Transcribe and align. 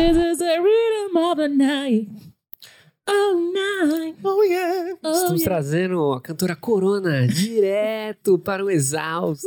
This 0.00 0.16
is 0.16 0.38
the 0.38 0.56
rhythm 0.58 1.16
of 1.18 1.36
the 1.36 1.48
night. 1.48 2.08
Oh, 3.06 3.52
night. 3.52 4.16
Oh, 4.24 4.42
yeah. 4.42 4.94
Oh, 5.02 5.12
Estamos 5.12 5.40
yeah. 5.42 5.44
trazendo 5.44 6.12
a 6.14 6.20
cantora 6.22 6.56
Corona 6.56 7.26
direto 7.28 8.38
para 8.38 8.64
o 8.64 8.70
exausto. 8.70 9.46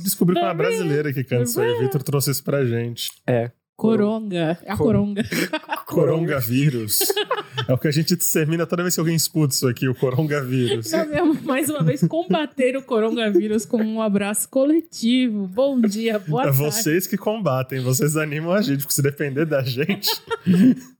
Descobri 0.00 0.34
que 0.34 0.40
é 0.40 0.44
uma 0.44 0.54
brasileira 0.54 1.12
que 1.12 1.22
canta 1.22 1.44
isso 1.44 1.60
aí. 1.60 1.78
Vitor 1.78 2.02
trouxe 2.02 2.32
isso 2.32 2.42
pra 2.42 2.64
gente. 2.64 3.10
É. 3.24 3.52
Coronga. 3.76 4.58
É 4.64 4.72
a 4.72 4.76
Cor- 4.76 4.86
coronga. 4.86 5.22
Coronavírus. 5.86 6.98
é 7.68 7.72
o 7.72 7.78
que 7.78 7.88
a 7.88 7.90
gente 7.90 8.14
dissemina 8.16 8.66
toda 8.66 8.82
vez 8.82 8.94
que 8.94 9.00
alguém 9.00 9.14
escuta 9.16 9.54
isso 9.54 9.66
aqui, 9.68 9.88
o 9.88 9.94
coronavírus. 9.94 10.90
Nós 10.92 11.08
vamos 11.10 11.42
mais 11.42 11.68
uma 11.68 11.82
vez 11.82 12.02
combater 12.06 12.76
o 12.76 12.82
coronavírus 12.82 13.64
com 13.64 13.82
um 13.82 14.00
abraço 14.02 14.48
coletivo. 14.48 15.46
Bom 15.46 15.80
dia, 15.80 16.18
boa 16.18 16.42
É 16.42 16.44
tarde. 16.46 16.58
vocês 16.58 17.06
que 17.06 17.16
combatem, 17.16 17.80
vocês 17.80 18.16
animam 18.16 18.52
a 18.52 18.62
gente, 18.62 18.80
porque 18.80 18.94
se 18.94 19.02
depender 19.02 19.44
da 19.46 19.62
gente, 19.62 20.10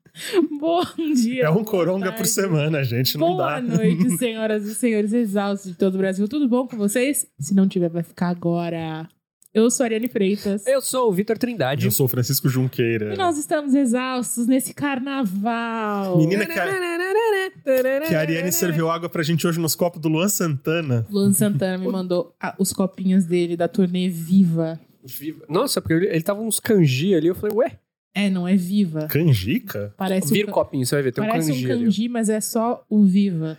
Bom 0.61 0.83
dia. 1.15 1.45
é 1.45 1.51
um 1.51 1.55
boa 1.55 1.65
coronga 1.65 2.05
tarde. 2.07 2.19
por 2.19 2.27
semana, 2.27 2.85
gente. 2.85 3.19
Não 3.19 3.35
Boa 3.37 3.61
dá. 3.61 3.61
noite, 3.61 4.11
senhoras 4.19 4.65
e 4.65 4.75
senhores 4.75 5.13
exaustos 5.13 5.73
de 5.73 5.77
todo 5.77 5.97
o 5.97 5.99
Brasil. 5.99 6.29
Tudo 6.29 6.49
bom 6.49 6.69
com 6.69 6.77
vocês? 6.77 7.27
Se 7.41 7.53
não 7.53 7.67
tiver, 7.67 7.89
vai 7.91 8.05
ficar 8.05 8.29
agora. 8.29 9.09
Eu 9.55 9.71
sou 9.71 9.85
a 9.85 9.87
Ariane 9.87 10.09
Freitas. 10.09 10.67
Eu 10.67 10.81
sou 10.83 11.09
o 11.09 11.13
Vitor 11.13 11.39
Trindade. 11.39 11.85
Eu 11.87 11.93
sou 11.93 12.07
o 12.07 12.09
Francisco 12.09 12.49
Junqueira. 12.49 13.15
E 13.15 13.17
nós 13.17 13.39
estamos 13.39 13.73
exaustos 13.73 14.49
nesse 14.49 14.75
carnaval. 14.75 16.19
Menina, 16.19 16.45
que 16.45 16.59
a, 16.59 18.01
que 18.09 18.15
a 18.17 18.19
Ariane 18.21 18.51
serviu 18.51 18.91
água 18.91 19.09
pra 19.09 19.23
gente 19.23 19.47
hoje 19.47 19.61
nos 19.61 19.77
copos 19.77 20.01
do 20.01 20.09
Luan 20.09 20.29
Santana. 20.29 21.07
Luan 21.09 21.33
Santana 21.33 21.79
me 21.79 21.87
mandou 21.87 22.35
ah, 22.41 22.55
os 22.59 22.73
copinhos 22.73 23.25
dele 23.27 23.57
da 23.57 23.69
turnê 23.69 24.09
Viva. 24.09 24.81
Viva. 25.05 25.45
Nossa, 25.49 25.81
porque 25.81 25.95
ele, 25.95 26.07
ele 26.09 26.23
tava 26.23 26.41
uns 26.41 26.59
kanji 26.59 27.15
ali. 27.15 27.29
Eu 27.29 27.35
falei, 27.37 27.55
ué, 27.57 27.79
É, 28.13 28.29
não 28.29 28.49
é 28.49 28.57
Viva. 28.57 29.07
Canjica? 29.07 29.95
Parece 29.97 30.33
vira 30.33 30.49
um, 30.49 30.51
o 30.51 30.55
can- 30.55 30.63
copinho, 30.63 30.85
você 30.85 30.97
vai 30.97 31.03
ver. 31.05 31.13
Tem 31.13 31.23
um 31.23 31.29
parece 31.29 31.51
kanji, 31.53 31.67
um 31.69 31.71
ali. 31.73 31.85
kanji, 31.85 32.09
mas 32.09 32.29
é 32.29 32.41
só 32.41 32.85
o 32.89 33.05
Viva. 33.05 33.57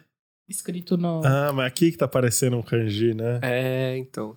Escrito 0.50 0.98
no. 0.98 1.22
Ah, 1.26 1.52
mas 1.54 1.68
aqui 1.68 1.92
que 1.92 1.98
tá 1.98 2.08
parecendo 2.08 2.58
um 2.58 2.62
kanji, 2.62 3.14
né? 3.14 3.40
É, 3.42 3.98
então. 3.98 4.36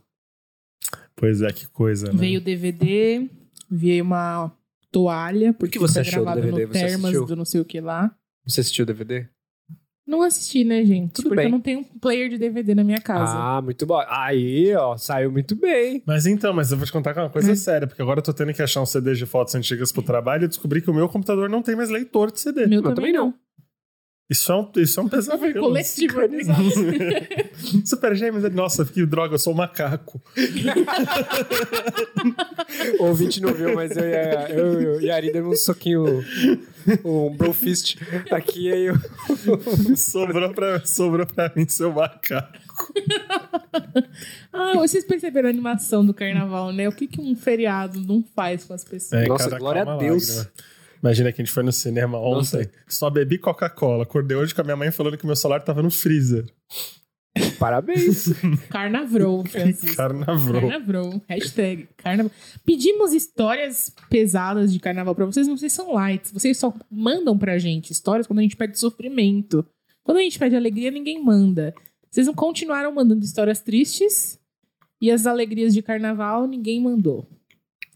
Pois 1.19 1.42
é, 1.42 1.48
que 1.52 1.66
coisa, 1.66 2.06
né? 2.06 2.12
Veio 2.14 2.41
DVD, 2.41 3.28
veio 3.70 4.05
uma 4.05 4.52
toalha, 4.91 5.52
porque 5.52 5.72
que 5.72 5.78
você 5.78 5.94
foi 5.94 6.02
achou 6.02 6.20
do 6.20 6.25
gravado 6.25 6.41
DVD? 6.41 6.66
no 6.66 6.72
Você 6.72 6.78
Termas 6.78 7.05
assistiu? 7.10 7.27
do 7.27 7.36
não 7.36 7.44
sei 7.44 7.60
o 7.60 7.64
que 7.64 7.80
lá. 7.80 8.14
Você 8.47 8.60
assistiu 8.60 8.84
o 8.84 8.86
DVD? 8.86 9.27
Não 10.06 10.22
assisti, 10.22 10.64
né, 10.64 10.83
gente? 10.86 11.12
Tudo 11.12 11.25
porque 11.28 11.36
bem. 11.36 11.44
eu 11.47 11.50
não 11.50 11.60
tenho 11.60 11.80
um 11.80 11.84
player 11.84 12.30
de 12.30 12.38
DVD 12.38 12.75
na 12.75 12.83
minha 12.83 12.98
casa. 13.00 13.34
Ah, 13.36 13.60
muito 13.60 13.84
bom. 13.84 14.02
Aí, 14.08 14.75
ó, 14.75 14.97
saiu 14.97 15.30
muito 15.30 15.55
bem. 15.55 16.02
Mas 16.06 16.25
então, 16.25 16.55
mas 16.55 16.70
eu 16.72 16.78
vou 16.78 16.86
te 16.86 16.92
contar 16.92 17.14
uma 17.14 17.27
Hum. 17.27 17.30
coisa 17.30 17.55
séria, 17.56 17.86
porque 17.86 18.00
agora 18.00 18.20
eu 18.20 18.22
tô 18.25 18.32
tendo 18.32 18.55
que 18.55 18.62
achar 18.62 18.80
um 18.80 18.86
CD 18.86 19.14
de 19.14 19.27
fotos 19.27 19.55
antigas 19.55 19.92
pro 19.92 20.00
trabalho 20.03 20.44
e 20.44 20.48
descobri 20.48 20.80
que 20.80 20.88
o 20.91 20.94
meu 20.94 21.10
computador 21.10 21.50
não 21.50 21.60
tem 21.60 21.77
mais 21.77 21.91
leitor 21.91 22.32
de 22.32 22.41
CD. 22.41 22.66
Meu 22.66 22.80
Mas 22.80 22.94
também 22.94 22.94
também 22.94 23.12
não. 23.12 23.27
não. 23.27 23.34
Isso 24.30 24.52
é 24.52 24.56
um, 24.56 24.70
isso 24.76 25.00
é 25.00 25.02
um 25.02 25.08
pesadelo. 25.08 25.40
Foi 25.40 25.54
coletivo. 25.54 26.20
exato. 26.20 26.62
Super 27.86 28.14
gêmeos, 28.14 28.52
nossa, 28.52 28.84
que 28.84 29.06
droga, 29.06 29.34
eu 29.34 29.38
sou 29.38 29.54
um 29.54 29.56
macaco. 29.56 30.20
O 33.00 33.04
ouvinte 33.04 33.40
não 33.40 33.54
viu, 33.54 33.74
mas 33.74 33.96
eu 33.96 34.04
e 34.04 34.14
a, 34.14 34.50
eu, 34.50 34.80
eu 34.80 35.00
e 35.00 35.10
a 35.10 35.14
Ari 35.16 35.32
demos 35.32 35.54
um 35.54 35.56
soquinho, 35.56 36.22
um 37.04 37.34
bro 37.34 37.54
fist 37.54 37.96
aqui, 38.30 38.70
aí 38.70 38.86
eu... 38.86 38.96
sobrou, 39.96 40.52
pra, 40.52 40.84
sobrou 40.84 41.26
pra 41.26 41.50
mim 41.56 41.66
seu 41.66 41.90
macaco. 41.90 42.58
ah, 44.52 44.74
vocês 44.74 45.04
perceberam 45.04 45.48
a 45.48 45.50
animação 45.50 46.04
do 46.04 46.12
carnaval, 46.12 46.70
né? 46.70 46.86
O 46.86 46.92
que, 46.92 47.06
que 47.06 47.20
um 47.20 47.34
feriado 47.34 47.98
não 48.00 48.22
faz 48.36 48.64
com 48.64 48.74
as 48.74 48.84
pessoas? 48.84 49.22
É, 49.22 49.26
Nossa, 49.26 49.58
glória 49.58 49.82
a 49.82 49.96
Deus. 49.96 50.28
lágrima. 50.28 50.52
Imagina 51.02 51.32
que 51.32 51.41
a 51.41 51.44
gente 51.44 51.52
foi 51.52 51.62
no 51.62 51.72
cinema 51.72 52.18
ontem, 52.18 52.58
Nossa. 52.58 52.70
só 52.88 53.10
bebi 53.10 53.38
Coca-Cola. 53.38 54.03
Acordei 54.03 54.36
hoje 54.36 54.54
com 54.54 54.60
a 54.60 54.64
minha 54.64 54.76
mãe 54.76 54.91
falando 54.91 55.16
que 55.16 55.26
meu 55.26 55.36
celular 55.36 55.60
tava 55.60 55.82
no 55.82 55.91
freezer. 55.91 56.44
Parabéns. 57.59 58.28
Carnavrou, 58.69 59.44
Francisco. 59.44 59.97
Carnaval. 59.97 60.60
Carnavrou. 60.60 61.22
Hashtag 61.28 61.88
carnaval. 61.97 62.32
Pedimos 62.64 63.12
histórias 63.12 63.92
pesadas 64.10 64.72
de 64.72 64.78
carnaval 64.78 65.14
pra 65.14 65.26
vocês, 65.26 65.47
não 65.47 65.56
vocês 65.56 65.72
são 65.72 65.92
lights. 65.92 66.32
Vocês 66.32 66.56
só 66.56 66.75
mandam 66.91 67.38
pra 67.38 67.59
gente 67.59 67.92
histórias 67.92 68.26
quando 68.26 68.41
a 68.41 68.42
gente 68.42 68.56
pede 68.56 68.78
sofrimento. 68.78 69.65
Quando 70.03 70.19
a 70.19 70.22
gente 70.22 70.38
pede 70.38 70.56
alegria, 70.56 70.91
ninguém 70.91 71.22
manda. 71.22 71.75
Vocês 72.10 72.26
não 72.26 72.34
continuaram 72.34 72.92
mandando 72.92 73.25
histórias 73.25 73.60
tristes 73.60 74.38
e 75.00 75.10
as 75.10 75.26
alegrias 75.26 75.75
de 75.75 75.82
carnaval, 75.82 76.47
ninguém 76.47 76.80
mandou. 76.80 77.28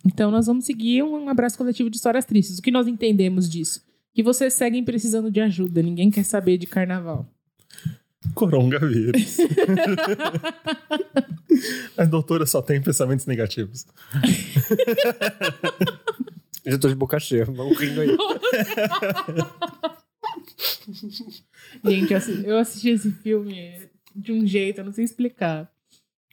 Então 0.04 0.30
nós 0.30 0.46
vamos 0.46 0.64
seguir 0.64 1.02
um 1.02 1.28
abraço 1.28 1.56
coletivo 1.56 1.88
de 1.88 1.96
histórias 1.96 2.24
tristes. 2.24 2.58
O 2.58 2.62
que 2.62 2.70
nós 2.70 2.86
entendemos 2.86 3.48
disso? 3.48 3.84
Que 4.14 4.22
vocês 4.22 4.54
seguem 4.54 4.84
precisando 4.84 5.30
de 5.30 5.40
ajuda. 5.40 5.82
Ninguém 5.82 6.10
quer 6.10 6.24
saber 6.24 6.58
de 6.58 6.66
carnaval. 6.66 7.26
Coronavírus. 8.34 9.36
Mas 11.96 12.08
doutora 12.10 12.46
só 12.46 12.62
tem 12.62 12.80
pensamentos 12.80 13.26
negativos. 13.26 13.86
Já 16.64 16.78
tô 16.78 16.88
de 16.88 16.94
boca 16.94 17.18
cheia, 17.18 17.44
vamos 17.44 17.76
rindo 17.76 18.00
aí. 18.00 18.16
Gente, 21.84 22.14
eu 22.44 22.56
assisti 22.58 22.90
esse 22.90 23.10
filme 23.10 23.80
de 24.14 24.32
um 24.32 24.46
jeito, 24.46 24.78
eu 24.78 24.84
não 24.84 24.92
sei 24.92 25.04
explicar. 25.04 25.68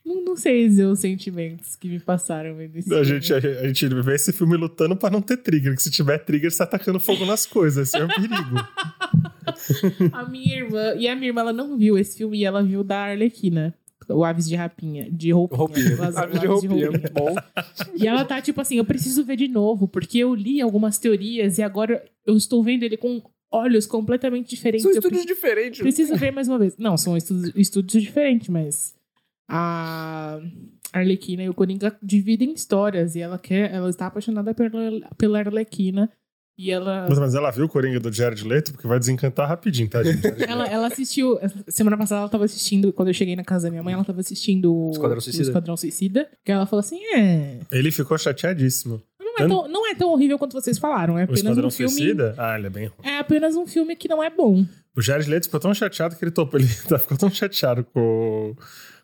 Não, 0.10 0.24
não 0.26 0.36
sei 0.36 0.68
dizer 0.68 0.86
os 0.86 1.00
sentimentos 1.00 1.76
que 1.76 1.88
me 1.88 2.00
passaram 2.00 2.56
vendo 2.56 2.76
esse 2.78 2.90
A 2.94 3.04
filme. 3.04 3.22
gente, 3.22 3.34
a, 3.34 3.68
gente 3.68 3.88
vê 4.02 4.16
esse 4.16 4.34
filme 4.34 4.58
lutando 4.58 4.96
pra 4.96 5.10
não 5.10 5.22
ter 5.22 5.38
trigger. 5.38 5.76
Que 5.76 5.84
se 5.84 5.92
tiver 5.92 6.18
trigger, 6.18 6.50
você 6.52 6.58
tá 6.58 6.64
atacando 6.64 7.00
fogo 7.00 7.26
nas 7.26 7.46
coisas. 7.46 7.88
Esse 7.90 7.98
é 7.98 8.06
um 8.06 8.08
perigo. 8.08 8.56
A 10.14 10.26
minha 10.28 10.58
irmã, 10.58 10.94
e 10.98 11.08
a 11.08 11.16
minha 11.16 11.28
irmã, 11.30 11.42
ela 11.42 11.54
não 11.54 11.78
viu 11.78 11.98
esse 11.98 12.18
filme 12.18 12.38
e 12.40 12.46
ela 12.46 12.64
viu 12.64 12.84
da 12.84 12.98
Arlequina. 13.00 13.74
O 14.08 14.24
Aves 14.24 14.48
de 14.50 14.56
Rapinha, 14.56 15.08
de 15.12 15.32
roupinha. 15.32 15.58
Roupinha. 15.60 15.94
As- 16.08 16.16
Aves 16.18 16.40
de 16.40 16.48
Aves 16.48 16.50
roupinha, 16.64 16.90
muito 16.90 17.14
bom. 17.14 17.36
E 17.96 18.08
ela 18.08 18.26
tá 18.26 18.42
tipo 18.42 18.60
assim, 18.60 18.78
eu 18.78 18.86
preciso 18.86 19.24
ver 19.24 19.36
de 19.36 19.48
novo, 19.48 19.88
porque 19.88 20.18
eu 20.18 20.34
li 20.34 20.60
algumas 20.62 20.98
teorias 20.98 21.60
e 21.60 21.62
agora 21.64 22.04
eu 22.26 22.36
estou 22.36 22.64
vendo 22.64 22.82
ele 22.84 22.98
com 22.98 23.22
olhos 23.52 23.86
completamente 23.86 24.50
diferentes. 24.50 24.82
São 24.84 24.92
Eu 24.92 24.98
estúdios 24.98 25.26
diferentes. 25.26 25.80
Preciso 25.82 26.16
ver 26.16 26.32
mais 26.32 26.48
uma 26.48 26.58
vez. 26.58 26.76
Não, 26.78 26.98
são 26.98 27.16
estudos, 27.16 27.52
estudos 27.56 28.02
diferentes, 28.02 28.50
mas 28.50 28.96
a 29.50 30.40
Arlequina 30.94 31.44
e 31.44 31.50
o 31.50 31.54
Coringa 31.54 31.96
dividem 32.02 32.54
histórias 32.54 33.16
e 33.16 33.22
ela 33.22 33.38
quer, 33.38 33.74
ela 33.74 33.90
está 33.90 34.08
apaixonada 34.08 34.54
pela, 34.54 34.70
pela 35.18 35.40
Arlequina 35.40 36.10
e 36.58 36.72
ela 36.72 37.06
Mas, 37.08 37.18
mas 37.18 37.36
ela 37.36 37.52
viu 37.52 37.66
o 37.66 37.70
Coringa 37.70 38.00
do 38.02 38.12
Jared 38.12 38.46
Leto? 38.46 38.74
Porque 38.74 38.86
vai 38.88 39.00
desencantar 39.00 39.48
rapidinho, 39.48 39.90
tá, 39.90 40.04
gente? 40.04 40.22
ela, 40.46 40.68
ela 40.68 40.88
assistiu. 40.88 41.40
Semana 41.70 41.98
passada 41.98 42.20
ela 42.22 42.30
tava 42.30 42.44
assistindo. 42.44 42.92
Quando 42.92 43.08
eu 43.08 43.14
cheguei 43.14 43.34
na 43.36 43.46
casa 43.46 43.68
da 43.68 43.72
minha 43.72 43.82
mãe, 43.82 43.94
ela 43.94 44.04
tava 44.04 44.20
assistindo 44.20 44.76
o 44.76 44.92
Esquadrão 44.92 45.22
Suicida. 45.22 45.44
o 45.44 45.48
Esquadrão 45.50 45.78
Suicida. 45.78 46.30
Que 46.44 46.52
ela 46.52 46.66
falou 46.66 46.82
assim: 46.82 47.00
é. 47.16 47.60
Ele 47.72 47.92
ficou 47.92 48.18
chateadíssimo. 48.18 49.02
Não 49.22 49.46
é, 49.46 49.48
tão, 49.48 49.68
não 49.70 49.88
é 49.90 49.96
tão 49.96 50.12
horrível 50.12 50.38
quanto 50.38 50.52
vocês 50.52 50.78
falaram. 50.78 51.18
É 51.18 51.22
O 51.22 51.24
apenas 51.24 51.40
Esquadrão 51.44 51.68
um 51.70 51.72
filme. 51.72 51.92
Suicida? 51.94 52.36
Ah, 52.38 52.58
ele 52.58 52.68
é 52.68 52.70
bem 52.70 52.86
ruim. 52.88 53.08
É 53.10 53.20
apenas 53.20 53.56
um 53.56 53.66
filme 53.66 53.96
que 53.96 54.10
não 54.10 54.22
é 54.22 54.30
bom. 54.30 54.66
O 54.98 55.02
Jared 55.02 55.30
Leto 55.30 55.46
ficou 55.46 55.62
tão 55.62 55.74
chateado 55.74 56.18
que 56.18 56.26
ele 56.26 56.32
topou. 56.32 56.60
Ele 56.60 56.68
tá- 56.90 57.00
ficou 57.00 57.18
tão 57.18 57.30
chateado 57.30 57.86
com, 57.86 58.02
o- 58.02 58.56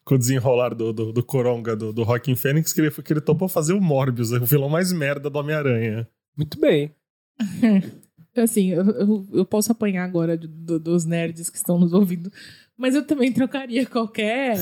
com 0.05 0.15
o 0.15 0.17
desenrolar 0.19 0.75
do, 0.75 0.93
do, 0.93 1.11
do 1.11 1.23
Coronga, 1.23 1.75
do, 1.75 1.91
do 1.91 2.03
Rockin' 2.03 2.35
Fênix, 2.35 2.71
que 2.71 2.79
ele, 2.79 2.91
que 2.91 3.11
ele 3.11 3.19
topou 3.21 3.49
fazer 3.49 3.73
o 3.73 3.81
Morbius, 3.81 4.31
o 4.31 4.45
vilão 4.45 4.69
mais 4.69 4.93
merda 4.93 5.29
do 5.29 5.37
Homem-Aranha. 5.39 6.07
Muito 6.37 6.59
bem. 6.59 6.93
Assim, 8.37 8.71
eu, 8.71 8.83
eu, 8.85 9.27
eu 9.33 9.45
posso 9.45 9.71
apanhar 9.71 10.03
agora 10.03 10.37
do- 10.37 10.47
do- 10.47 10.79
dos 10.79 11.05
nerds 11.05 11.49
que 11.49 11.57
estão 11.57 11.79
nos 11.79 11.93
ouvindo. 11.93 12.29
Mas 12.77 12.93
eu 12.93 13.05
também 13.07 13.31
trocaria 13.31 13.85
qualquer. 13.85 14.57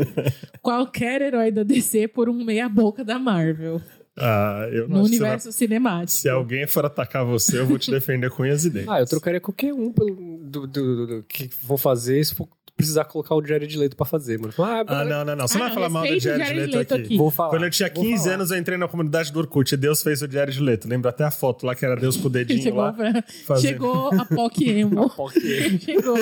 qualquer 0.62 1.20
herói 1.22 1.50
da 1.50 1.62
DC 1.62 2.08
por 2.08 2.28
um 2.28 2.44
meia-boca 2.44 3.04
da 3.04 3.18
Marvel. 3.18 3.80
Ah, 4.18 4.66
eu 4.70 4.88
não 4.88 4.98
No 4.98 5.04
universo 5.04 5.50
cinemático. 5.52 6.18
Se 6.20 6.28
alguém 6.28 6.66
for 6.66 6.84
atacar 6.84 7.24
você, 7.24 7.58
eu 7.58 7.66
vou 7.66 7.78
te 7.78 7.90
defender 7.90 8.30
com 8.30 8.42
unhas 8.42 8.64
e 8.64 8.70
dentes. 8.70 8.88
Ah, 8.88 9.00
eu 9.00 9.06
trocaria 9.06 9.40
qualquer 9.40 9.72
um 9.72 9.92
pelo, 9.92 10.14
do, 10.44 10.66
do- 10.66 10.66
do- 10.66 11.06
do- 11.06 11.22
que 11.24 11.48
vão 11.62 11.76
fazer 11.78 12.22
for 12.34 12.48
precisar 12.76 13.04
colocar 13.04 13.34
o 13.34 13.44
Jared 13.44 13.76
Leto 13.78 13.96
pra 13.96 14.04
fazer, 14.06 14.38
mano. 14.38 14.52
Ah, 14.58 14.82
Ah, 14.86 15.04
não, 15.04 15.24
não, 15.24 15.36
não. 15.36 15.46
Você 15.48 15.56
Ah, 15.56 15.60
não 15.60 15.66
vai 15.66 15.74
falar 15.74 15.88
mal 15.88 16.02
do 16.06 16.18
Jared, 16.18 16.44
Jared 16.44 16.60
Leto, 16.60 16.76
Leto 16.76 16.94
aqui. 16.94 17.02
aqui. 17.04 17.16
Vou 17.16 17.30
falar. 17.30 17.50
Quando 17.50 17.64
eu 17.64 17.70
tinha 17.70 17.90
vou 17.94 18.02
15 18.04 18.22
falar. 18.24 18.34
anos, 18.34 18.50
eu 18.50 18.58
entrei 18.58 18.76
na 18.78 18.88
comunidade 18.88 19.32
do 19.32 19.38
Orkut 19.38 19.72
e 19.72 19.76
Deus 19.76 20.02
fez 20.02 20.22
o 20.22 20.30
Jared 20.30 20.60
Leto. 20.60 20.88
Lembra 20.88 21.10
até 21.10 21.24
a 21.24 21.30
foto 21.30 21.64
lá 21.66 21.74
que 21.74 21.84
era 21.84 21.94
Deus 21.96 22.16
com 22.16 22.26
o 22.26 22.30
dedinho 22.30 22.62
Chegou, 22.62 22.80
lá. 22.80 22.92
pra- 22.92 23.24
fazendo. 23.46 23.70
chegou 23.70 24.08
a 24.14 24.24
POC 24.24 24.68
emo. 24.70 25.12
Ok. 25.18 25.78
chegou, 25.80 26.18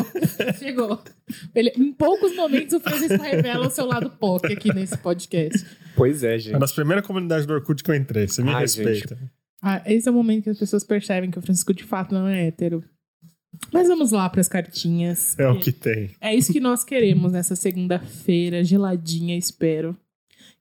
chegou. 0.59 1.03
Ele, 1.55 1.73
em 1.77 1.93
poucos 1.93 2.35
momentos 2.37 2.75
o 2.75 2.81
Francisco 2.81 3.23
revela 3.23 3.67
o 3.67 3.71
seu 3.71 3.87
lado 3.87 4.11
POC 4.11 4.53
aqui 4.53 4.73
nesse 4.75 4.97
podcast. 4.99 5.65
Pois 5.97 6.23
é, 6.23 6.31
Foi 6.31 6.39
gente. 6.39 6.59
nas 6.59 6.73
primeiras 6.73 7.07
comunidades 7.07 7.47
do 7.47 7.53
Orkut 7.55 7.83
que 7.83 7.91
eu 7.91 7.95
entrei. 7.95 8.29
Você 8.29 8.43
me 8.43 8.51
Ai, 8.51 8.63
respeita. 8.63 9.17
Ah, 9.63 9.83
esse 9.87 10.09
é 10.09 10.11
o 10.11 10.15
momento 10.15 10.45
que 10.45 10.51
as 10.51 10.59
pessoas 10.59 10.83
percebem 10.85 11.31
que 11.31 11.39
o 11.39 11.43
Francisco 11.43 11.75
de 11.75 11.85
fato 11.85 12.15
não 12.15 12.27
é 12.27 12.47
hétero. 12.47 12.83
Mas 13.73 13.89
vamos 13.89 14.11
lá 14.13 14.29
para 14.31 14.41
as 14.41 14.49
cartinhas. 14.49 15.39
É 15.39 15.49
o 15.49 15.59
que 15.59 15.73
tem. 15.73 16.11
É 16.21 16.35
isso 16.35 16.53
que 16.53 16.61
nós 16.61 16.85
queremos 16.85 17.33
nessa 17.33 17.57
segunda-feira, 17.57 18.63
geladinha, 18.65 19.37
espero. 19.37 19.97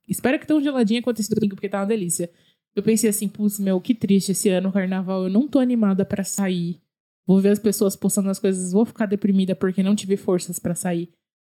Espero 0.08 0.40
que 0.40 0.48
tão 0.48 0.62
geladinha 0.62 1.02
quanto 1.02 1.20
esse 1.20 1.30
domingo, 1.34 1.56
porque 1.56 1.70
tá 1.70 1.80
uma 1.80 1.86
delícia. 1.86 2.30
Eu 2.76 2.82
pensei 2.84 3.10
assim, 3.10 3.28
putz, 3.28 3.60
meu, 3.60 3.80
que 3.80 3.94
triste 3.94 4.32
esse 4.32 4.50
ano, 4.50 4.72
carnaval. 4.72 5.24
Eu 5.24 5.30
não 5.30 5.48
tô 5.48 5.60
animada 5.60 6.04
pra 6.04 6.24
sair. 6.24 6.80
Vou 7.28 7.40
ver 7.40 7.50
as 7.50 7.60
pessoas 7.60 7.96
postando 7.96 8.30
as 8.30 8.40
coisas, 8.40 8.72
vou 8.72 8.86
ficar 8.86 9.06
deprimida 9.06 9.56
porque 9.56 9.84
não 9.84 9.96
tive 9.96 10.18
forças 10.18 10.58
pra 10.58 10.74
sair. 10.74 11.10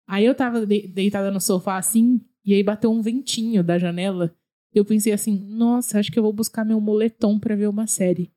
Aí 0.09 0.25
eu 0.25 0.35
tava 0.35 0.67
de- 0.67 0.88
deitada 0.88 1.31
no 1.31 1.41
sofá 1.41 1.76
assim, 1.76 2.21
e 2.44 2.55
aí 2.55 2.62
bateu 2.62 2.91
um 2.91 3.00
ventinho 3.00 3.62
da 3.62 3.79
janela. 3.79 4.35
Eu 4.75 4.85
pensei 4.85 5.12
assim, 5.12 5.38
nossa, 5.49 6.00
acho 6.00 6.11
que 6.11 6.19
eu 6.19 6.23
vou 6.25 6.33
buscar 6.33 6.65
meu 6.65 6.81
moletom 6.81 7.38
pra 7.38 7.55
ver 7.55 7.69
uma 7.69 7.87
série. 7.87 8.33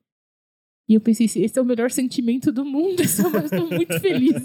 E 0.87 0.95
eu 0.95 1.01
pensei, 1.01 1.25
esse 1.25 1.57
é 1.57 1.61
o 1.61 1.65
melhor 1.65 1.89
sentimento 1.91 2.51
do 2.51 2.65
mundo. 2.65 2.97
Eu 3.33 3.45
estou 3.45 3.69
muito 3.69 3.99
feliz. 4.01 4.35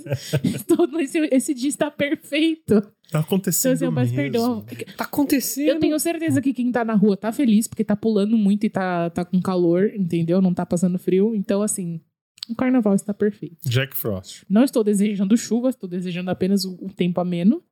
Estou, 0.44 0.88
esse, 1.00 1.18
esse 1.32 1.52
dia 1.54 1.68
está 1.68 1.90
perfeito. 1.90 2.80
Tá 2.80 2.92
Então, 3.08 3.20
acontecendo 3.22 3.72
assim, 3.72 3.84
eu 3.86 3.92
peço 3.92 4.14
mesmo. 4.14 4.16
perdão. 4.16 4.64
Tá 4.96 5.04
acontecendo. 5.04 5.68
Eu 5.68 5.80
tenho 5.80 5.98
certeza 5.98 6.40
que 6.40 6.52
quem 6.54 6.70
tá 6.70 6.84
na 6.84 6.94
rua 6.94 7.16
tá 7.16 7.32
feliz, 7.32 7.66
porque 7.66 7.82
tá 7.82 7.96
pulando 7.96 8.36
muito 8.38 8.64
e 8.64 8.70
tá, 8.70 9.10
tá 9.10 9.24
com 9.24 9.40
calor, 9.42 9.90
entendeu? 9.96 10.40
Não 10.40 10.54
tá 10.54 10.64
passando 10.64 10.96
frio. 10.98 11.34
Então, 11.34 11.60
assim, 11.60 12.00
o 12.48 12.54
carnaval 12.54 12.94
está 12.94 13.12
perfeito. 13.12 13.68
Jack 13.68 13.96
Frost. 13.96 14.44
Não 14.48 14.62
estou 14.62 14.84
desejando 14.84 15.36
chuva, 15.36 15.70
estou 15.70 15.88
desejando 15.88 16.30
apenas 16.30 16.64
o, 16.64 16.74
o 16.80 16.88
tempo 16.92 17.20
ameno. 17.20 17.62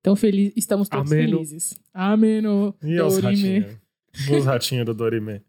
Então, 0.00 0.14
feliz, 0.14 0.52
estamos 0.54 0.88
todos 0.90 1.10
Ameno. 1.10 1.38
felizes. 1.38 1.74
Ameno. 1.94 2.74
E 2.82 3.00
os 3.00 3.18
ratinhos? 3.18 3.76
Os 4.30 4.44
ratinhos 4.44 4.84
do 4.86 4.92
Dorime. 4.94 5.40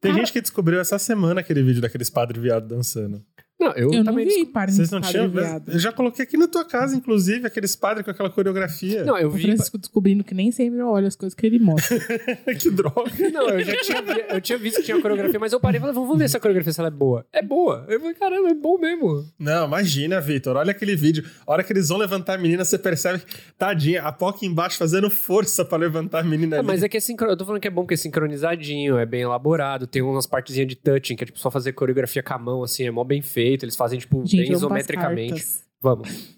Tem 0.00 0.12
Cara- 0.12 0.14
gente 0.14 0.32
que 0.32 0.40
descobriu 0.40 0.80
essa 0.80 0.98
semana 0.98 1.40
aquele 1.40 1.62
vídeo 1.62 1.80
daqueles 1.82 2.08
padre 2.10 2.40
viado 2.40 2.66
dançando. 2.66 3.24
Não, 3.58 3.68
eu, 3.72 3.90
Eu 3.90 3.98
não 3.98 4.04
também 4.04 4.24
vi 4.24 4.30
descobri. 4.32 4.52
para 4.52 4.70
Vocês 4.70 4.90
não 4.90 5.00
padre 5.00 5.12
tinham? 5.18 5.30
viado. 5.30 5.72
Eu 5.72 5.78
já 5.78 5.90
coloquei 5.90 6.22
aqui 6.24 6.36
na 6.36 6.46
tua 6.46 6.62
casa, 6.64 6.94
inclusive, 6.94 7.46
aqueles 7.46 7.74
padres 7.74 8.04
com 8.04 8.10
aquela 8.10 8.28
coreografia. 8.28 9.02
Não, 9.04 9.16
eu 9.16 9.28
O 9.28 9.30
vi. 9.30 9.42
Francisco 9.44 9.78
descobrindo 9.78 10.22
que 10.22 10.34
nem 10.34 10.52
sempre 10.52 10.78
eu 10.80 10.88
olho 10.88 11.06
as 11.06 11.16
coisas 11.16 11.34
que 11.34 11.46
ele 11.46 11.58
mostra. 11.58 11.98
que 12.60 12.70
droga. 12.70 13.10
Não, 13.32 13.48
eu 13.48 13.64
já 13.64 13.76
tinha, 13.80 14.02
vi- 14.02 14.24
eu 14.28 14.40
tinha 14.42 14.58
visto 14.58 14.76
que 14.78 14.82
tinha 14.82 15.00
coreografia, 15.00 15.38
mas 15.40 15.52
eu 15.54 15.60
parei 15.60 15.78
e 15.78 15.80
falei, 15.80 15.94
vamos 15.94 16.18
ver 16.18 16.24
essa 16.24 16.38
coreografia 16.38 16.72
se 16.72 16.80
ela 16.80 16.88
é 16.88 16.90
boa. 16.92 17.26
É 17.32 17.42
boa. 17.42 17.86
Eu 17.88 17.98
falei, 17.98 18.14
caramba, 18.14 18.48
é 18.50 18.54
bom 18.54 18.78
mesmo. 18.78 19.24
Não, 19.38 19.66
imagina, 19.66 20.20
Vitor. 20.20 20.56
Olha 20.56 20.72
aquele 20.72 20.94
vídeo. 20.94 21.24
A 21.46 21.52
hora 21.52 21.64
que 21.64 21.72
eles 21.72 21.88
vão 21.88 21.96
levantar 21.96 22.34
a 22.34 22.38
menina, 22.38 22.62
você 22.64 22.78
percebe, 22.78 23.22
tadinha, 23.56 24.02
a 24.02 24.12
Poca 24.12 24.44
embaixo 24.44 24.76
fazendo 24.76 25.08
força 25.08 25.64
pra 25.64 25.78
levantar 25.78 26.20
a 26.20 26.22
menina 26.24 26.56
Ah, 26.56 26.58
ali. 26.58 26.66
mas 26.68 26.82
é 26.82 26.88
que 26.90 26.96
é 26.98 27.00
sincro... 27.00 27.28
eu 27.30 27.36
tô 27.36 27.46
falando 27.46 27.60
que 27.60 27.68
é 27.68 27.70
bom 27.70 27.82
porque 27.82 27.94
é 27.94 27.96
sincronizadinho, 27.96 28.98
é 28.98 29.06
bem 29.06 29.22
elaborado, 29.22 29.86
tem 29.86 30.02
umas 30.02 30.26
partezinhas 30.26 30.68
de 30.68 30.76
touching, 30.76 31.16
que 31.16 31.24
é 31.24 31.26
tipo 31.26 31.38
só 31.38 31.50
fazer 31.50 31.72
coreografia 31.72 32.22
com 32.22 32.34
a 32.34 32.38
mão, 32.38 32.62
assim, 32.62 32.84
é 32.84 32.90
mó 32.90 33.02
bem 33.04 33.22
feito, 33.22 33.45
eles 33.52 33.76
fazem, 33.76 33.98
tipo, 33.98 34.24
Gente, 34.26 34.48
bem 34.48 34.52
isometricamente. 34.52 35.44
Vamos. 35.80 36.36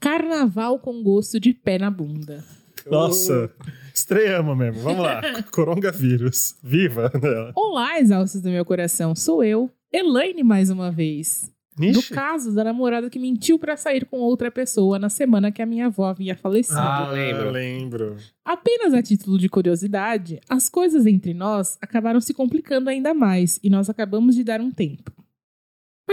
Carnaval 0.00 0.78
com 0.78 1.02
gosto 1.02 1.38
de 1.38 1.52
pé 1.52 1.78
na 1.78 1.90
bunda. 1.90 2.44
Nossa, 2.90 3.50
estreamos 3.94 4.56
mesmo. 4.56 4.82
Vamos 4.82 5.04
lá. 5.04 5.20
Coronavírus. 5.52 6.56
Viva! 6.62 7.10
Né? 7.14 7.52
Olá, 7.54 8.00
exaustos 8.00 8.40
do 8.40 8.50
meu 8.50 8.64
coração. 8.64 9.14
Sou 9.14 9.44
eu, 9.44 9.70
Elaine, 9.92 10.42
mais 10.42 10.70
uma 10.70 10.90
vez. 10.90 11.50
Do 11.76 11.86
Ixi. 11.86 12.12
caso 12.12 12.54
da 12.54 12.64
namorada 12.64 13.08
que 13.08 13.18
mentiu 13.18 13.58
pra 13.58 13.78
sair 13.78 14.04
com 14.04 14.18
outra 14.18 14.50
pessoa 14.50 14.98
na 14.98 15.08
semana 15.08 15.50
que 15.50 15.62
a 15.62 15.66
minha 15.66 15.86
avó 15.86 16.04
havia 16.04 16.36
falecido. 16.36 16.78
Ah, 16.78 17.08
lembro. 17.10 17.50
lembro. 17.50 18.16
Apenas 18.44 18.92
a 18.92 19.02
título 19.02 19.38
de 19.38 19.48
curiosidade, 19.48 20.38
as 20.48 20.68
coisas 20.68 21.06
entre 21.06 21.32
nós 21.32 21.78
acabaram 21.80 22.20
se 22.20 22.34
complicando 22.34 22.90
ainda 22.90 23.14
mais 23.14 23.58
e 23.62 23.70
nós 23.70 23.88
acabamos 23.88 24.34
de 24.34 24.44
dar 24.44 24.60
um 24.60 24.70
tempo. 24.70 25.10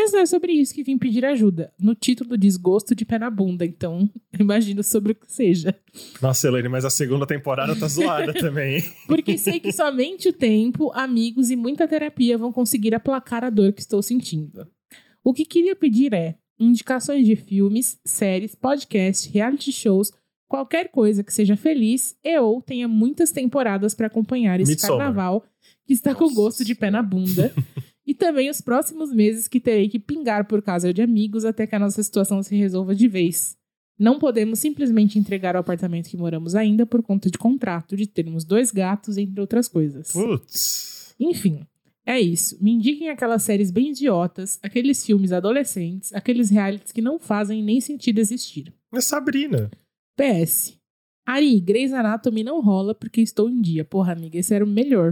Mas 0.01 0.13
não 0.13 0.21
é 0.21 0.25
sobre 0.25 0.53
isso 0.53 0.73
que 0.73 0.81
vim 0.81 0.97
pedir 0.97 1.25
ajuda. 1.25 1.73
No 1.77 1.93
título 1.93 2.37
diz 2.37 2.55
gosto 2.55 2.95
de 2.95 3.03
pé 3.03 3.19
na 3.19 3.29
bunda, 3.29 3.65
então 3.65 4.09
imagino 4.39 4.81
sobre 4.81 5.11
o 5.11 5.15
que 5.15 5.29
seja. 5.29 5.75
Nossa, 6.21 6.47
Elaine, 6.47 6.69
mas 6.69 6.85
a 6.85 6.89
segunda 6.89 7.27
temporada 7.27 7.75
tá 7.75 7.85
zoada 7.85 8.31
também? 8.39 8.81
Porque 9.07 9.37
sei 9.37 9.59
que 9.59 9.73
somente 9.73 10.29
o 10.29 10.33
tempo, 10.33 10.89
amigos 10.93 11.51
e 11.51 11.57
muita 11.57 11.85
terapia 11.85 12.37
vão 12.37 12.49
conseguir 12.49 12.95
aplacar 12.95 13.43
a 13.43 13.49
dor 13.49 13.73
que 13.73 13.81
estou 13.81 14.01
sentindo. 14.01 14.65
O 15.21 15.33
que 15.33 15.43
queria 15.43 15.75
pedir 15.75 16.13
é 16.13 16.37
indicações 16.57 17.25
de 17.25 17.35
filmes, 17.35 17.99
séries, 18.05 18.55
podcasts, 18.55 19.29
reality 19.29 19.73
shows, 19.73 20.13
qualquer 20.47 20.89
coisa 20.91 21.25
que 21.25 21.33
seja 21.33 21.57
feliz 21.57 22.17
e 22.23 22.39
ou 22.39 22.61
tenha 22.61 22.87
muitas 22.87 23.31
temporadas 23.33 23.93
para 23.93 24.07
acompanhar 24.07 24.61
esse 24.61 24.71
Midsommar. 24.71 25.07
carnaval 25.07 25.43
que 25.89 25.93
está 25.93 26.13
com 26.13 26.25
Nossa 26.25 26.35
gosto 26.35 26.63
de 26.63 26.75
pé 26.75 26.91
na 26.91 27.01
bunda. 27.01 27.51
e 28.05 28.13
também 28.13 28.47
os 28.47 28.61
próximos 28.61 29.11
meses 29.11 29.47
que 29.47 29.59
terei 29.59 29.89
que 29.89 29.97
pingar 29.97 30.45
por 30.45 30.61
causa 30.61 30.93
de 30.93 31.01
amigos 31.01 31.45
até 31.45 31.65
que 31.65 31.75
a 31.75 31.79
nossa 31.79 32.03
situação 32.03 32.43
se 32.43 32.55
resolva 32.55 32.93
de 32.93 33.07
vez. 33.07 33.57
Não 33.97 34.19
podemos 34.19 34.59
simplesmente 34.59 35.17
entregar 35.17 35.55
o 35.55 35.59
apartamento 35.59 36.07
que 36.07 36.15
moramos 36.15 36.53
ainda 36.53 36.85
por 36.85 37.01
conta 37.01 37.27
de 37.31 37.39
contrato, 37.39 37.97
de 37.97 38.05
termos 38.05 38.45
dois 38.45 38.71
gatos, 38.71 39.17
entre 39.17 39.41
outras 39.41 39.67
coisas. 39.67 40.11
Putz. 40.11 41.15
Enfim, 41.19 41.65
é 42.05 42.19
isso. 42.19 42.63
Me 42.63 42.71
indiquem 42.71 43.09
aquelas 43.09 43.41
séries 43.41 43.71
bem 43.71 43.89
idiotas, 43.89 44.59
aqueles 44.61 45.03
filmes 45.03 45.31
adolescentes, 45.31 46.13
aqueles 46.13 46.51
realities 46.51 46.91
que 46.91 47.01
não 47.01 47.17
fazem 47.17 47.63
nem 47.63 47.81
sentido 47.81 48.19
existir. 48.19 48.71
É 48.93 49.01
Sabrina. 49.01 49.71
PS. 50.15 50.78
Ari, 51.29 51.59
Grey's 51.59 51.93
Anatomy 51.93 52.43
não 52.43 52.59
rola 52.59 52.95
porque 52.95 53.21
estou 53.21 53.47
em 53.47 53.61
dia. 53.61 53.85
Porra, 53.85 54.13
amiga, 54.13 54.39
esse 54.39 54.51
era 54.51 54.65
o 54.65 54.67
melhor. 54.67 55.11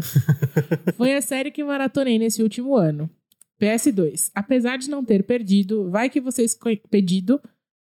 Foi 0.98 1.14
a 1.14 1.22
série 1.22 1.52
que 1.52 1.64
maratonei 1.64 2.18
nesse 2.18 2.42
último 2.42 2.76
ano. 2.76 3.08
PS2. 3.62 4.32
Apesar 4.34 4.78
de 4.78 4.90
não 4.90 5.06
ter 5.06 5.24
perdido, 5.24 5.92
vai 5.92 6.10
que 6.10 6.20
vocês 6.20 6.58
pedido, 6.90 7.40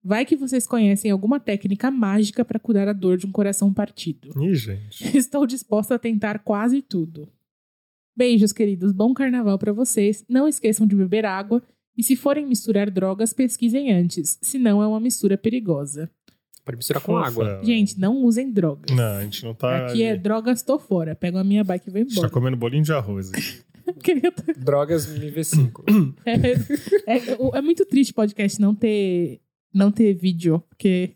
vai 0.03 0.25
que 0.25 0.35
vocês 0.35 0.68
conhecem 0.68 1.09
alguma 1.09 1.39
técnica 1.39 1.89
mágica 1.89 2.44
para 2.44 2.59
curar 2.59 2.89
a 2.89 2.94
dor 2.94 3.18
de 3.18 3.25
um 3.25 3.31
coração 3.31 3.74
partido. 3.74 4.29
Ih, 4.44 4.56
gente. 4.56 5.06
Estou 5.18 5.47
disposta 5.47 5.95
a 5.95 6.00
tentar 6.00 6.39
quase 6.39 6.81
tudo. 6.81 7.31
Beijos, 8.13 8.51
queridos. 8.51 8.91
Bom 8.91 9.13
carnaval 9.13 9.57
para 9.57 9.71
vocês. 9.71 10.25
Não 10.27 10.50
esqueçam 10.50 10.85
de 10.85 10.97
beber 10.97 11.25
água 11.25 11.63
e 11.97 12.03
se 12.03 12.18
forem 12.18 12.45
misturar 12.45 12.91
drogas, 12.91 13.31
pesquisem 13.31 13.94
antes, 13.94 14.38
senão 14.41 14.83
é 14.83 14.88
uma 14.88 15.00
mistura 15.00 15.38
perigosa. 15.38 16.12
Pode 16.67 16.75
misturar 16.75 17.01
com 17.01 17.13
Fofa. 17.13 17.27
água. 17.29 17.61
Gente, 17.63 17.97
não 17.97 18.25
usem 18.25 18.51
drogas. 18.51 18.93
Não, 18.93 19.17
a 19.19 19.23
gente 19.23 19.41
não 19.45 19.53
tá. 19.53 19.85
Aqui 19.85 20.03
é 20.03 20.17
drogas, 20.17 20.61
tô 20.61 20.77
fora. 20.77 21.15
Pego 21.15 21.37
a 21.37 21.43
minha 21.43 21.63
bike 21.63 21.87
e 21.87 21.91
vou 21.91 22.01
A 22.01 22.03
gente 22.03 22.09
tá 22.09 22.19
embora. 22.19 22.29
comendo 22.29 22.57
bolinho 22.57 22.83
de 22.83 22.91
arroz 22.91 23.31
aqui. 23.31 23.61
Drogas 24.59 25.07
nível 25.17 25.45
5. 25.45 25.85
é, 26.27 27.15
é- 27.15 27.57
é 27.57 27.61
muito 27.61 27.85
triste 27.85 28.13
podcast 28.13 28.59
não 28.59 28.75
ter, 28.75 29.39
não 29.73 29.89
ter 29.93 30.13
vídeo, 30.13 30.61
porque 30.67 31.15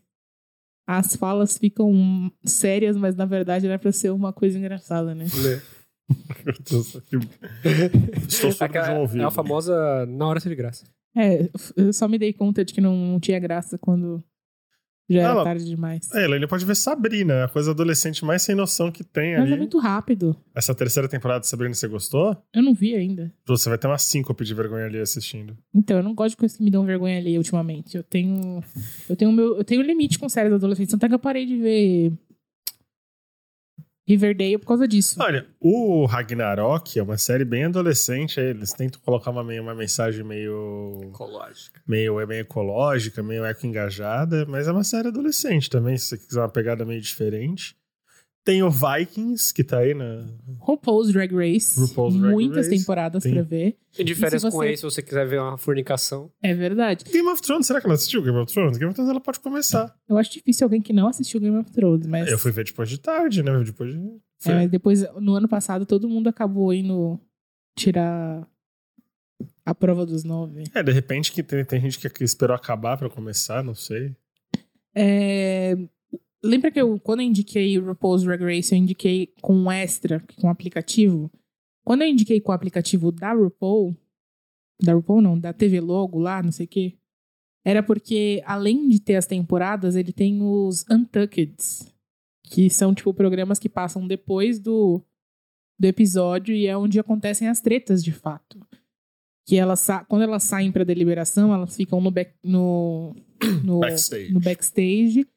as 0.88 1.18
falas 1.18 1.58
ficam 1.58 2.32
sérias, 2.46 2.96
mas 2.96 3.14
na 3.18 3.26
verdade 3.26 3.68
era 3.68 3.78
pra 3.78 3.92
ser 3.92 4.12
uma 4.12 4.32
coisa 4.32 4.58
engraçada, 4.58 5.14
né? 5.14 5.26
Meu 6.46 6.56
Deus, 6.70 6.92
que... 7.10 7.18
Estou 8.26 8.54
surdo 8.54 8.72
de 8.72 8.80
um 8.80 8.82
é 8.84 9.00
ouvido. 9.00 9.28
a 9.28 9.32
famosa 9.32 10.06
na 10.06 10.28
hora 10.28 10.40
teve 10.40 10.56
graça. 10.56 10.86
É, 11.14 11.50
eu 11.76 11.92
só 11.92 12.08
me 12.08 12.18
dei 12.18 12.32
conta 12.32 12.64
de 12.64 12.74
que 12.74 12.80
não 12.80 13.20
tinha 13.20 13.38
graça 13.38 13.78
quando 13.78 14.24
já 15.14 15.22
era 15.22 15.42
Ah, 15.42 15.44
tarde 15.44 15.66
demais. 15.66 16.10
É, 16.14 16.26
Elaine 16.26 16.48
pode 16.48 16.66
ver 16.66 16.76
Sabrina, 16.76 17.46
a 17.46 17.48
coisa 17.48 17.72
adolescente 17.72 18.24
mais 18.26 18.42
sem 18.42 18.56
noção 18.56 18.92
que 18.92 19.04
tem 19.04 19.34
Mas 19.34 19.44
ali. 19.44 19.54
é 19.54 19.58
muito 19.58 19.78
rápido. 19.80 20.36
Essa 20.56 20.74
terceira 20.76 21.08
temporada 21.08 21.40
de 21.42 21.48
Sabrina, 21.48 21.74
você 21.74 21.88
gostou? 21.88 22.36
Eu 22.54 22.62
não 22.64 22.74
vi 22.74 22.96
ainda. 22.96 23.32
Você 23.46 23.70
vai 23.70 23.78
ter 23.78 23.88
uma 23.88 23.98
síncope 23.98 24.44
de 24.44 24.54
vergonha 24.54 24.86
ali 24.86 25.00
assistindo. 25.00 25.58
Então, 25.74 25.98
eu 25.98 26.04
não 26.04 26.14
gosto 26.14 26.32
de 26.32 26.38
coisas 26.38 26.58
que 26.58 26.64
me 26.64 26.72
dão 26.72 26.86
vergonha 26.86 27.18
ali 27.18 27.38
ultimamente. 27.38 27.96
Eu 27.98 28.04
tenho. 28.04 28.64
Eu 29.10 29.16
tenho 29.16 29.32
meu. 29.32 29.58
Eu 29.58 29.64
tenho 29.64 29.82
limite 29.82 30.18
com 30.20 30.28
séries 30.30 30.54
adolescentes. 30.54 30.94
Até 30.94 31.08
que 31.08 31.14
eu 31.16 31.20
parei 31.20 31.46
de 31.46 31.58
ver. 31.58 32.14
Riverdale 34.12 34.58
por 34.58 34.68
causa 34.68 34.88
disso. 34.88 35.16
Olha, 35.22 35.46
o 35.60 36.06
Ragnarok 36.06 36.98
é 37.00 37.04
uma 37.04 37.18
série 37.18 37.46
bem 37.46 37.66
adolescente. 37.66 38.40
aí 38.40 38.48
Eles 38.48 38.74
tentam 38.74 39.00
colocar 39.02 39.32
uma, 39.32 39.44
meio- 39.44 39.64
uma 39.64 39.74
mensagem 39.76 40.24
meio, 40.24 41.00
Ecológica. 41.06 41.82
meio, 41.88 42.20
é 42.20 42.26
meio 42.26 42.42
ecológica, 42.42 43.24
meio 43.24 43.46
eco-engajada, 43.46 44.46
mas 44.48 44.68
é 44.68 44.72
uma 44.72 44.84
série 44.84 45.08
adolescente 45.08 45.70
também, 45.70 45.98
se 45.98 46.06
você 46.08 46.18
quiser 46.18 46.40
uma 46.42 46.50
pegada 46.50 46.86
meio 46.86 47.02
diferente. 47.02 47.76
Tem 48.44 48.64
o 48.64 48.72
Vikings, 48.72 49.54
que 49.54 49.64
tá 49.64 49.78
aí 49.80 49.94
na. 49.94 50.26
RuPaul's 50.60 51.12
Drag 51.14 51.32
Race. 51.32 51.80
RuPaul's 51.80 52.16
Drag 52.16 52.32
muitas 52.34 52.66
Race. 52.68 52.80
temporadas 52.80 53.22
Tem- 53.22 53.34
pra 53.34 53.44
ver. 53.44 53.78
E 54.00 54.04
de 54.04 54.16
férias 54.16 54.42
E 54.44 54.48
se 54.48 54.52
com 54.52 54.58
você- 54.58 54.68
ex, 54.70 54.80
se 54.80 54.84
você 54.84 55.02
quiser 55.04 55.28
ver 55.28 55.40
uma 55.40 55.58
fornicação. 55.60 56.32
É 56.42 56.52
verdade. 56.54 57.06
Game 57.12 57.28
of 57.30 57.40
Thrones, 57.42 57.68
será 57.68 57.80
que 57.80 57.86
ela 57.86 57.94
assistiu 57.94 58.24
Game 58.24 58.38
of 58.40 58.52
Thrones? 58.52 58.78
Game 58.78 58.90
of 58.90 58.96
Thrones 58.96 59.12
ela 59.12 59.20
pode 59.22 59.40
começar. 59.42 59.96
Eu 60.10 60.18
acho 60.18 60.32
difícil 60.32 60.66
alguém 60.66 60.82
que 60.82 60.92
não 60.92 61.08
assistiu 61.08 61.40
Game 61.40 61.56
of 61.56 61.72
Thrones, 61.72 62.08
mas. 62.08 62.28
Eu 62.32 62.40
fui 62.40 62.52
ver 62.52 62.66
depois 62.66 62.90
de 62.90 62.98
tarde, 63.00 63.44
né? 63.44 63.64
Depois 63.64 63.94
de. 63.94 64.00
É, 64.48 64.54
mas 64.56 64.72
depois, 64.72 65.06
no 65.20 65.36
ano 65.36 65.48
passado, 65.48 65.86
todo 65.86 66.10
mundo 66.10 66.28
acabou 66.28 66.74
indo 66.74 67.20
tirar 67.78 68.48
a 69.64 69.76
prova 69.76 70.04
dos 70.04 70.24
nove. 70.24 70.64
É, 70.74 70.82
de 70.82 70.92
repente 70.92 71.32
que 71.32 71.44
tem, 71.44 71.64
tem 71.64 71.80
gente 71.80 72.00
que 72.00 72.10
que 72.10 72.24
esperou 72.24 72.56
acabar 72.56 72.98
pra 72.98 73.08
começar, 73.08 73.64
não 73.64 73.76
sei. 73.76 74.16
É, 74.96 75.78
Lembra 76.44 76.72
que 76.72 76.82
eu, 76.82 77.00
quando 77.00 77.20
eu 77.22 77.28
indiquei 77.28 77.78
o 77.78 77.86
RuPaul's 77.86 78.24
Drag 78.24 78.42
Race, 78.44 78.74
eu 78.74 78.78
indiquei 78.80 79.34
com 79.42 79.54
um 79.56 79.72
extra, 79.72 80.24
com 80.38 80.48
um 80.48 80.50
aplicativo? 80.50 81.32
Quando 81.86 82.02
eu 82.02 82.08
indiquei 82.08 82.40
com 82.42 82.52
o 82.52 82.56
aplicativo 82.56 83.12
da 83.12 83.32
RuPaul, 83.34 83.96
da 84.82 84.94
RuPaul 84.94 85.22
não, 85.22 85.40
da 85.40 85.54
TV 85.54 85.80
Logo 85.80 86.18
lá, 86.20 86.42
não 86.42 86.52
sei 86.52 86.66
o 86.66 86.70
quê, 86.70 86.98
era 87.64 87.84
porque, 87.84 88.42
além 88.46 88.88
de 88.90 89.00
ter 89.00 89.16
as 89.16 89.28
temporadas, 89.28 89.96
ele 89.96 90.12
tem 90.12 90.42
os 90.42 90.84
Untuckeds, 90.90 91.94
que 92.44 92.70
são, 92.72 92.94
tipo, 92.94 93.14
programas 93.14 93.60
que 93.60 93.70
passam 93.70 94.08
depois 94.08 94.60
do, 94.60 95.00
do 95.80 95.86
episódio 95.86 96.56
e 96.56 96.66
é 96.66 96.76
onde 96.76 97.00
acontecem 97.00 97.48
as 97.48 97.62
tretas 97.62 98.04
de 98.04 98.12
fato. 98.12 98.60
Que 99.48 99.58
elas 99.58 99.88
quando 100.08 100.24
elas 100.24 100.44
saem 100.44 100.72
pra 100.72 100.84
deliberação, 100.84 101.54
elas 101.54 101.76
ficam 101.76 102.02
no, 102.02 102.10
back- 102.10 102.36
no, 102.44 103.16
no, 103.64 103.80
Backstage. 103.80 104.34
no 104.34 104.40
backstage 104.40 105.28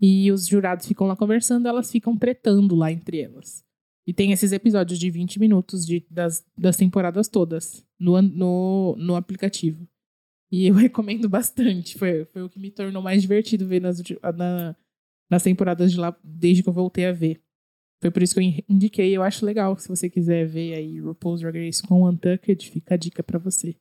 e 0.00 0.30
os 0.30 0.46
jurados 0.46 0.86
ficam 0.86 1.06
lá 1.06 1.16
conversando, 1.16 1.66
elas 1.68 1.90
ficam 1.90 2.16
tretando 2.16 2.74
lá 2.74 2.90
entre 2.92 3.20
elas. 3.20 3.64
E 4.06 4.12
tem 4.12 4.32
esses 4.32 4.52
episódios 4.52 4.98
de 4.98 5.10
20 5.10 5.38
minutos 5.38 5.84
de, 5.86 6.06
das, 6.10 6.44
das 6.56 6.76
temporadas 6.76 7.28
todas 7.28 7.84
no, 7.98 8.20
no, 8.22 8.96
no 8.96 9.16
aplicativo. 9.16 9.86
E 10.50 10.66
eu 10.66 10.74
recomendo 10.76 11.28
bastante. 11.28 11.98
Foi, 11.98 12.24
foi 12.26 12.42
o 12.42 12.48
que 12.48 12.58
me 12.58 12.70
tornou 12.70 13.02
mais 13.02 13.20
divertido 13.20 13.66
ver 13.66 13.80
nas, 13.82 14.02
na- 14.36 14.74
nas 15.30 15.42
temporadas 15.42 15.92
de 15.92 15.98
lá, 15.98 16.16
desde 16.24 16.62
que 16.62 16.68
eu 16.68 16.72
voltei 16.72 17.04
a 17.04 17.12
ver. 17.12 17.42
Foi 18.00 18.10
por 18.10 18.22
isso 18.22 18.32
que 18.32 18.40
eu 18.40 18.44
in- 18.44 18.62
indiquei. 18.68 19.14
Eu 19.14 19.22
acho 19.22 19.44
legal. 19.44 19.76
Se 19.76 19.88
você 19.88 20.08
quiser 20.08 20.46
ver 20.46 20.74
aí 20.74 21.00
RuPaul's 21.00 21.40
Drag 21.40 21.58
Race 21.66 21.82
com 21.82 22.08
Untucked, 22.08 22.70
fica 22.70 22.94
a 22.94 22.96
dica 22.96 23.22
pra 23.22 23.38
você. 23.38 23.76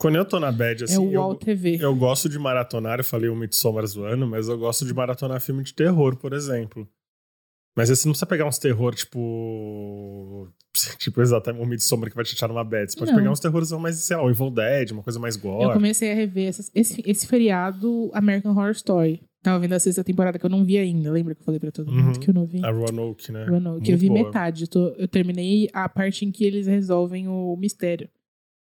Quando 0.00 0.16
eu 0.16 0.24
tô 0.24 0.40
na 0.40 0.50
bad, 0.50 0.84
assim, 0.84 0.94
é 0.94 0.98
o 0.98 1.12
eu, 1.12 1.20
UOL 1.20 1.34
TV. 1.36 1.76
eu 1.80 1.94
gosto 1.94 2.28
de 2.28 2.38
maratonar, 2.38 2.98
eu 3.00 3.04
falei 3.04 3.28
o 3.28 3.36
Midsommar 3.36 3.86
zoando, 3.86 4.26
mas 4.26 4.48
eu 4.48 4.58
gosto 4.58 4.84
de 4.86 4.94
maratonar 4.94 5.40
filme 5.40 5.62
de 5.62 5.74
terror, 5.74 6.16
por 6.16 6.32
exemplo. 6.32 6.88
Mas 7.76 7.88
você 7.88 8.06
não 8.08 8.12
precisa 8.12 8.26
pegar 8.26 8.46
uns 8.46 8.58
terror, 8.58 8.94
tipo. 8.94 10.48
Tipo, 10.98 11.20
exatamente, 11.20 11.62
o 11.62 11.66
Midsommar 11.66 12.08
que 12.10 12.14
vai 12.16 12.24
te 12.24 12.34
achar 12.34 12.48
numa 12.48 12.62
bad. 12.64 12.90
Você 12.92 12.98
pode 12.98 13.10
Não. 13.10 13.18
pegar 13.18 13.30
uns 13.32 13.40
terrores 13.40 13.70
mais, 13.72 13.96
sei 13.96 14.16
lá, 14.16 14.24
o 14.24 14.30
Evil 14.30 14.50
Dead, 14.50 14.92
uma 14.92 15.02
coisa 15.02 15.18
mais 15.18 15.34
Eu 15.36 15.42
gore. 15.42 15.72
comecei 15.74 16.10
a 16.12 16.14
rever 16.14 16.48
essas- 16.48 16.70
esse, 16.74 17.02
esse 17.04 17.26
feriado 17.26 18.08
American 18.14 18.52
Horror 18.52 18.70
Story. 18.70 19.20
Tava 19.42 19.58
vendo 19.58 19.72
a 19.72 19.78
sexta 19.80 20.04
temporada 20.04 20.38
que 20.38 20.46
eu 20.46 20.50
não 20.50 20.64
vi 20.64 20.78
ainda. 20.78 21.10
Lembra 21.10 21.34
que 21.34 21.40
eu 21.40 21.44
falei 21.44 21.58
pra 21.58 21.70
todo 21.72 21.90
mundo 21.92 22.14
Uhum. 22.14 22.20
que 22.20 22.30
eu 22.30 22.34
não 22.34 22.46
vi? 22.46 22.64
A 22.64 22.70
Roanoke, 22.70 23.32
né? 23.32 23.46
Eu, 23.48 23.60
não, 23.60 23.80
que 23.80 23.90
eu 23.90 23.92
Muito 23.92 24.00
vi 24.00 24.08
boa. 24.08 24.22
metade. 24.24 24.62
Eu, 24.62 24.68
tô- 24.68 24.88
eu 24.96 25.08
terminei 25.08 25.68
a 25.72 25.88
parte 25.88 26.24
em 26.24 26.30
que 26.30 26.44
eles 26.44 26.66
resolvem 26.66 27.26
o 27.28 27.56
mistério. 27.56 28.08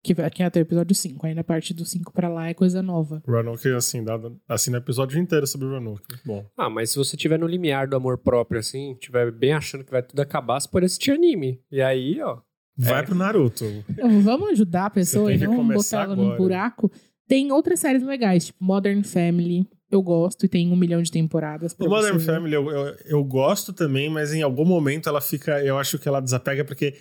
Que, 0.03 0.13
vai- 0.13 0.29
que 0.29 0.43
é 0.43 0.45
até 0.45 0.59
o 0.59 0.63
episódio 0.63 0.93
5. 0.93 1.25
Aí 1.25 1.33
na 1.33 1.43
parte 1.43 1.73
do 1.73 1.85
5 1.85 2.11
pra 2.11 2.27
lá 2.27 2.49
é 2.49 2.53
coisa 2.53 2.81
nova. 2.81 3.23
Roanoke, 3.25 3.69
assim, 3.69 4.03
dá, 4.03 4.19
assim, 4.49 4.69
no 4.69 4.77
episódio 4.77 5.17
inteiro 5.19 5.47
sobre 5.47 5.67
Roanoke. 5.67 6.03
Bom. 6.25 6.45
Ah, 6.57 6.69
mas 6.69 6.89
se 6.91 6.97
você 6.97 7.15
tiver 7.15 7.39
no 7.39 7.47
limiar 7.47 7.87
do 7.87 7.95
amor 7.95 8.17
próprio, 8.17 8.59
assim, 8.59 8.95
tiver 8.99 9.31
bem 9.31 9.53
achando 9.53 9.83
que 9.85 9.91
vai 9.91 10.03
tudo 10.03 10.19
acabar, 10.19 10.59
você 10.59 10.67
pode 10.67 10.85
assistir 10.85 11.11
anime. 11.11 11.61
E 11.71 11.81
aí, 11.81 12.21
ó. 12.21 12.39
Vai 12.77 12.99
É. 13.01 13.03
pro 13.03 13.15
Naruto. 13.15 13.63
Então, 13.89 14.19
vamos 14.21 14.49
ajudar 14.49 14.87
a 14.87 14.89
pessoa 14.89 15.31
e 15.33 15.37
não 15.37 15.67
botar 15.69 16.03
ela 16.03 16.15
no 16.15 16.23
agora. 16.23 16.37
buraco. 16.37 16.91
Tem 17.27 17.51
outras 17.51 17.79
séries 17.79 18.03
legais, 18.03 18.47
tipo 18.47 18.63
Modern 18.63 19.03
Family. 19.03 19.65
Eu 19.89 20.01
gosto 20.01 20.43
e 20.45 20.49
tem 20.49 20.71
um 20.71 20.75
milhão 20.75 21.01
de 21.03 21.11
temporadas. 21.11 21.75
O 21.79 21.87
Modern. 21.87 22.19
Family 22.19 22.55
eu, 22.55 22.67
eu, 22.69 22.95
eu 23.05 23.23
gosto 23.23 23.71
também, 23.71 24.09
mas 24.09 24.33
em 24.33 24.41
algum 24.41 24.65
momento 24.65 25.07
ela 25.07 25.21
fica. 25.21 25.63
Eu 25.63 25.77
acho 25.77 25.99
que 25.99 26.07
ela 26.07 26.19
desapega 26.19 26.65
porque 26.65 26.95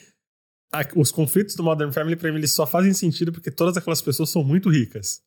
os 0.96 1.10
conflitos 1.10 1.54
do 1.54 1.62
Modern 1.62 1.92
Family, 1.92 2.16
pra 2.16 2.30
mim, 2.30 2.38
eles 2.38 2.52
só 2.52 2.66
fazem 2.66 2.92
sentido 2.92 3.32
porque 3.32 3.50
todas 3.50 3.76
aquelas 3.76 4.00
pessoas 4.02 4.30
são 4.30 4.42
muito 4.42 4.68
ricas. 4.70 5.22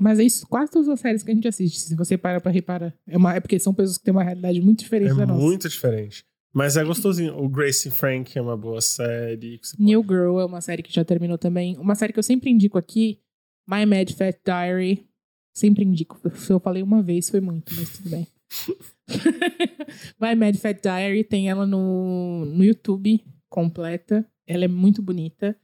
Mas 0.00 0.18
é 0.18 0.24
isso, 0.24 0.46
quase 0.48 0.72
todas 0.72 0.88
as 0.88 0.98
séries 1.00 1.22
que 1.22 1.30
a 1.30 1.34
gente 1.34 1.46
assiste, 1.46 1.78
se 1.78 1.94
você 1.94 2.16
para 2.18 2.40
pra 2.40 2.50
reparar. 2.50 2.94
É, 3.06 3.16
uma, 3.16 3.34
é 3.34 3.40
porque 3.40 3.58
são 3.58 3.74
pessoas 3.74 3.98
que 3.98 4.04
têm 4.04 4.12
uma 4.12 4.24
realidade 4.24 4.60
muito 4.60 4.80
diferente 4.80 5.12
É 5.12 5.14
da 5.14 5.26
nossa. 5.26 5.40
muito 5.40 5.68
diferente. 5.68 6.24
Mas 6.52 6.76
é 6.76 6.84
gostosinho. 6.84 7.38
O 7.38 7.48
Grace 7.48 7.90
Frank 7.90 8.36
é 8.36 8.42
uma 8.42 8.56
boa 8.56 8.80
série. 8.80 9.58
pode- 9.58 9.82
New 9.82 10.02
Girl 10.02 10.38
é 10.40 10.44
uma 10.44 10.60
série 10.60 10.82
que 10.82 10.92
já 10.92 11.04
terminou 11.04 11.38
também. 11.38 11.76
Uma 11.78 11.94
série 11.94 12.12
que 12.12 12.18
eu 12.18 12.22
sempre 12.22 12.50
indico 12.50 12.76
aqui, 12.76 13.20
My 13.68 13.86
Mad 13.86 14.10
Fat 14.12 14.36
Diary. 14.44 15.06
Sempre 15.54 15.84
indico. 15.84 16.18
Se 16.36 16.52
eu 16.52 16.58
falei 16.58 16.82
uma 16.82 17.02
vez, 17.02 17.28
foi 17.30 17.40
muito, 17.40 17.72
mas 17.74 17.96
tudo 17.98 18.10
bem. 18.10 18.26
My 20.20 20.34
Mad 20.34 20.56
Fat 20.56 20.80
Diary 20.82 21.24
tem 21.24 21.48
ela 21.48 21.66
no, 21.66 22.44
no 22.46 22.64
YouTube 22.64 23.22
completa. 23.48 24.26
Ela 24.52 24.66
é 24.66 24.68
muito 24.68 25.00
bonita. 25.00 25.58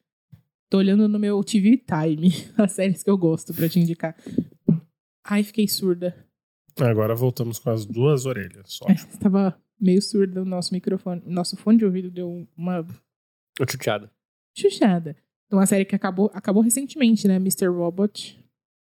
Tô 0.71 0.79
olhando 0.79 1.07
no 1.07 1.19
meu 1.19 1.45
TV 1.45 1.77
Time 1.77 2.31
as 2.57 2.73
séries 2.73 3.03
que 3.03 3.11
eu 3.11 3.19
gosto 3.19 3.53
pra 3.53 3.69
te 3.69 3.79
indicar. 3.79 4.17
Ai, 5.23 5.43
fiquei 5.43 5.69
surda. 5.69 6.27
Agora 6.81 7.15
voltamos 7.15 7.59
com 7.59 7.69
as 7.69 7.85
duas 7.85 8.25
orelhas. 8.25 8.73
Só. 8.73 8.87
É, 8.89 8.93
estava 8.93 9.61
meio 9.79 10.01
surda 10.01 10.41
o 10.41 10.45
nosso 10.45 10.73
microfone. 10.73 11.21
Nosso 11.27 11.55
fone 11.55 11.77
de 11.77 11.85
ouvido 11.85 12.11
deu 12.11 12.49
uma 12.57 12.81
Ô, 13.61 13.71
chuteado. 13.71 14.09
chuchada. 14.57 15.15
Uma 15.53 15.67
série 15.67 15.85
que 15.85 15.95
acabou, 15.95 16.31
acabou 16.33 16.63
recentemente, 16.63 17.29
né? 17.29 17.37
Mr. 17.37 17.67
Robot. 17.67 18.43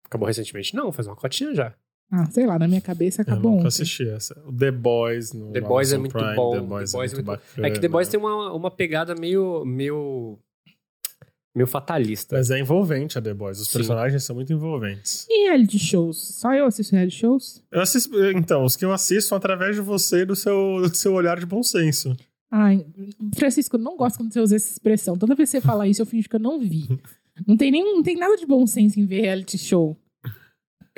Acabou 0.05 0.27
recentemente? 0.27 0.75
Não, 0.75 0.91
faz 0.91 1.07
uma 1.07 1.15
cotinha 1.15 1.55
já. 1.55 1.75
Ah, 2.11 2.25
sei 2.31 2.45
lá, 2.47 2.57
na 2.57 2.67
minha 2.67 2.81
cabeça 2.81 3.21
Eu 3.21 3.23
acabou 3.23 3.51
nunca 3.51 3.59
ontem. 3.61 3.67
assisti 3.67 4.07
essa. 4.09 4.35
O 4.47 4.51
The 4.51 4.71
Boys 4.71 5.31
no 5.31 5.51
The 5.51 5.61
Boys 5.61 5.91
é 5.91 5.95
Amazon 5.95 5.99
muito 5.99 6.11
Prime, 6.13 6.35
bom. 6.35 6.51
The 6.53 6.59
Boys, 6.61 6.91
The 6.91 6.97
Boys 6.97 7.11
é 7.11 7.13
é 7.13 7.15
muito 7.17 7.25
bacana. 7.27 7.67
É 7.67 7.71
que 7.71 7.79
The 7.79 7.87
Boys 7.87 8.07
tem 8.07 8.19
uma, 8.19 8.51
uma 8.53 8.71
pegada 8.71 9.13
meio. 9.13 9.63
meio. 9.63 10.39
meio 11.55 11.67
fatalista. 11.67 12.35
Mas 12.35 12.49
é 12.49 12.59
envolvente 12.59 13.17
a 13.17 13.21
The 13.21 13.33
Boys. 13.33 13.59
Os 13.59 13.67
Sim. 13.67 13.77
personagens 13.79 14.23
são 14.23 14.35
muito 14.35 14.51
envolventes. 14.51 15.27
E 15.29 15.47
reality 15.49 15.77
shows? 15.77 16.17
Só 16.17 16.53
eu 16.53 16.65
assisto 16.65 16.95
reality 16.95 17.15
shows? 17.15 17.63
Eu 17.71 17.81
assisto, 17.81 18.11
então, 18.31 18.63
os 18.63 18.75
que 18.75 18.85
eu 18.85 18.91
assisto 18.91 19.29
são 19.29 19.37
através 19.37 19.75
de 19.75 19.81
você 19.81 20.21
e 20.21 20.25
do 20.25 20.35
seu, 20.35 20.81
do 20.89 20.95
seu 20.95 21.13
olhar 21.13 21.39
de 21.39 21.45
bom 21.45 21.61
senso. 21.61 22.15
Ai, 22.51 22.83
Francisco, 23.35 23.75
eu 23.75 23.79
não 23.79 23.95
gosto 23.95 24.17
quando 24.17 24.33
você 24.33 24.39
usa 24.39 24.55
essa 24.55 24.71
expressão. 24.71 25.15
Toda 25.15 25.35
vez 25.35 25.51
que 25.51 25.59
você 25.59 25.61
fala 25.61 25.87
isso, 25.87 26.01
eu 26.01 26.05
fingo 26.07 26.27
que 26.27 26.35
eu 26.35 26.39
não 26.39 26.59
vi. 26.59 26.87
Não 27.47 27.55
tem, 27.55 27.69
nem, 27.69 27.83
não 27.83 28.01
tem 28.01 28.17
nada 28.17 28.35
de 28.35 28.45
bom 28.47 28.65
senso 28.65 28.99
em 28.99 29.05
ver 29.05 29.21
reality 29.21 29.57
show. 29.57 29.95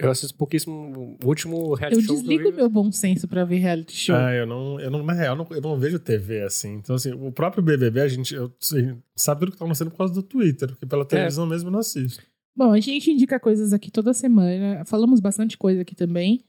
Eu 0.06 0.12
assisto 0.12 0.36
pouquíssimo. 0.36 1.18
O 1.24 1.28
último 1.28 1.58
Eu 1.58 1.74
reality 1.74 2.02
show 2.04 2.16
desligo 2.16 2.44
do 2.44 2.50
o 2.50 2.56
meu 2.56 2.70
bom 2.70 2.92
senso 2.92 3.28
pra 3.28 3.46
ver 3.46 3.58
reality 3.58 3.96
show. 3.96 4.16
Ah, 4.16 4.34
eu 4.34 4.46
não, 4.46 4.80
eu 4.80 4.90
não, 4.90 5.04
na 5.04 5.14
real, 5.14 5.36
eu 5.36 5.44
não, 5.44 5.56
eu 5.58 5.62
não 5.62 5.80
vejo 5.80 6.00
TV 6.00 6.42
assim. 6.42 6.74
Então, 6.76 6.96
assim, 6.96 7.12
o 7.12 7.32
próprio 7.32 7.64
BBB, 7.64 8.02
a 8.02 8.08
gente 8.08 8.34
eu, 8.34 8.52
sei, 8.60 8.96
sabe 9.16 9.42
tudo 9.42 9.52
que 9.52 9.58
tá 9.58 9.66
acontecendo 9.66 9.92
por 9.92 9.98
causa 9.98 10.14
do 10.14 10.24
Twitter, 10.24 10.70
porque 10.70 10.86
pela 10.86 11.06
televisão 11.06 11.46
mesmo 11.46 11.68
eu 11.68 11.72
não 11.72 11.80
assisto. 11.80 12.24
Bom, 12.56 12.72
a 12.72 12.80
gente 12.80 13.12
indica 13.12 13.40
coisas 13.40 13.74
aqui 13.74 13.90
toda 13.90 14.14
semana. 14.14 14.84
Falamos 14.86 15.20
bastante 15.20 15.58
coisa 15.58 15.82
aqui 15.82 15.96
também. 15.96 16.44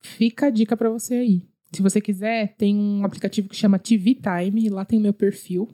Fica 0.00 0.46
a 0.46 0.50
dica 0.50 0.76
pra 0.76 0.88
você 0.88 1.14
aí. 1.14 1.42
Se 1.72 1.82
você 1.82 2.00
quiser, 2.00 2.54
tem 2.56 2.76
um 2.76 3.04
aplicativo 3.04 3.48
que 3.48 3.56
chama 3.56 3.78
TV 3.78 4.14
Time. 4.14 4.68
Lá 4.68 4.84
tem 4.84 4.98
o 4.98 5.02
meu 5.02 5.12
perfil. 5.12 5.68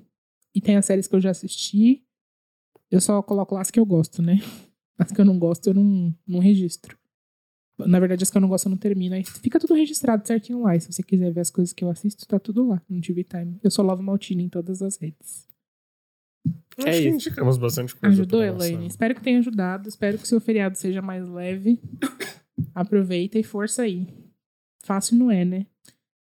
E 0.54 0.60
tem 0.60 0.76
as 0.76 0.86
séries 0.86 1.06
que 1.06 1.14
eu 1.14 1.20
já 1.20 1.30
assisti. 1.30 2.02
Eu 2.90 3.00
só 3.00 3.22
coloco 3.22 3.54
lá 3.54 3.60
as 3.60 3.70
que 3.70 3.80
eu 3.80 3.86
gosto, 3.86 4.22
né? 4.22 4.38
As 4.98 5.10
que 5.10 5.20
eu 5.20 5.24
não 5.24 5.38
gosto, 5.38 5.68
eu 5.68 5.74
não, 5.74 6.14
não 6.26 6.38
registro. 6.38 6.96
Na 7.78 7.98
verdade, 7.98 8.22
as 8.22 8.30
que 8.30 8.36
eu 8.36 8.40
não 8.40 8.48
gosto, 8.48 8.66
eu 8.66 8.70
não 8.70 8.76
termino. 8.76 9.14
Aí 9.14 9.24
fica 9.24 9.58
tudo 9.58 9.74
registrado 9.74 10.26
certinho 10.26 10.62
lá. 10.62 10.76
E 10.76 10.80
se 10.80 10.92
você 10.92 11.02
quiser 11.02 11.32
ver 11.32 11.40
as 11.40 11.50
coisas 11.50 11.72
que 11.72 11.82
eu 11.82 11.90
assisto, 11.90 12.26
tá 12.26 12.38
tudo 12.38 12.68
lá 12.68 12.80
no 12.88 13.00
TV 13.00 13.24
Time. 13.24 13.58
Eu 13.62 13.70
sou 13.70 13.84
Love 13.84 14.02
Maltini 14.02 14.44
em 14.44 14.48
todas 14.48 14.82
as 14.82 14.96
redes. 14.98 15.48
Acho 16.78 16.88
É 16.88 16.92
que 16.92 16.98
isso. 17.08 17.08
indicamos 17.28 17.56
bastante 17.58 17.94
coisa. 17.96 18.14
Ajudou, 18.14 18.42
Elaine? 18.42 18.86
Espero 18.86 19.14
que 19.14 19.22
tenha 19.22 19.38
ajudado. 19.38 19.88
Espero 19.88 20.18
que 20.18 20.24
o 20.24 20.26
seu 20.26 20.40
feriado 20.40 20.76
seja 20.76 21.02
mais 21.02 21.28
leve. 21.28 21.80
Aproveita 22.74 23.38
e 23.38 23.42
força 23.42 23.82
aí. 23.82 24.06
Fácil 24.84 25.16
não 25.16 25.30
é, 25.30 25.44
né? 25.44 25.66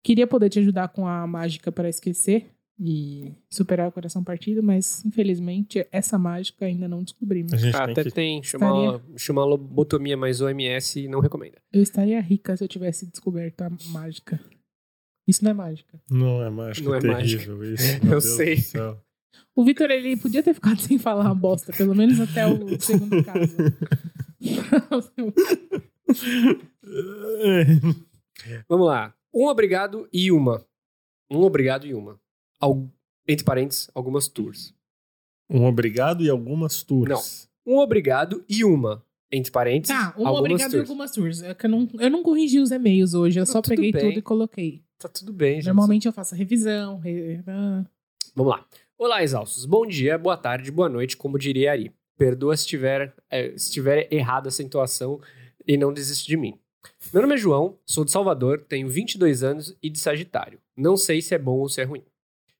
Queria 0.04 0.28
poder 0.28 0.50
te 0.50 0.60
ajudar 0.60 0.90
com 0.90 1.08
a 1.08 1.26
mágica 1.28 1.72
para 1.72 1.90
esquecer 1.90 2.50
e 2.80 3.34
superar 3.50 3.88
o 3.88 3.92
coração 3.92 4.24
partido, 4.24 4.62
mas 4.62 5.04
infelizmente 5.04 5.86
essa 5.92 6.18
mágica 6.18 6.66
ainda 6.66 6.88
não 6.88 7.04
descobrimos. 7.04 7.54
A 7.54 7.58
gente 7.58 7.76
Ah, 7.76 7.86
tem 7.86 7.92
até 7.94 8.04
que... 8.04 8.12
tem. 8.12 8.44
Chama, 8.44 9.02
chama 9.18 9.44
lobotomia 9.46 10.16
mais 10.16 10.42
OMS 10.42 11.08
não 11.08 11.20
recomenda. 11.20 11.58
Eu 11.74 11.82
estaria 11.82 12.22
rica 12.22 12.56
se 12.56 12.64
eu 12.64 12.68
tivesse 12.68 13.08
descoberto 13.08 13.62
a 13.62 13.72
mágica. 13.90 14.40
Isso 15.28 15.44
não 15.44 15.52
é 15.52 15.54
mágica. 15.54 16.00
Não 16.10 16.42
é 16.44 16.50
mágico, 16.50 16.90
Não 16.90 16.96
é 16.96 17.00
é 17.00 17.02
terrível 17.02 17.74
isso. 17.74 17.98
Eu 18.04 18.10
Deus 18.10 18.24
sei. 18.36 18.56
do 18.56 18.62
céu. 18.62 19.04
O 19.56 19.66
Vitor, 19.66 19.90
ele 19.92 20.16
podia 20.16 20.42
ter 20.44 20.54
ficado 20.54 20.80
sem 20.80 20.98
falar 21.00 21.24
uma 21.26 21.36
bosta, 21.36 21.74
pelo 21.74 21.96
menos 21.96 22.20
até 22.20 22.46
o 22.48 22.80
segundo 22.80 23.24
caso. 23.24 23.58
Vamos 28.70 28.88
lá. 28.88 29.14
Um 29.34 29.48
obrigado 29.48 30.08
e 30.14 30.32
uma. 30.32 30.64
Um 31.30 31.42
obrigado 31.42 31.86
e 31.86 31.94
uma. 31.94 32.18
Al- 32.60 32.90
Entre 33.28 33.44
parênteses, 33.46 33.90
algumas 33.94 34.28
tours. 34.28 34.74
Um 35.50 35.66
obrigado 35.66 36.24
e 36.24 36.30
algumas 36.30 36.84
tours. 36.84 37.50
Um 37.66 37.78
obrigado 37.78 38.44
e 38.50 38.64
uma. 38.64 39.04
Entre 39.32 39.52
parênteses, 39.52 39.96
tá, 39.96 40.14
um 40.18 40.26
algumas 40.26 40.40
obrigado 40.40 40.70
e 40.70 40.72
tours. 40.72 40.90
algumas 40.90 41.12
tours. 41.12 41.42
É 41.44 41.54
que 41.54 41.66
eu, 41.66 41.70
não, 41.70 41.90
eu 42.00 42.10
não 42.10 42.24
corrigi 42.24 42.60
os 42.60 42.72
e-mails 42.72 43.14
hoje, 43.14 43.40
eu 43.40 43.46
só 43.46 43.62
Tudo 43.62 43.76
peguei 43.76 43.92
bem. 43.92 44.08
tudo 44.10 44.20
e 44.20 44.22
coloquei. 44.22 44.84
Tá 44.98 45.10
tudo 45.10 45.34
bem, 45.34 45.56
gente. 45.56 45.66
Normalmente 45.68 46.08
eu 46.08 46.14
faço 46.14 46.34
a 46.34 46.38
revisão. 46.38 46.98
re- 47.00 47.44
ah. 47.46 47.84
Vamos 48.34 48.52
lá. 48.54 48.66
Olá, 48.98 49.22
exaustos. 49.22 49.66
Bom 49.66 49.86
dia, 49.86 50.18
boa 50.18 50.38
tarde, 50.38 50.72
boa 50.72 50.88
noite, 50.90 51.18
como 51.18 51.38
diria 51.38 51.72
Ari. 51.72 51.92
Perdoa 52.18 52.56
se 52.56 52.66
tiver, 52.66 53.14
eh, 53.30 53.54
se 53.58 53.72
tiver 53.72 54.08
errado 54.12 54.48
essa 54.48 54.64
entoação 54.64 55.20
e 55.68 55.76
não 55.78 55.92
desiste 55.94 56.26
de 56.26 56.38
mim. 56.38 56.58
Meu 57.14 57.22
nome 57.22 57.36
é 57.36 57.38
João, 57.38 57.78
sou 57.86 58.04
de 58.06 58.12
Salvador, 58.12 58.66
tenho 58.68 58.88
22 58.88 59.44
anos 59.44 59.78
e 59.84 59.90
de 59.90 60.00
Sagitário. 60.00 60.60
Não 60.76 60.96
sei 60.96 61.22
se 61.22 61.36
é 61.36 61.38
bom 61.38 61.58
ou 61.60 61.70
se 61.70 61.82
é 61.82 61.84
ruim. 61.84 62.02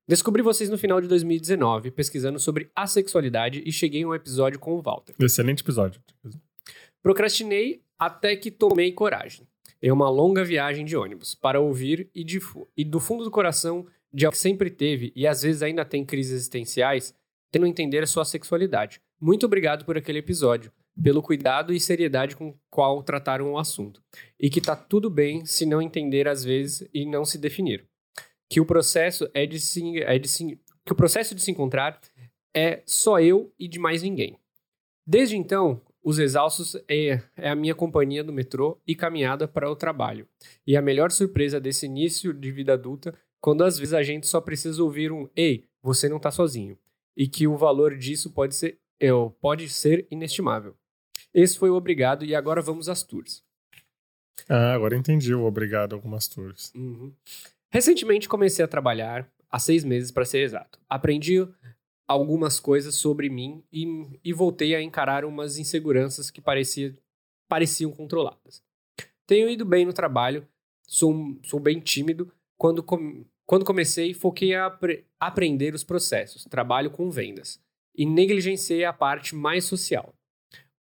Descobri 0.08 0.42
vocês 0.42 0.70
no 0.70 0.78
final 0.78 1.02
de 1.02 1.08
2019, 1.10 1.92
pesquisando 1.92 2.40
sobre 2.40 2.72
assexualidade 2.74 3.62
e 3.66 3.74
cheguei 3.74 4.04
a 4.04 4.08
um 4.08 4.16
episódio 4.16 4.58
com 4.58 4.74
o 4.74 4.82
Walter. 4.82 5.14
Excelente 5.20 5.62
episódio. 5.62 6.02
Procrastinei 7.04 7.82
até 8.00 8.34
que 8.38 8.50
tomei 8.50 8.94
coragem. 8.94 9.46
Em 9.82 9.92
uma 9.92 10.10
longa 10.10 10.46
viagem 10.46 10.86
de 10.86 10.96
ônibus, 10.96 11.36
para 11.36 11.60
ouvir 11.60 12.10
e, 12.16 12.24
de 12.24 12.40
e 12.78 12.86
do 12.86 13.02
fundo 13.02 13.26
do 13.26 13.30
coração 13.30 13.86
de 14.14 14.26
alguém 14.26 14.38
que 14.38 14.42
sempre 14.42 14.70
teve 14.70 15.12
e 15.14 15.28
às 15.28 15.42
vezes 15.42 15.62
ainda 15.62 15.84
tem 15.84 16.06
crises 16.06 16.32
existenciais, 16.32 17.14
tendo 17.52 17.68
entender 17.68 18.02
a 18.02 18.08
sua 18.08 18.24
sexualidade. 18.24 19.02
Muito 19.20 19.46
obrigado 19.46 19.84
por 19.84 19.98
aquele 19.98 20.20
episódio, 20.20 20.72
pelo 21.04 21.22
cuidado 21.22 21.74
e 21.74 21.82
seriedade 21.82 22.38
com 22.38 22.58
qual 22.70 23.04
trataram 23.04 23.52
o 23.52 23.58
assunto. 23.58 24.02
E 24.40 24.50
que 24.50 24.62
tá 24.62 24.74
tudo 24.74 25.10
bem 25.10 25.46
se 25.46 25.66
não 25.66 25.82
entender 25.82 26.30
às 26.30 26.46
vezes 26.46 26.88
e 26.94 27.06
não 27.06 27.26
se 27.26 27.38
definir. 27.38 27.86
Que 28.50 28.60
o 28.60 28.66
processo 28.66 29.30
é 29.34 29.46
de 29.46 29.60
se, 29.60 30.02
é 30.02 30.18
de 30.18 30.28
se, 30.28 30.60
que 30.86 30.94
o 30.94 30.96
processo 30.96 31.36
de 31.36 31.42
se 31.42 31.52
encontrar 31.52 32.00
é 32.56 32.82
só 32.86 33.20
eu 33.20 33.54
e 33.60 33.68
de 33.68 33.78
mais 33.78 34.02
ninguém. 34.02 34.38
Desde 35.06 35.38
então, 35.38 35.82
os 36.04 36.20
Exaustos 36.20 36.76
é, 36.88 37.22
é 37.36 37.50
a 37.50 37.56
minha 37.56 37.76
companhia 37.76 38.24
do 38.24 38.32
metrô 38.32 38.80
e 38.88 38.96
caminhada 38.96 39.48
para 39.48 39.70
o 39.70 39.76
trabalho. 39.76 40.28
E 40.66 40.76
a 40.78 40.82
melhor 40.82 41.12
surpresa 41.12 41.60
desse 41.60 41.86
início 41.86 42.34
de 42.34 42.52
vida 42.52 42.74
adulta, 42.74 43.14
quando 43.42 43.64
às 43.64 43.78
vezes 43.78 43.94
a 43.94 44.02
gente 44.02 44.26
só 44.26 44.40
precisa 44.40 44.82
ouvir 44.82 45.12
um 45.12 45.30
Ei, 45.36 45.66
você 45.82 46.08
não 46.08 46.20
tá 46.20 46.32
sozinho. 46.32 46.78
E 47.16 47.28
que 47.28 47.48
o 47.48 47.58
valor 47.58 47.98
disso 47.98 48.32
pode 48.32 48.56
ser, 48.56 48.80
é, 49.00 49.10
pode 49.42 49.70
ser 49.70 50.08
inestimável. 50.10 50.76
Esse 51.34 51.58
foi 51.58 51.70
o 51.70 51.76
obrigado 51.76 52.24
e 52.24 52.34
agora 52.34 52.62
vamos 52.62 52.88
às 52.88 53.04
tours. 53.04 53.44
Ah, 54.48 54.74
agora 54.74 54.96
entendi 54.96 55.34
o 55.34 55.44
obrigado 55.44 55.94
algumas 55.94 56.28
tours. 56.28 56.72
Uhum. 56.76 57.14
Recentemente 57.70 58.30
comecei 58.30 58.64
a 58.64 58.68
trabalhar, 58.68 59.30
há 59.50 59.60
seis 59.60 59.84
meses 59.84 60.12
para 60.12 60.26
ser 60.26 60.40
exato. 60.40 60.80
Aprendi 60.90 61.48
algumas 62.08 62.60
coisas 62.60 62.96
sobre 62.96 63.30
mim 63.30 63.64
e, 63.72 63.86
e 64.24 64.32
voltei 64.32 64.74
a 64.74 64.82
encarar 64.82 65.26
umas 65.26 65.58
inseguranças 65.58 66.32
que 66.32 66.40
parecia, 66.40 66.98
pareciam 67.48 67.92
controladas. 67.92 68.64
Tenho 69.26 69.50
ido 69.50 69.66
bem 69.66 69.86
no 69.86 69.92
trabalho, 69.92 70.48
sou, 70.88 71.38
sou 71.44 71.60
bem 71.60 71.80
tímido. 71.80 72.32
Quando, 72.58 72.82
com, 72.82 73.26
quando 73.46 73.66
comecei, 73.66 74.14
foquei 74.14 74.56
a 74.56 74.68
apre, 74.68 75.06
aprender 75.20 75.76
os 75.76 75.84
processos, 75.84 76.46
trabalho 76.46 76.90
com 76.90 77.12
vendas, 77.12 77.62
e 77.94 78.06
negligenciei 78.06 78.86
a 78.86 78.94
parte 78.94 79.36
mais 79.36 79.66
social. 79.66 80.14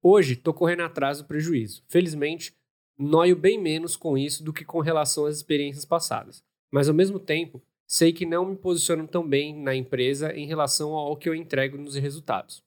Hoje, 0.02 0.34
estou 0.34 0.54
correndo 0.54 0.84
atrás 0.84 1.18
do 1.18 1.26
prejuízo. 1.26 1.84
Felizmente, 1.90 2.56
noio 2.98 3.36
bem 3.36 3.60
menos 3.60 3.98
com 3.98 4.18
isso 4.18 4.44
do 4.44 4.54
que 4.54 4.64
com 4.64 4.80
relação 4.80 5.26
às 5.26 5.36
experiências 5.36 5.84
passadas. 5.84 6.44
Mas, 6.72 6.90
ao 6.90 6.96
mesmo 6.96 7.20
tempo, 7.20 7.62
sei 7.86 8.12
que 8.12 8.26
não 8.26 8.46
me 8.46 8.58
posiciono 8.58 9.08
tão 9.08 9.28
bem 9.28 9.56
na 9.56 9.74
empresa 9.74 10.34
em 10.34 10.46
relação 10.46 10.92
ao 10.94 11.16
que 11.16 11.30
eu 11.30 11.34
entrego 11.34 11.78
nos 11.78 11.96
resultados. 11.96 12.62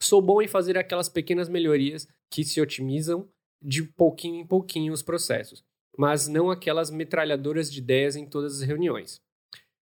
Sou 0.00 0.22
bom 0.22 0.40
em 0.40 0.48
fazer 0.48 0.78
aquelas 0.78 1.08
pequenas 1.08 1.48
melhorias 1.48 2.08
que 2.30 2.44
se 2.44 2.60
otimizam 2.60 3.28
de 3.60 3.82
pouquinho 3.82 4.40
em 4.40 4.46
pouquinho 4.46 4.92
os 4.92 5.02
processos, 5.02 5.64
mas 5.96 6.28
não 6.28 6.50
aquelas 6.50 6.90
metralhadoras 6.90 7.70
de 7.70 7.80
ideias 7.80 8.14
em 8.16 8.24
todas 8.24 8.60
as 8.60 8.66
reuniões. 8.66 9.20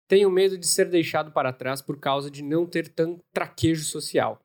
Tenho 0.06 0.30
medo 0.30 0.58
de 0.58 0.66
ser 0.66 0.90
deixado 0.90 1.32
para 1.32 1.52
trás 1.52 1.80
por 1.80 1.98
causa 1.98 2.30
de 2.30 2.42
não 2.42 2.66
ter 2.66 2.88
tanto 2.88 3.24
traquejo 3.32 3.84
social. 3.84 4.38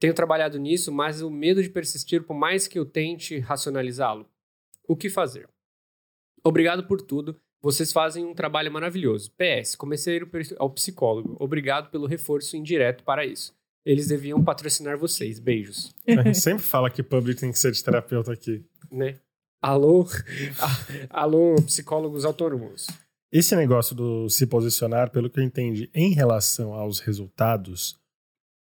Tenho 0.00 0.14
trabalhado 0.14 0.58
nisso, 0.58 0.90
mas 0.90 1.20
o 1.20 1.30
medo 1.30 1.62
de 1.62 1.68
persistir 1.68 2.22
por 2.22 2.34
mais 2.34 2.66
que 2.66 2.78
eu 2.78 2.86
tente 2.86 3.38
racionalizá-lo. 3.38 4.26
O 4.86 4.96
que 4.96 5.10
fazer? 5.10 5.48
Obrigado 6.42 6.86
por 6.86 7.02
tudo 7.02 7.38
vocês 7.60 7.92
fazem 7.92 8.24
um 8.24 8.34
trabalho 8.34 8.72
maravilhoso. 8.72 9.32
PS, 9.32 9.74
comecei 9.74 10.14
a 10.14 10.16
ir 10.16 10.28
ao 10.58 10.70
psicólogo. 10.70 11.36
Obrigado 11.40 11.90
pelo 11.90 12.06
reforço 12.06 12.56
indireto 12.56 13.02
para 13.02 13.26
isso. 13.26 13.52
Eles 13.84 14.06
deviam 14.06 14.42
patrocinar 14.42 14.98
vocês. 14.98 15.38
Beijos. 15.38 15.94
A 16.06 16.22
gente 16.22 16.38
sempre 16.38 16.62
fala 16.62 16.90
que 16.90 17.02
public 17.02 17.40
tem 17.40 17.50
que 17.50 17.58
ser 17.58 17.72
de 17.72 17.82
terapeuta 17.82 18.32
aqui. 18.32 18.64
Né? 18.90 19.18
Alô, 19.60 20.06
alô, 21.10 21.56
psicólogos 21.62 22.24
autônomos. 22.24 22.86
Esse 23.30 23.56
negócio 23.56 23.94
do 23.94 24.28
se 24.28 24.46
posicionar, 24.46 25.10
pelo 25.10 25.28
que 25.28 25.40
eu 25.40 25.44
entendi, 25.44 25.90
em 25.92 26.12
relação 26.12 26.72
aos 26.72 27.00
resultados, 27.00 27.98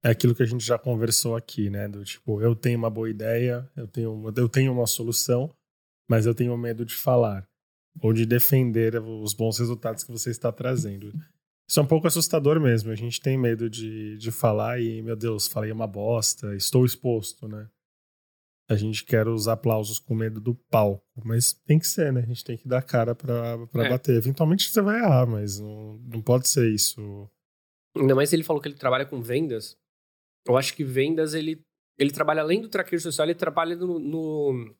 é 0.04 0.10
aquilo 0.10 0.36
que 0.36 0.44
a 0.44 0.46
gente 0.46 0.64
já 0.64 0.78
conversou 0.78 1.36
aqui, 1.36 1.70
né? 1.70 1.88
Do 1.88 2.04
tipo, 2.06 2.40
eu 2.42 2.56
tenho 2.56 2.78
uma 2.78 2.90
boa 2.90 3.10
ideia, 3.10 3.70
eu 3.76 3.88
tenho, 3.88 4.34
eu 4.36 4.48
tenho 4.48 4.72
uma 4.72 4.86
solução, 4.86 5.54
mas 6.08 6.26
eu 6.26 6.36
tenho 6.36 6.56
medo 6.56 6.86
de 6.86 6.94
falar 6.94 7.46
ou 8.02 8.14
de 8.14 8.26
defender 8.26 9.02
os 9.02 9.34
bons 9.34 9.58
resultados 9.58 10.04
que 10.04 10.12
você 10.12 10.30
está 10.30 10.52
trazendo. 10.52 11.14
Isso 11.68 11.80
é 11.80 11.84
um 11.84 11.88
pouco 11.88 12.08
assustador 12.08 12.60
mesmo. 12.60 12.92
A 12.92 12.96
gente 12.96 13.20
tem 13.20 13.38
medo 13.38 13.70
de, 13.70 14.18
de 14.18 14.32
falar 14.32 14.80
e, 14.80 15.02
meu 15.02 15.16
Deus, 15.16 15.48
falei 15.48 15.72
uma 15.72 15.88
bosta, 15.88 16.56
estou 16.56 16.86
exposto, 16.86 17.48
né? 17.48 17.68
A 18.68 18.76
gente 18.76 19.06
quer 19.06 19.28
os 19.28 19.48
aplausos 19.48 20.00
com 20.00 20.16
medo 20.16 20.42
do 20.42 20.56
palco, 20.56 21.06
mas 21.24 21.54
tem 21.54 21.78
que 21.78 21.88
ser, 21.88 22.12
né? 22.12 22.22
A 22.22 22.26
gente 22.26 22.44
tem 22.44 22.58
que 22.58 22.68
dar 22.68 22.82
cara 22.82 23.14
pra, 23.14 23.68
pra 23.68 23.86
é. 23.86 23.90
bater. 23.90 24.16
Eventualmente 24.16 24.70
você 24.70 24.82
vai 24.82 25.00
errar, 25.00 25.28
mas 25.28 25.60
não, 25.60 26.00
não 26.00 26.22
pode 26.22 26.48
ser 26.48 26.72
isso. 26.72 27.30
Ainda 27.96 28.16
mais 28.16 28.34
ele 28.34 28.44
falou 28.44 28.62
que 28.62 28.68
ele 28.68 28.76
trabalha 28.76 29.06
com 29.06 29.22
vendas. 29.22 29.78
Eu 30.48 30.58
acho 30.58 30.76
que 30.76 30.84
vendas, 30.84 31.34
ele, 31.34 31.64
ele 31.98 32.12
trabalha 32.12 32.42
além 32.42 32.62
do 32.62 32.70
traqueiro 32.70 33.02
social, 33.02 33.26
ele 33.26 33.36
trabalha 33.36 33.76
no, 33.76 34.00
no, 34.00 34.76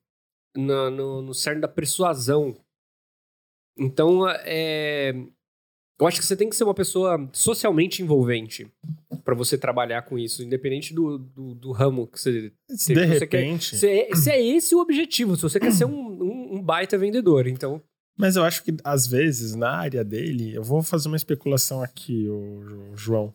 no, 0.56 0.90
no, 0.92 1.22
no 1.22 1.34
cerne 1.34 1.62
da 1.62 1.68
persuasão 1.68 2.56
então, 3.78 4.28
é, 4.30 5.14
eu 6.00 6.08
acho 6.08 6.20
que 6.20 6.26
você 6.26 6.36
tem 6.36 6.50
que 6.50 6.56
ser 6.56 6.64
uma 6.64 6.74
pessoa 6.74 7.30
socialmente 7.32 8.02
envolvente 8.02 8.68
para 9.24 9.34
você 9.34 9.58
trabalhar 9.58 10.02
com 10.04 10.20
isso, 10.20 10.44
independente 10.44 10.94
do, 10.94 11.18
do, 11.18 11.56
do 11.56 11.72
ramo 11.72 12.08
que 12.08 12.20
você. 12.20 12.32
De 12.42 12.54
você 12.70 12.94
repente. 12.94 13.72
Quer, 13.72 13.78
se, 13.78 13.90
é, 13.90 14.16
se, 14.16 14.32
é, 14.32 14.46
esse 14.46 14.76
o 14.76 14.80
objetivo, 14.80 15.36
se 15.36 15.42
você 15.42 15.60
quer 15.60 15.72
ser 15.72 15.86
um, 15.86 15.92
um, 15.92 16.56
um, 16.56 16.62
baita 16.62 16.98
vendedor, 16.98 17.48
então. 17.48 17.82
Mas 18.18 18.36
eu 18.36 18.44
acho 18.44 18.64
que, 18.64 18.76
às 18.84 19.08
vezes, 19.08 19.56
na 19.56 19.72
área 19.72 20.04
dele, 20.04 20.54
eu 20.54 20.64
vou 20.64 20.82
fazer 20.82 21.08
uma 21.08 21.18
especulação 21.18 21.82
aqui, 21.82 22.30
o 22.30 22.92
João. 22.96 23.34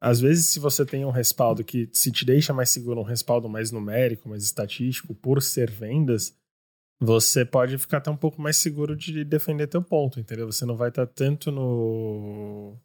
Às 0.00 0.20
vezes, 0.20 0.46
se 0.46 0.60
você 0.60 0.84
tem 0.84 1.04
um 1.04 1.10
respaldo 1.10 1.64
que 1.64 1.88
se 1.92 2.12
te 2.12 2.24
deixa 2.24 2.52
mais 2.52 2.70
seguro, 2.70 3.00
um 3.00 3.04
respaldo 3.04 3.48
mais 3.48 3.70
numérico, 3.70 4.28
mais 4.28 4.44
estatístico, 4.44 5.14
por 5.14 5.42
ser 5.42 5.70
vendas, 5.70 6.34
você 6.98 7.44
pode 7.44 7.76
ficar 7.78 7.98
até 7.98 8.10
um 8.10 8.16
pouco 8.16 8.40
mais 8.40 8.56
seguro 8.56 8.96
de 8.96 9.24
defender 9.24 9.66
teu 9.66 9.82
ponto, 9.82 10.18
entendeu? 10.18 10.50
Você 10.50 10.64
não 10.64 10.76
vai 10.76 10.88
estar 10.88 11.06
tanto 11.06 11.50
no 11.50 12.76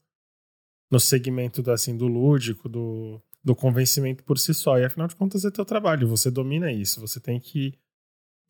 no 0.92 1.00
segmento 1.00 1.62
do, 1.62 1.72
assim 1.72 1.96
do 1.96 2.06
lúdico, 2.06 2.68
do, 2.68 3.22
do 3.42 3.56
convencimento 3.56 4.26
por 4.26 4.38
si 4.38 4.54
só. 4.54 4.78
E 4.78 4.84
afinal 4.84 5.08
de 5.08 5.16
contas 5.16 5.46
é 5.46 5.50
teu 5.50 5.64
trabalho, 5.64 6.06
você 6.08 6.30
domina 6.30 6.70
isso, 6.70 7.00
você 7.00 7.18
tem 7.18 7.40
que 7.40 7.74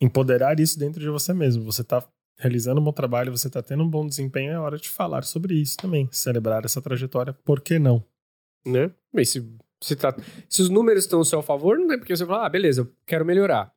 empoderar 0.00 0.58
isso 0.58 0.76
dentro 0.76 1.00
de 1.00 1.08
você 1.08 1.32
mesmo. 1.32 1.62
Você 1.64 1.82
está 1.82 2.04
realizando 2.36 2.80
um 2.80 2.84
bom 2.84 2.92
trabalho, 2.92 3.30
você 3.30 3.46
está 3.46 3.62
tendo 3.62 3.84
um 3.84 3.88
bom 3.88 4.04
desempenho, 4.04 4.50
é 4.50 4.58
hora 4.58 4.76
de 4.76 4.88
falar 4.88 5.22
sobre 5.22 5.54
isso 5.54 5.76
também, 5.76 6.08
celebrar 6.10 6.64
essa 6.64 6.82
trajetória, 6.82 7.32
por 7.32 7.60
que 7.60 7.78
não? 7.78 8.04
Né? 8.66 8.90
Bem, 9.14 9.24
se, 9.24 9.48
se, 9.80 9.94
tá, 9.94 10.16
se 10.48 10.62
os 10.62 10.68
números 10.68 11.04
estão 11.04 11.20
ao 11.20 11.24
seu 11.24 11.42
favor, 11.42 11.78
não 11.78 11.92
é 11.92 11.98
porque 11.98 12.16
você 12.16 12.26
fala, 12.26 12.46
ah, 12.46 12.48
beleza, 12.48 12.80
eu 12.80 12.92
quero 13.06 13.24
melhorar 13.24 13.72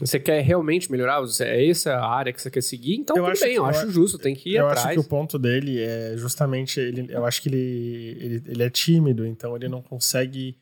você 0.00 0.18
quer 0.18 0.40
realmente 0.42 0.90
melhorar, 0.90 1.22
é 1.40 1.68
essa 1.68 1.94
a 1.94 2.10
área 2.10 2.32
que 2.32 2.42
você 2.42 2.50
quer 2.50 2.62
seguir, 2.62 2.96
então 2.96 3.16
eu 3.16 3.24
tudo 3.24 3.40
bem, 3.40 3.52
que, 3.52 3.58
eu 3.58 3.64
acho 3.64 3.90
justo, 3.90 4.18
tem 4.18 4.34
que 4.34 4.50
ir 4.50 4.56
eu 4.56 4.66
atrás. 4.66 4.84
Eu 4.84 4.90
acho 4.90 5.00
que 5.00 5.06
o 5.06 5.08
ponto 5.08 5.38
dele 5.38 5.80
é 5.80 6.16
justamente, 6.16 6.80
ele, 6.80 7.06
eu 7.12 7.24
acho 7.24 7.40
que 7.40 7.48
ele, 7.48 8.16
ele, 8.20 8.42
ele 8.46 8.62
é 8.62 8.70
tímido, 8.70 9.24
então 9.24 9.54
ele 9.54 9.68
não 9.68 9.80
consegue 9.80 10.58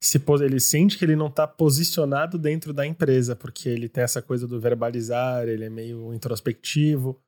se 0.00 0.22
ele 0.44 0.60
sente 0.60 0.96
que 0.96 1.04
ele 1.04 1.16
não 1.16 1.26
está 1.26 1.46
posicionado 1.46 2.38
dentro 2.38 2.72
da 2.72 2.86
empresa, 2.86 3.34
porque 3.34 3.68
ele 3.68 3.88
tem 3.88 4.04
essa 4.04 4.22
coisa 4.22 4.46
do 4.46 4.60
verbalizar, 4.60 5.48
ele 5.48 5.64
é 5.64 5.70
meio 5.70 6.14
introspectivo, 6.14 7.20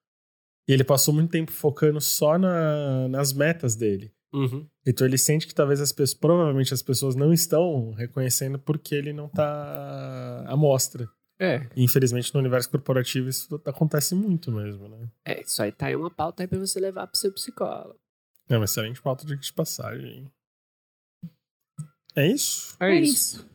e 0.69 0.73
ele 0.73 0.85
passou 0.85 1.13
muito 1.13 1.33
tempo 1.33 1.51
focando 1.51 2.01
só 2.01 2.39
na, 2.39 3.09
nas 3.09 3.33
metas 3.33 3.75
dele. 3.75 4.13
Uhum. 4.33 4.65
Então 4.87 5.05
ele 5.05 5.19
sente 5.19 5.49
que 5.49 5.55
talvez 5.55 5.81
as 5.81 5.91
pessoas, 5.91 6.15
provavelmente 6.15 6.73
as 6.73 6.83
pessoas 6.83 7.17
não 7.17 7.33
estão 7.33 7.91
reconhecendo 7.91 8.57
porque 8.57 8.95
ele 8.95 9.13
não 9.13 9.27
está 9.27 10.45
à 10.47 10.57
mostra. 10.57 11.09
É. 11.41 11.67
Infelizmente, 11.75 12.35
no 12.35 12.41
universo 12.41 12.71
corporativo, 12.71 13.31
isso 13.31 13.61
acontece 13.65 14.15
muito 14.15 14.53
mesmo, 14.53 14.89
né? 14.89 15.09
É, 15.25 15.41
isso 15.41 15.63
aí 15.63 15.73
tá 15.73 15.87
aí 15.87 15.97
uma 15.97 16.11
pauta 16.11 16.43
aí 16.43 16.47
pra 16.47 16.59
você 16.59 16.79
levar 16.79 17.07
pro 17.07 17.19
seu 17.19 17.33
psicólogo. 17.33 17.99
É 18.47 18.57
uma 18.57 18.67
excelente 18.67 19.01
pauta 19.01 19.25
de 19.25 19.53
passagem. 19.55 20.31
É 22.15 22.27
isso? 22.27 22.77
É, 22.79 22.91
é 22.91 23.01
isso. 23.01 23.37
isso. 23.37 23.51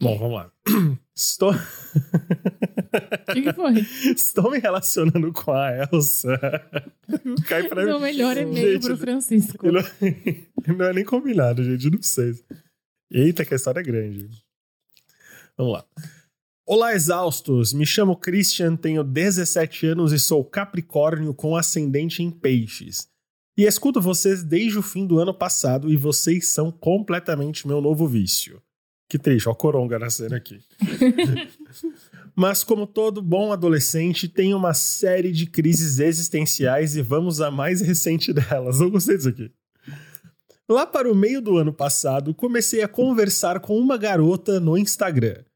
Bom, 0.00 0.16
vamos 0.16 0.36
lá. 0.36 0.52
Estou. 1.14 1.50
O 1.52 1.54
que, 3.34 3.42
que, 3.42 3.52
foi? 3.52 3.80
Estou 4.14 4.50
me 4.50 4.58
relacionando 4.60 5.32
com 5.32 5.52
a 5.52 5.88
Elsa. 5.92 6.38
Cai 7.48 7.68
pra... 7.68 7.96
O 7.96 8.00
melhor 8.00 8.36
e-mail 8.36 8.74
gente, 8.74 8.86
pro 8.86 8.96
Francisco. 8.96 9.66
Não, 9.70 9.82
não, 10.76 10.86
é 10.86 10.92
nem 10.94 11.04
combinado, 11.04 11.64
gente. 11.64 11.90
Não 11.90 12.00
sei. 12.00 12.32
Eita, 13.10 13.44
que 13.44 13.52
a 13.52 13.56
história 13.56 13.80
é 13.80 13.82
grande. 13.82 14.30
Vamos 15.56 15.72
lá. 15.72 15.84
Olá, 16.70 16.94
exaustos! 16.94 17.72
Me 17.72 17.86
chamo 17.86 18.14
Christian, 18.14 18.76
tenho 18.76 19.02
17 19.02 19.86
anos 19.86 20.12
e 20.12 20.18
sou 20.18 20.44
Capricórnio 20.44 21.32
com 21.32 21.56
ascendente 21.56 22.22
em 22.22 22.30
Peixes. 22.30 23.08
E 23.56 23.64
escuto 23.64 24.02
vocês 24.02 24.44
desde 24.44 24.78
o 24.78 24.82
fim 24.82 25.06
do 25.06 25.18
ano 25.18 25.32
passado 25.32 25.90
e 25.90 25.96
vocês 25.96 26.46
são 26.46 26.70
completamente 26.70 27.66
meu 27.66 27.80
novo 27.80 28.06
vício. 28.06 28.60
Que 29.08 29.18
triste, 29.18 29.48
ó, 29.48 29.54
coronga 29.54 29.98
nascendo 29.98 30.34
aqui. 30.34 30.60
Mas, 32.36 32.62
como 32.62 32.86
todo 32.86 33.22
bom 33.22 33.50
adolescente, 33.50 34.28
tem 34.28 34.52
uma 34.52 34.74
série 34.74 35.32
de 35.32 35.46
crises 35.46 35.98
existenciais 35.98 36.96
e 36.96 37.00
vamos 37.00 37.40
à 37.40 37.50
mais 37.50 37.80
recente 37.80 38.30
delas. 38.30 38.78
Eu 38.78 38.90
gostei 38.90 39.16
disso 39.16 39.30
aqui. 39.30 39.50
Lá 40.68 40.86
para 40.86 41.10
o 41.10 41.16
meio 41.16 41.40
do 41.40 41.56
ano 41.56 41.72
passado, 41.72 42.34
comecei 42.34 42.82
a 42.82 42.88
conversar 42.88 43.58
com 43.58 43.78
uma 43.78 43.96
garota 43.96 44.60
no 44.60 44.76
Instagram. 44.76 45.47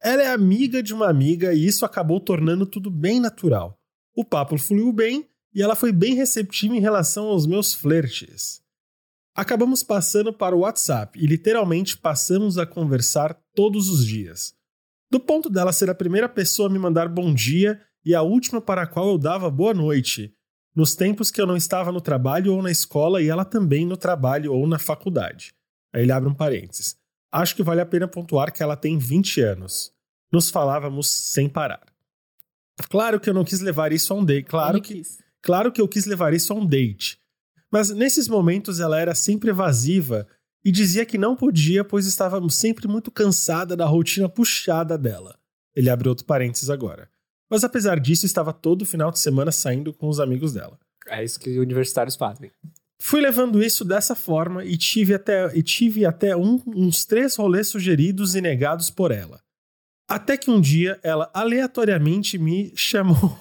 Ela 0.00 0.22
é 0.22 0.32
amiga 0.32 0.82
de 0.82 0.94
uma 0.94 1.08
amiga 1.08 1.52
e 1.52 1.66
isso 1.66 1.84
acabou 1.84 2.20
tornando 2.20 2.64
tudo 2.64 2.90
bem 2.90 3.18
natural. 3.20 3.78
O 4.14 4.24
papo 4.24 4.56
fluiu 4.56 4.92
bem 4.92 5.28
e 5.54 5.62
ela 5.62 5.74
foi 5.74 5.92
bem 5.92 6.14
receptiva 6.14 6.76
em 6.76 6.80
relação 6.80 7.26
aos 7.26 7.46
meus 7.46 7.74
flertes. 7.74 8.62
Acabamos 9.34 9.82
passando 9.82 10.32
para 10.32 10.54
o 10.54 10.60
WhatsApp 10.60 11.18
e 11.18 11.26
literalmente 11.26 11.96
passamos 11.96 12.58
a 12.58 12.66
conversar 12.66 13.40
todos 13.54 13.88
os 13.88 14.04
dias. 14.04 14.54
Do 15.10 15.18
ponto 15.18 15.48
dela 15.48 15.72
ser 15.72 15.88
a 15.88 15.94
primeira 15.94 16.28
pessoa 16.28 16.68
a 16.68 16.72
me 16.72 16.78
mandar 16.78 17.08
bom 17.08 17.32
dia 17.32 17.80
e 18.04 18.14
a 18.14 18.22
última 18.22 18.60
para 18.60 18.82
a 18.82 18.86
qual 18.86 19.08
eu 19.08 19.18
dava 19.18 19.50
boa 19.50 19.72
noite, 19.72 20.34
nos 20.74 20.94
tempos 20.94 21.30
que 21.30 21.40
eu 21.40 21.46
não 21.46 21.56
estava 21.56 21.90
no 21.90 22.00
trabalho 22.00 22.54
ou 22.54 22.62
na 22.62 22.70
escola 22.70 23.22
e 23.22 23.28
ela 23.28 23.44
também 23.44 23.86
no 23.86 23.96
trabalho 23.96 24.52
ou 24.52 24.66
na 24.66 24.78
faculdade. 24.78 25.52
Aí 25.92 26.02
ele 26.02 26.12
abre 26.12 26.28
um 26.28 26.34
parênteses. 26.34 26.96
Acho 27.30 27.54
que 27.54 27.62
vale 27.62 27.80
a 27.80 27.86
pena 27.86 28.08
pontuar 28.08 28.52
que 28.52 28.62
ela 28.62 28.76
tem 28.76 28.98
20 28.98 29.40
anos. 29.40 29.92
Nos 30.32 30.50
falávamos 30.50 31.08
sem 31.08 31.48
parar. 31.48 31.82
Claro 32.88 33.18
que 33.18 33.28
eu 33.28 33.34
não 33.34 33.44
quis 33.44 33.60
levar 33.60 33.92
isso 33.92 34.12
a 34.12 34.16
um 34.16 34.24
date. 34.24 34.44
Claro 34.44 34.80
que, 34.80 35.02
claro 35.42 35.72
que 35.72 35.80
eu 35.80 35.88
quis 35.88 36.06
levar 36.06 36.32
isso 36.32 36.52
a 36.52 36.56
um 36.56 36.66
date. 36.66 37.20
Mas 37.70 37.90
nesses 37.90 38.28
momentos 38.28 38.80
ela 38.80 38.98
era 38.98 39.14
sempre 39.14 39.50
evasiva 39.50 40.26
e 40.64 40.70
dizia 40.70 41.04
que 41.04 41.18
não 41.18 41.36
podia, 41.36 41.84
pois 41.84 42.06
estava 42.06 42.40
sempre 42.50 42.88
muito 42.88 43.10
cansada 43.10 43.76
da 43.76 43.86
rotina 43.86 44.28
puxada 44.28 44.96
dela. 44.96 45.38
Ele 45.74 45.90
abre 45.90 46.08
outro 46.08 46.24
parênteses 46.24 46.70
agora. 46.70 47.10
Mas 47.50 47.64
apesar 47.64 47.98
disso, 47.98 48.26
estava 48.26 48.52
todo 48.52 48.84
final 48.84 49.10
de 49.10 49.18
semana 49.18 49.50
saindo 49.50 49.92
com 49.92 50.08
os 50.08 50.20
amigos 50.20 50.52
dela. 50.52 50.78
É 51.08 51.24
isso 51.24 51.40
que 51.40 51.58
universitários 51.58 52.16
fazem. 52.16 52.50
Fui 53.00 53.20
levando 53.20 53.62
isso 53.62 53.84
dessa 53.84 54.14
forma 54.14 54.64
e 54.64 54.76
tive 54.76 55.14
até, 55.14 55.56
e 55.56 55.62
tive 55.62 56.04
até 56.04 56.36
um, 56.36 56.60
uns 56.66 57.04
três 57.04 57.36
rolês 57.36 57.68
sugeridos 57.68 58.34
e 58.34 58.40
negados 58.40 58.90
por 58.90 59.12
ela. 59.12 59.40
Até 60.08 60.38
que 60.38 60.50
um 60.50 60.58
dia 60.58 60.98
ela 61.02 61.30
aleatoriamente 61.34 62.38
me 62.38 62.72
chamou. 62.74 63.38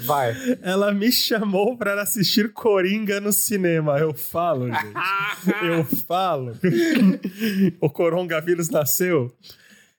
Vai. 0.00 0.34
Ela 0.62 0.94
me 0.94 1.12
chamou 1.12 1.76
para 1.76 2.00
assistir 2.00 2.54
Coringa 2.54 3.20
no 3.20 3.30
cinema. 3.30 3.98
Eu 3.98 4.14
falo, 4.14 4.68
gente. 4.68 4.94
Eu 5.62 5.84
falo. 5.84 6.52
o 7.78 7.90
coronavírus 7.90 8.70
nasceu. 8.70 9.30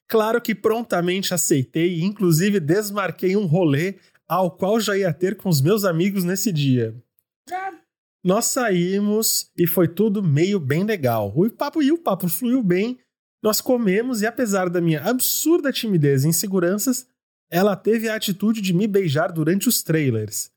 Claro 0.08 0.42
que 0.42 0.56
prontamente 0.56 1.32
aceitei 1.32 2.02
inclusive, 2.02 2.60
desmarquei 2.60 3.38
um 3.38 3.46
rolê 3.46 3.94
ao 4.30 4.52
qual 4.52 4.80
já 4.80 4.96
ia 4.96 5.12
ter 5.12 5.36
com 5.36 5.50
os 5.50 5.60
meus 5.60 5.84
amigos 5.84 6.24
nesse 6.24 6.52
dia. 6.52 6.96
Nós 8.24 8.46
saímos 8.46 9.50
e 9.58 9.66
foi 9.66 9.88
tudo 9.88 10.22
meio 10.22 10.60
bem 10.60 10.84
legal. 10.84 11.34
O 11.36 11.50
papo 11.50 11.82
e 11.82 11.92
o 11.92 11.98
papo 11.98 12.28
fluiu 12.28 12.62
bem. 12.62 13.00
Nós 13.42 13.60
comemos 13.60 14.22
e, 14.22 14.28
apesar 14.28 14.70
da 14.70 14.80
minha 14.80 15.02
absurda 15.02 15.72
timidez 15.72 16.24
e 16.24 16.28
inseguranças, 16.28 17.08
ela 17.50 17.76
teve 17.76 18.08
a 18.08 18.16
atitude 18.16 18.62
de 18.62 18.74
me 18.74 18.86
beijar 18.86 19.32
durante 19.32 19.68
os 19.68 19.82
trailers. 19.82 20.52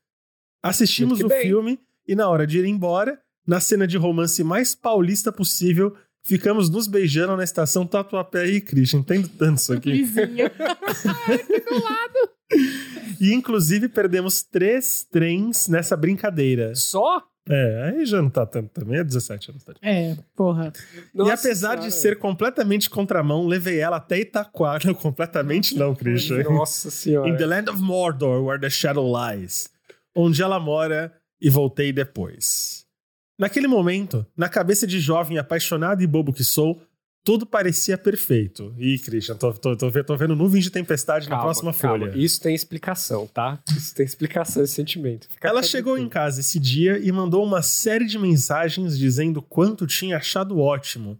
Assistimos 0.61 1.21
o 1.21 1.27
bem. 1.27 1.41
filme 1.41 1.79
e, 2.07 2.13
na 2.13 2.29
hora 2.29 2.45
de 2.45 2.59
ir 2.59 2.65
embora, 2.65 3.19
na 3.47 3.59
cena 3.59 3.87
de 3.87 3.97
romance 3.97 4.43
mais 4.43 4.75
paulista 4.75 5.31
possível, 5.31 5.95
ficamos 6.21 6.69
nos 6.69 6.87
beijando 6.87 7.35
na 7.35 7.43
estação 7.43 7.87
Tatuapé 7.87 8.45
e 8.47 8.61
Christian. 8.61 8.99
Entendo 8.99 9.29
tanto 9.29 9.57
isso 9.57 9.71
aqui. 9.73 10.03
Vizinha. 10.03 10.51
do 11.69 11.83
lado. 11.83 12.32
E, 13.19 13.33
inclusive, 13.33 13.87
perdemos 13.87 14.43
três 14.43 15.05
trens 15.09 15.67
nessa 15.67 15.95
brincadeira. 15.95 16.75
Só? 16.75 17.23
É, 17.49 17.83
aí 17.89 18.05
já 18.05 18.21
não 18.21 18.29
tá 18.29 18.45
tanto 18.45 18.69
também, 18.69 18.99
é 18.99 19.03
17 19.03 19.51
anos. 19.51 19.63
Tá? 19.63 19.73
É, 19.81 20.15
porra. 20.35 20.71
Nossa 21.13 21.29
e 21.29 21.33
apesar 21.33 21.71
senhora. 21.71 21.81
de 21.81 21.91
ser 21.91 22.17
completamente 22.17 22.89
contramão, 22.89 23.45
levei 23.45 23.79
ela 23.79 23.97
até 23.97 24.19
Itaquá. 24.19 24.79
Não, 24.85 24.93
completamente 24.95 25.75
não, 25.75 25.93
Christian. 25.93 26.43
Nossa 26.43 26.89
senhora. 26.89 27.29
In 27.29 27.35
the 27.35 27.45
land 27.45 27.69
of 27.69 27.81
Mordor, 27.81 28.43
where 28.43 28.59
the 28.59 28.69
shadow 28.69 29.05
lies. 29.05 29.69
Onde 30.15 30.41
ela 30.41 30.59
mora 30.59 31.13
e 31.41 31.49
voltei 31.49 31.91
depois. 31.91 32.85
Naquele 33.37 33.67
momento, 33.67 34.25
na 34.37 34.47
cabeça 34.47 34.87
de 34.87 34.99
jovem 34.99 35.37
apaixonado 35.37 36.01
e 36.01 36.07
bobo 36.07 36.31
que 36.31 36.43
sou, 36.43 36.81
tudo 37.23 37.45
parecia 37.45 37.97
perfeito. 37.97 38.75
Ih, 38.77 38.99
Christian, 38.99 39.35
tô, 39.35 39.53
tô, 39.53 39.77
tô, 39.77 40.03
tô 40.03 40.17
vendo 40.17 40.35
nuvens 40.35 40.65
de 40.65 40.69
tempestade 40.69 41.27
calma, 41.27 41.37
na 41.37 41.43
próxima 41.43 41.73
calma. 41.73 42.05
folha. 42.05 42.17
Isso 42.17 42.41
tem 42.41 42.53
explicação, 42.53 43.25
tá? 43.27 43.63
Isso 43.69 43.95
tem 43.95 44.05
explicação, 44.05 44.61
esse 44.61 44.73
sentimento. 44.73 45.27
Fica 45.29 45.47
Ela 45.47 45.63
chegou 45.63 45.97
em 45.97 46.09
casa 46.09 46.41
esse 46.41 46.59
dia 46.59 46.99
e 46.99 47.11
mandou 47.11 47.43
uma 47.45 47.61
série 47.61 48.05
de 48.05 48.19
mensagens 48.19 48.97
dizendo 48.97 49.41
quanto 49.41 49.87
tinha 49.87 50.17
achado 50.17 50.59
ótimo, 50.59 51.17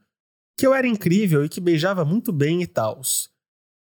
que 0.57 0.67
eu 0.67 0.73
era 0.73 0.85
incrível 0.85 1.45
e 1.45 1.49
que 1.49 1.61
beijava 1.61 2.03
muito 2.03 2.33
bem 2.33 2.61
e 2.61 2.67
tals. 2.67 3.29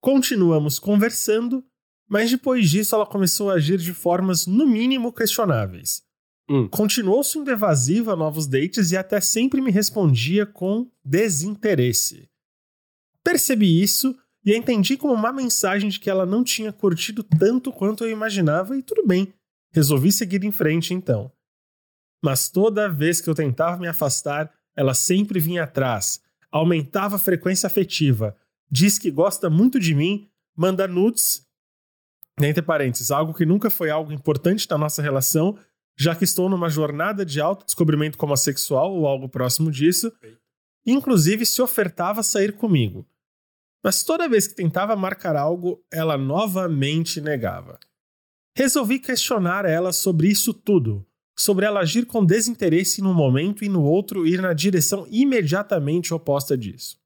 Continuamos 0.02 0.78
conversando, 0.78 1.64
mas 2.08 2.30
depois 2.30 2.68
disso 2.68 2.94
ela 2.94 3.06
começou 3.06 3.50
a 3.50 3.54
agir 3.54 3.78
de 3.78 3.94
formas 3.94 4.46
no 4.46 4.66
mínimo 4.66 5.12
questionáveis. 5.12 6.02
Hum. 6.50 6.66
Continuou 6.66 7.22
sendo 7.22 7.48
evasiva 7.48 8.14
a 8.14 8.16
novos 8.16 8.48
dates 8.48 8.90
e 8.90 8.96
até 8.96 9.20
sempre 9.20 9.60
me 9.60 9.70
respondia 9.70 10.44
com 10.44 10.90
desinteresse. 11.04 12.28
Percebi 13.22 13.80
isso 13.80 14.18
e 14.44 14.56
entendi 14.56 14.96
como 14.96 15.14
uma 15.14 15.32
mensagem 15.32 15.88
de 15.88 16.00
que 16.00 16.10
ela 16.10 16.26
não 16.26 16.42
tinha 16.42 16.72
curtido 16.72 17.22
tanto 17.22 17.70
quanto 17.70 18.04
eu 18.04 18.10
imaginava 18.10 18.76
e 18.76 18.82
tudo 18.82 19.06
bem. 19.06 19.32
Resolvi 19.72 20.10
seguir 20.10 20.42
em 20.42 20.50
frente 20.50 20.92
então. 20.92 21.30
Mas 22.20 22.48
toda 22.48 22.88
vez 22.88 23.20
que 23.20 23.30
eu 23.30 23.34
tentava 23.34 23.78
me 23.78 23.86
afastar, 23.86 24.52
ela 24.74 24.92
sempre 24.92 25.38
vinha 25.38 25.62
atrás, 25.62 26.20
aumentava 26.50 27.14
a 27.14 27.20
frequência 27.20 27.68
afetiva, 27.68 28.36
diz 28.68 28.98
que 28.98 29.10
gosta 29.10 29.48
muito 29.48 29.78
de 29.78 29.94
mim, 29.94 30.28
manda 30.56 30.88
nudes, 30.88 31.46
entre 32.40 32.62
parênteses, 32.62 33.10
algo 33.10 33.34
que 33.34 33.46
nunca 33.46 33.70
foi 33.70 33.90
algo 33.90 34.12
importante 34.12 34.68
na 34.68 34.76
nossa 34.76 35.00
relação, 35.00 35.56
já 36.00 36.16
que 36.16 36.24
estou 36.24 36.48
numa 36.48 36.70
jornada 36.70 37.26
de 37.26 37.42
autodescobrimento 37.42 38.16
como 38.16 38.32
assexual 38.32 38.90
ou 38.90 39.06
algo 39.06 39.28
próximo 39.28 39.70
disso, 39.70 40.10
inclusive 40.86 41.44
se 41.44 41.60
ofertava 41.60 42.20
a 42.20 42.22
sair 42.22 42.54
comigo. 42.54 43.06
Mas 43.84 44.02
toda 44.02 44.26
vez 44.26 44.46
que 44.46 44.54
tentava 44.54 44.96
marcar 44.96 45.36
algo, 45.36 45.84
ela 45.92 46.16
novamente 46.16 47.20
negava. 47.20 47.78
Resolvi 48.56 48.98
questionar 48.98 49.66
ela 49.66 49.92
sobre 49.92 50.28
isso 50.28 50.54
tudo, 50.54 51.06
sobre 51.38 51.66
ela 51.66 51.80
agir 51.80 52.06
com 52.06 52.24
desinteresse 52.24 53.02
num 53.02 53.12
momento 53.12 53.62
e 53.62 53.68
no 53.68 53.82
outro 53.82 54.26
ir 54.26 54.40
na 54.40 54.54
direção 54.54 55.06
imediatamente 55.10 56.14
oposta 56.14 56.56
disso. 56.56 56.98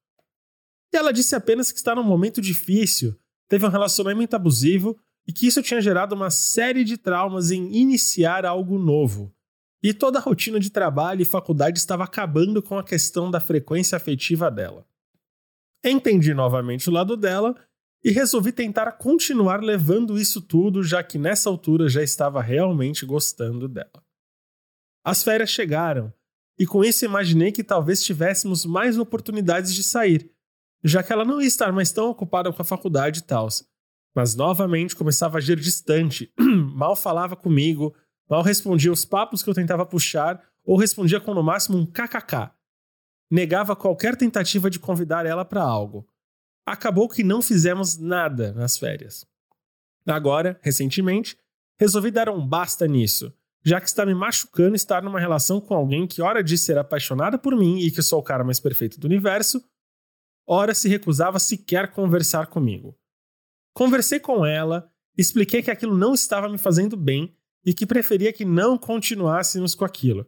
E 0.92 0.96
ela 0.96 1.12
disse 1.12 1.34
apenas 1.34 1.72
que 1.72 1.78
está 1.78 1.96
num 1.96 2.04
momento 2.04 2.40
difícil, 2.40 3.18
teve 3.48 3.66
um 3.66 3.70
relacionamento 3.70 4.36
abusivo 4.36 4.96
e 5.26 5.32
que 5.32 5.46
isso 5.46 5.62
tinha 5.62 5.80
gerado 5.80 6.14
uma 6.14 6.30
série 6.30 6.84
de 6.84 6.96
traumas 6.96 7.50
em 7.50 7.74
iniciar 7.74 8.44
algo 8.44 8.78
novo. 8.78 9.34
E 9.82 9.92
toda 9.92 10.18
a 10.18 10.22
rotina 10.22 10.58
de 10.58 10.70
trabalho 10.70 11.22
e 11.22 11.26
faculdade 11.26 11.78
estava 11.78 12.04
acabando 12.04 12.62
com 12.62 12.78
a 12.78 12.84
questão 12.84 13.30
da 13.30 13.40
frequência 13.40 13.96
afetiva 13.96 14.50
dela. 14.50 14.86
Entendi 15.84 16.32
novamente 16.32 16.88
o 16.88 16.92
lado 16.92 17.16
dela 17.16 17.54
e 18.02 18.10
resolvi 18.10 18.52
tentar 18.52 18.92
continuar 18.92 19.62
levando 19.62 20.18
isso 20.18 20.40
tudo, 20.40 20.82
já 20.82 21.02
que 21.02 21.18
nessa 21.18 21.48
altura 21.48 21.88
já 21.88 22.02
estava 22.02 22.40
realmente 22.42 23.06
gostando 23.06 23.68
dela. 23.68 24.02
As 25.02 25.22
férias 25.22 25.50
chegaram, 25.50 26.12
e 26.58 26.66
com 26.66 26.84
isso 26.84 27.04
imaginei 27.04 27.50
que 27.50 27.64
talvez 27.64 28.02
tivéssemos 28.02 28.64
mais 28.64 28.98
oportunidades 28.98 29.74
de 29.74 29.82
sair, 29.82 30.30
já 30.82 31.02
que 31.02 31.12
ela 31.12 31.24
não 31.24 31.40
ia 31.40 31.46
estar 31.46 31.72
mais 31.72 31.92
tão 31.92 32.08
ocupada 32.08 32.52
com 32.52 32.60
a 32.60 32.64
faculdade 32.64 33.20
e 33.20 33.22
tal 33.22 33.48
mas 34.14 34.34
novamente 34.34 34.94
começava 34.94 35.36
a 35.36 35.38
agir 35.38 35.58
distante, 35.58 36.32
mal 36.38 36.94
falava 36.94 37.34
comigo, 37.34 37.94
mal 38.28 38.42
respondia 38.42 38.92
os 38.92 39.04
papos 39.04 39.42
que 39.42 39.50
eu 39.50 39.54
tentava 39.54 39.84
puxar 39.84 40.40
ou 40.64 40.78
respondia 40.78 41.20
com 41.20 41.34
no 41.34 41.42
máximo 41.42 41.76
um 41.76 41.84
kkk. 41.84 42.50
Negava 43.30 43.74
qualquer 43.74 44.16
tentativa 44.16 44.70
de 44.70 44.78
convidar 44.78 45.26
ela 45.26 45.44
para 45.44 45.62
algo. 45.62 46.06
Acabou 46.64 47.08
que 47.08 47.24
não 47.24 47.42
fizemos 47.42 47.98
nada 47.98 48.52
nas 48.52 48.78
férias. 48.78 49.26
Agora, 50.06 50.58
recentemente, 50.62 51.36
resolvi 51.78 52.10
dar 52.10 52.28
um 52.28 52.46
basta 52.46 52.86
nisso, 52.86 53.32
já 53.64 53.80
que 53.80 53.86
está 53.86 54.06
me 54.06 54.14
machucando 54.14 54.76
estar 54.76 55.02
numa 55.02 55.18
relação 55.18 55.60
com 55.60 55.74
alguém 55.74 56.06
que 56.06 56.22
ora 56.22 56.44
diz 56.44 56.60
ser 56.60 56.78
apaixonada 56.78 57.38
por 57.38 57.56
mim 57.56 57.78
e 57.78 57.90
que 57.90 58.02
sou 58.02 58.20
o 58.20 58.22
cara 58.22 58.44
mais 58.44 58.60
perfeito 58.60 59.00
do 59.00 59.06
universo, 59.06 59.62
ora 60.46 60.74
se 60.74 60.88
recusava 60.88 61.38
sequer 61.38 61.90
conversar 61.90 62.46
comigo. 62.46 62.96
Conversei 63.74 64.20
com 64.20 64.46
ela, 64.46 64.88
expliquei 65.18 65.62
que 65.62 65.70
aquilo 65.70 65.96
não 65.96 66.14
estava 66.14 66.48
me 66.48 66.56
fazendo 66.56 66.96
bem 66.96 67.36
e 67.66 67.74
que 67.74 67.84
preferia 67.84 68.32
que 68.32 68.44
não 68.44 68.78
continuássemos 68.78 69.74
com 69.74 69.84
aquilo. 69.84 70.26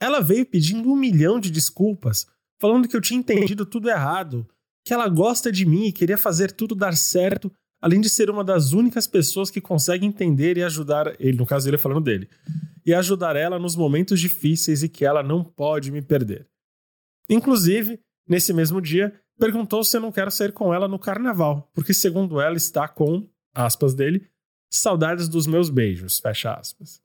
Ela 0.00 0.20
veio 0.20 0.46
pedindo 0.46 0.90
um 0.90 0.96
milhão 0.96 1.40
de 1.40 1.50
desculpas, 1.50 2.26
falando 2.58 2.88
que 2.88 2.96
eu 2.96 3.00
tinha 3.00 3.18
entendido 3.18 3.66
tudo 3.66 3.90
errado 3.90 4.46
que 4.84 4.94
ela 4.94 5.08
gosta 5.08 5.52
de 5.52 5.66
mim 5.66 5.86
e 5.86 5.92
queria 5.92 6.16
fazer 6.16 6.52
tudo 6.52 6.74
dar 6.74 6.96
certo, 6.96 7.52
além 7.80 8.00
de 8.00 8.08
ser 8.08 8.30
uma 8.30 8.42
das 8.42 8.72
únicas 8.72 9.06
pessoas 9.06 9.50
que 9.50 9.60
consegue 9.60 10.06
entender 10.06 10.56
e 10.56 10.62
ajudar 10.62 11.14
ele, 11.20 11.36
no 11.36 11.46
caso 11.46 11.68
ele 11.68 11.78
falando 11.78 12.04
dele, 12.04 12.28
e 12.84 12.94
ajudar 12.94 13.36
ela 13.36 13.58
nos 13.58 13.76
momentos 13.76 14.20
difíceis 14.20 14.82
e 14.82 14.88
que 14.88 15.04
ela 15.04 15.22
não 15.22 15.44
pode 15.44 15.90
me 15.90 16.02
perder. 16.02 16.48
Inclusive, 17.28 18.00
nesse 18.28 18.52
mesmo 18.52 18.80
dia, 18.80 19.14
perguntou 19.40 19.82
se 19.82 19.96
eu 19.96 20.00
não 20.00 20.12
quero 20.12 20.30
sair 20.30 20.52
com 20.52 20.72
ela 20.72 20.86
no 20.86 20.98
carnaval, 20.98 21.68
porque 21.74 21.94
segundo 21.94 22.40
ela 22.40 22.56
está 22.56 22.86
com, 22.86 23.28
aspas 23.54 23.94
dele, 23.94 24.28
saudades 24.70 25.28
dos 25.28 25.46
meus 25.46 25.70
beijos, 25.70 26.20
fecha 26.20 26.52
aspas. 26.52 27.02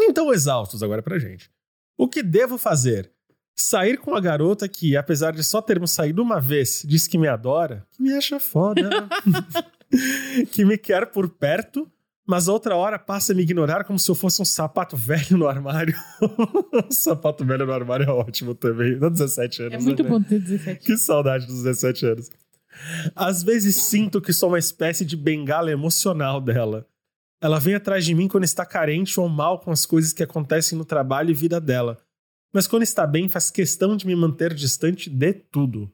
Então, 0.00 0.32
exaustos 0.32 0.82
agora 0.82 1.02
pra 1.02 1.18
gente. 1.18 1.50
O 1.96 2.08
que 2.08 2.22
devo 2.22 2.58
fazer? 2.58 3.12
Sair 3.54 3.98
com 3.98 4.16
a 4.16 4.20
garota 4.20 4.66
que, 4.68 4.96
apesar 4.96 5.32
de 5.32 5.44
só 5.44 5.60
termos 5.60 5.90
saído 5.90 6.22
uma 6.22 6.40
vez, 6.40 6.82
diz 6.84 7.06
que 7.06 7.18
me 7.18 7.28
adora, 7.28 7.86
que 7.92 8.02
me 8.02 8.12
acha 8.14 8.40
foda, 8.40 8.88
que 10.50 10.64
me 10.64 10.78
quer 10.78 11.06
por 11.06 11.28
perto, 11.28 11.90
mas 12.32 12.48
outra 12.48 12.74
hora 12.74 12.98
passa 12.98 13.34
a 13.34 13.36
me 13.36 13.42
ignorar 13.42 13.84
como 13.84 13.98
se 13.98 14.10
eu 14.10 14.14
fosse 14.14 14.40
um 14.40 14.44
sapato 14.46 14.96
velho 14.96 15.36
no 15.36 15.46
armário. 15.46 15.94
sapato 16.88 17.44
velho 17.44 17.66
no 17.66 17.72
armário 17.74 18.06
é 18.08 18.10
ótimo 18.10 18.54
também. 18.54 18.98
Dá 18.98 19.10
17 19.10 19.64
anos. 19.64 19.74
É 19.74 19.78
muito 19.78 20.02
né? 20.02 20.08
bom 20.08 20.22
ter 20.22 20.40
17. 20.40 20.80
Que 20.82 20.96
saudade 20.96 21.46
dos 21.46 21.62
17 21.62 22.06
anos. 22.06 22.30
Às 23.14 23.42
vezes 23.42 23.76
sinto 23.76 24.18
que 24.18 24.32
sou 24.32 24.48
uma 24.48 24.58
espécie 24.58 25.04
de 25.04 25.14
bengala 25.14 25.70
emocional 25.70 26.40
dela. 26.40 26.88
Ela 27.38 27.58
vem 27.58 27.74
atrás 27.74 28.02
de 28.02 28.14
mim 28.14 28.28
quando 28.28 28.44
está 28.44 28.64
carente 28.64 29.20
ou 29.20 29.28
mal 29.28 29.60
com 29.60 29.70
as 29.70 29.84
coisas 29.84 30.14
que 30.14 30.22
acontecem 30.22 30.78
no 30.78 30.86
trabalho 30.86 31.28
e 31.28 31.34
vida 31.34 31.60
dela. 31.60 31.98
Mas 32.50 32.66
quando 32.66 32.82
está 32.82 33.06
bem, 33.06 33.28
faz 33.28 33.50
questão 33.50 33.94
de 33.94 34.06
me 34.06 34.16
manter 34.16 34.54
distante 34.54 35.10
de 35.10 35.34
tudo. 35.34 35.92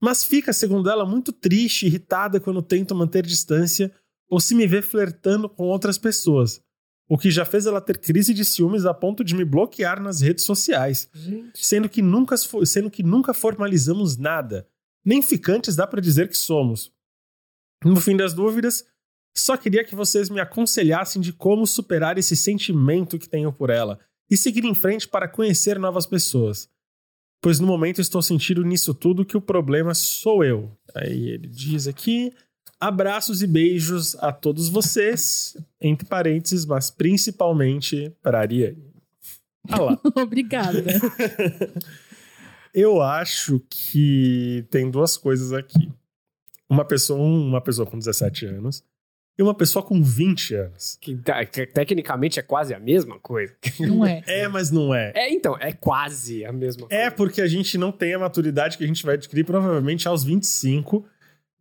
Mas 0.00 0.24
fica, 0.24 0.50
segundo 0.50 0.88
ela, 0.88 1.04
muito 1.04 1.30
triste, 1.30 1.84
irritada 1.84 2.40
quando 2.40 2.62
tento 2.62 2.94
manter 2.94 3.26
distância 3.26 3.92
ou 4.32 4.40
se 4.40 4.54
me 4.54 4.66
vê 4.66 4.80
flertando 4.80 5.46
com 5.46 5.64
outras 5.64 5.98
pessoas. 5.98 6.58
O 7.06 7.18
que 7.18 7.30
já 7.30 7.44
fez 7.44 7.66
ela 7.66 7.82
ter 7.82 7.98
crise 7.98 8.32
de 8.32 8.46
ciúmes 8.46 8.86
a 8.86 8.94
ponto 8.94 9.22
de 9.22 9.34
me 9.34 9.44
bloquear 9.44 10.02
nas 10.02 10.22
redes 10.22 10.46
sociais 10.46 11.10
Gente. 11.12 11.50
sendo 11.52 11.86
que 11.86 12.00
nunca, 12.00 12.34
sendo 12.64 12.90
que 12.90 13.02
nunca 13.02 13.34
formalizamos 13.34 14.16
nada. 14.16 14.66
Nem 15.04 15.20
ficantes 15.20 15.76
dá 15.76 15.86
pra 15.86 16.00
dizer 16.00 16.30
que 16.30 16.38
somos. 16.38 16.90
No 17.84 18.00
fim 18.00 18.16
das 18.16 18.32
dúvidas, 18.32 18.86
só 19.36 19.54
queria 19.54 19.84
que 19.84 19.94
vocês 19.94 20.30
me 20.30 20.40
aconselhassem 20.40 21.20
de 21.20 21.34
como 21.34 21.66
superar 21.66 22.16
esse 22.16 22.34
sentimento 22.34 23.18
que 23.18 23.28
tenho 23.28 23.52
por 23.52 23.68
ela 23.68 24.00
e 24.30 24.36
seguir 24.38 24.64
em 24.64 24.74
frente 24.74 25.06
para 25.06 25.28
conhecer 25.28 25.78
novas 25.78 26.06
pessoas. 26.06 26.70
Pois 27.42 27.60
no 27.60 27.66
momento 27.66 28.00
estou 28.00 28.22
sentindo 28.22 28.64
nisso 28.64 28.94
tudo 28.94 29.26
que 29.26 29.36
o 29.36 29.42
problema 29.42 29.92
sou 29.92 30.42
eu. 30.42 30.74
Aí 30.94 31.28
ele 31.28 31.48
diz 31.48 31.86
aqui: 31.86 32.32
abraços 32.82 33.42
e 33.42 33.46
beijos 33.46 34.16
a 34.16 34.32
todos 34.32 34.68
vocês, 34.68 35.56
entre 35.80 36.06
parênteses, 36.06 36.64
mas 36.66 36.90
principalmente 36.90 38.12
para 38.22 38.38
a 38.38 38.40
Ariane. 38.42 38.92
Ah 39.68 39.80
lá. 39.80 40.00
Obrigada. 40.20 40.82
Eu 42.74 43.02
acho 43.02 43.60
que 43.68 44.64
tem 44.70 44.90
duas 44.90 45.16
coisas 45.16 45.52
aqui. 45.52 45.92
Uma 46.68 46.84
pessoa, 46.84 47.20
uma 47.20 47.60
pessoa 47.60 47.86
com 47.86 47.98
17 47.98 48.46
anos 48.46 48.82
e 49.38 49.42
uma 49.42 49.54
pessoa 49.54 49.82
com 49.84 50.02
20 50.02 50.54
anos. 50.54 50.96
Que, 51.00 51.14
tá- 51.16 51.44
que 51.44 51.66
tecnicamente 51.66 52.40
é 52.40 52.42
quase 52.42 52.72
a 52.72 52.80
mesma 52.80 53.18
coisa. 53.20 53.54
Não 53.78 54.06
é. 54.06 54.22
É, 54.26 54.48
mas 54.48 54.70
não 54.70 54.94
é. 54.94 55.12
É, 55.14 55.30
então, 55.30 55.54
é 55.60 55.72
quase 55.72 56.44
a 56.46 56.52
mesma 56.52 56.86
É 56.88 57.02
coisa. 57.02 57.10
porque 57.12 57.42
a 57.42 57.46
gente 57.46 57.76
não 57.76 57.92
tem 57.92 58.14
a 58.14 58.18
maturidade 58.18 58.78
que 58.78 58.84
a 58.84 58.86
gente 58.86 59.04
vai 59.04 59.16
adquirir 59.16 59.44
provavelmente 59.44 60.08
aos 60.08 60.24
25. 60.24 61.04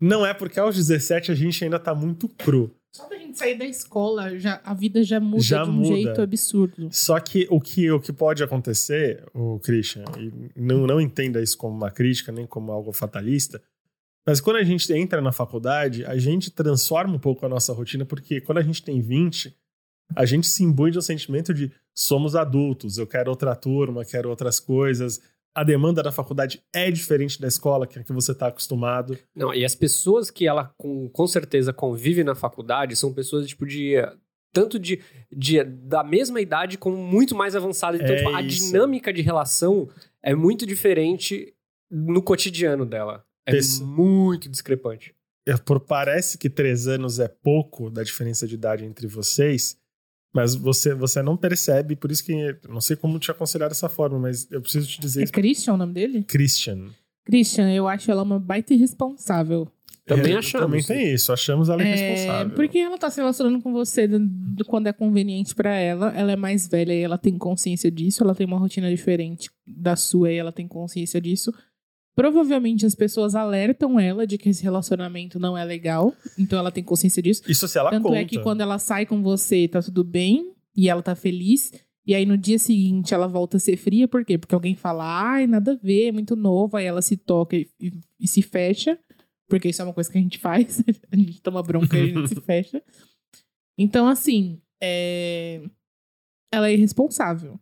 Não 0.01 0.25
é 0.25 0.33
porque 0.33 0.59
aos 0.59 0.75
17 0.75 1.31
a 1.31 1.35
gente 1.35 1.63
ainda 1.63 1.77
tá 1.77 1.93
muito 1.93 2.27
cru. 2.27 2.75
Só 2.93 3.07
da 3.07 3.17
gente 3.17 3.37
sair 3.37 3.57
da 3.57 3.65
escola, 3.65 4.37
já, 4.37 4.59
a 4.65 4.73
vida 4.73 5.01
já 5.03 5.19
muda 5.19 5.41
Já 5.43 5.63
de 5.63 5.69
um 5.69 5.73
muda. 5.73 5.87
jeito 5.95 6.21
absurdo. 6.21 6.89
Só 6.91 7.19
que 7.19 7.47
o 7.49 7.61
que, 7.61 7.89
o 7.89 8.01
que 8.01 8.11
pode 8.11 8.43
acontecer, 8.43 9.23
o 9.33 9.59
Christian, 9.59 10.03
e 10.17 10.51
não, 10.59 10.85
não 10.85 10.99
entenda 10.99 11.41
isso 11.41 11.57
como 11.57 11.73
uma 11.73 11.91
crítica, 11.91 12.31
nem 12.31 12.45
como 12.45 12.71
algo 12.71 12.91
fatalista, 12.91 13.61
mas 14.25 14.41
quando 14.41 14.57
a 14.57 14.63
gente 14.63 14.91
entra 14.93 15.21
na 15.21 15.31
faculdade, 15.31 16.05
a 16.05 16.17
gente 16.17 16.51
transforma 16.51 17.15
um 17.15 17.19
pouco 17.19 17.45
a 17.45 17.49
nossa 17.49 17.71
rotina, 17.73 18.05
porque 18.05 18.41
quando 18.41 18.57
a 18.57 18.61
gente 18.61 18.83
tem 18.83 19.01
20, 19.01 19.55
a 20.15 20.25
gente 20.25 20.47
se 20.47 20.63
imbui 20.63 20.91
de 20.91 20.97
um 20.97 21.01
sentimento 21.01 21.53
de 21.53 21.71
somos 21.93 22.35
adultos, 22.35 22.97
eu 22.97 23.07
quero 23.07 23.29
outra 23.29 23.55
turma, 23.55 24.05
quero 24.05 24.29
outras 24.29 24.59
coisas. 24.59 25.21
A 25.53 25.63
demanda 25.63 26.01
da 26.01 26.11
faculdade 26.11 26.63
é 26.73 26.89
diferente 26.89 27.39
da 27.41 27.47
escola, 27.47 27.85
que 27.85 27.99
é 27.99 28.03
que 28.03 28.13
você 28.13 28.31
está 28.31 28.47
acostumado. 28.47 29.17
Não, 29.35 29.53
e 29.53 29.65
as 29.65 29.75
pessoas 29.75 30.31
que 30.31 30.47
ela 30.47 30.73
com, 30.77 31.09
com 31.09 31.27
certeza 31.27 31.73
convive 31.73 32.23
na 32.23 32.33
faculdade 32.35 32.95
são 32.95 33.13
pessoas, 33.13 33.47
tipo, 33.47 33.65
de. 33.65 33.95
Tanto 34.53 34.77
de, 34.77 35.01
de 35.31 35.63
da 35.63 36.03
mesma 36.03 36.41
idade 36.41 36.77
como 36.77 36.97
muito 36.97 37.33
mais 37.35 37.55
avançada. 37.55 37.95
Então, 37.95 38.09
É 38.13 38.17
tipo, 38.17 38.29
a 38.35 38.41
isso. 38.41 38.65
dinâmica 38.65 39.11
de 39.13 39.21
relação 39.21 39.89
é 40.23 40.35
muito 40.35 40.65
diferente 40.65 41.53
no 41.89 42.21
cotidiano 42.21 42.85
dela. 42.85 43.23
É 43.45 43.51
Pesso- 43.53 43.85
muito 43.85 44.49
discrepante. 44.49 45.15
É, 45.47 45.55
por 45.57 45.79
parece 45.79 46.37
que 46.37 46.49
três 46.49 46.87
anos 46.87 47.17
é 47.19 47.27
pouco 47.27 47.89
da 47.89 48.03
diferença 48.03 48.45
de 48.47 48.53
idade 48.55 48.85
entre 48.85 49.07
vocês, 49.07 49.75
mas 50.33 50.55
você, 50.55 50.93
você 50.93 51.21
não 51.21 51.35
percebe, 51.37 51.95
por 51.95 52.11
isso 52.11 52.23
que 52.23 52.55
não 52.69 52.79
sei 52.81 52.95
como 52.95 53.19
te 53.19 53.29
aconselhar 53.31 53.69
dessa 53.69 53.89
forma, 53.89 54.17
mas 54.19 54.47
eu 54.51 54.61
preciso 54.61 54.87
te 54.87 54.99
dizer 55.01 55.21
É 55.21 55.23
isso. 55.25 55.33
Christian 55.33 55.73
o 55.73 55.77
nome 55.77 55.93
dele? 55.93 56.23
Christian. 56.23 56.89
Christian, 57.25 57.71
eu 57.71 57.87
acho 57.87 58.09
ela 58.09 58.23
uma 58.23 58.39
baita 58.39 58.73
irresponsável. 58.73 59.67
Também 60.05 60.33
É, 60.33 60.37
achamos. 60.37 60.65
Também 60.65 60.83
tem 60.83 61.13
isso, 61.13 61.31
achamos 61.31 61.69
ela 61.69 61.81
É, 61.83 61.85
irresponsável. 61.87 62.55
porque 62.55 62.79
ela 62.79 62.97
tá 62.97 63.09
se 63.09 63.17
relacionando 63.17 63.61
com 63.61 63.71
você 63.71 64.07
do- 64.07 64.19
do- 64.19 64.65
quando 64.65 64.87
é 64.87 64.93
conveniente 64.93 65.53
pra 65.53 65.75
ela. 65.75 66.11
Ela 66.15 66.31
é 66.31 66.35
mais 66.35 66.67
velha 66.67 66.91
e 66.91 67.01
ela 67.01 67.17
tem 67.19 67.37
consciência 67.37 67.89
disso. 67.91 68.23
Ela 68.23 68.33
tem 68.33 68.47
uma 68.47 68.57
rotina 68.57 68.89
diferente 68.89 69.49
da 69.65 69.95
sua 69.95 70.31
e 70.31 70.37
ela 70.37 70.51
tem 70.51 70.67
consciência 70.67 71.21
disso. 71.21 71.53
Provavelmente 72.15 72.85
as 72.85 72.93
pessoas 72.93 73.35
alertam 73.35 73.99
ela 73.99 74.27
de 74.27 74.37
que 74.37 74.49
esse 74.49 74.61
relacionamento 74.63 75.39
não 75.39 75.57
é 75.57 75.63
legal. 75.63 76.13
Então 76.37 76.59
ela 76.59 76.71
tem 76.71 76.83
consciência 76.83 77.21
disso. 77.21 77.41
Isso 77.49 77.67
se 77.67 77.77
ela 77.79 77.89
Tanto 77.89 78.03
conta. 78.03 78.17
é 78.17 78.25
que 78.25 78.39
quando 78.39 78.61
ela 78.61 78.77
sai 78.77 79.05
com 79.05 79.21
você, 79.21 79.67
tá 79.67 79.81
tudo 79.81 80.03
bem 80.03 80.53
e 80.75 80.89
ela 80.89 81.01
tá 81.01 81.15
feliz. 81.15 81.71
E 82.05 82.13
aí 82.13 82.25
no 82.25 82.37
dia 82.37 82.59
seguinte 82.59 83.13
ela 83.13 83.27
volta 83.27 83.57
a 83.57 83.59
ser 83.59 83.77
fria, 83.77 84.07
por 84.07 84.25
quê? 84.25 84.37
Porque 84.37 84.53
alguém 84.55 84.75
fala, 84.75 85.05
ai, 85.33 85.47
nada 85.47 85.73
a 85.73 85.75
ver, 85.75 86.07
é 86.07 86.11
muito 86.11 86.35
novo. 86.35 86.75
Aí 86.75 86.85
ela 86.85 87.01
se 87.01 87.15
toca 87.15 87.55
e, 87.55 87.69
e- 87.79 87.91
e 88.19 88.27
se 88.27 88.41
fecha, 88.41 88.99
porque 89.47 89.69
isso 89.69 89.81
é 89.81 89.85
uma 89.85 89.93
coisa 89.93 90.11
que 90.11 90.17
a 90.17 90.21
gente 90.21 90.37
faz. 90.37 90.83
a 91.11 91.15
gente 91.15 91.41
toma 91.41 91.63
bronca 91.63 91.97
e 91.97 92.01
a 92.01 92.07
gente 92.07 92.27
se 92.29 92.35
fecha. 92.41 92.83
Então, 93.77 94.07
assim, 94.07 94.59
é... 94.81 95.61
ela 96.51 96.69
é 96.69 96.73
irresponsável. 96.73 97.59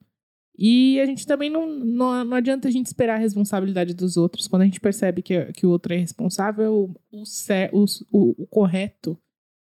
E 0.62 1.00
a 1.00 1.06
gente 1.06 1.26
também 1.26 1.50
não, 1.50 1.74
não, 1.74 2.26
não 2.26 2.36
adianta 2.36 2.68
a 2.68 2.72
gente 2.72 2.88
esperar 2.88 3.16
a 3.16 3.20
responsabilidade 3.20 3.94
dos 3.94 4.18
outros. 4.18 4.46
Quando 4.46 4.64
a 4.64 4.66
gente 4.66 4.82
percebe 4.82 5.22
que, 5.22 5.46
que 5.54 5.66
o 5.66 5.70
outro 5.70 5.94
é 5.94 5.98
responsável, 5.98 6.92
o, 7.10 7.24
o, 7.72 7.86
o, 8.12 8.44
o 8.44 8.48
correto 8.48 9.18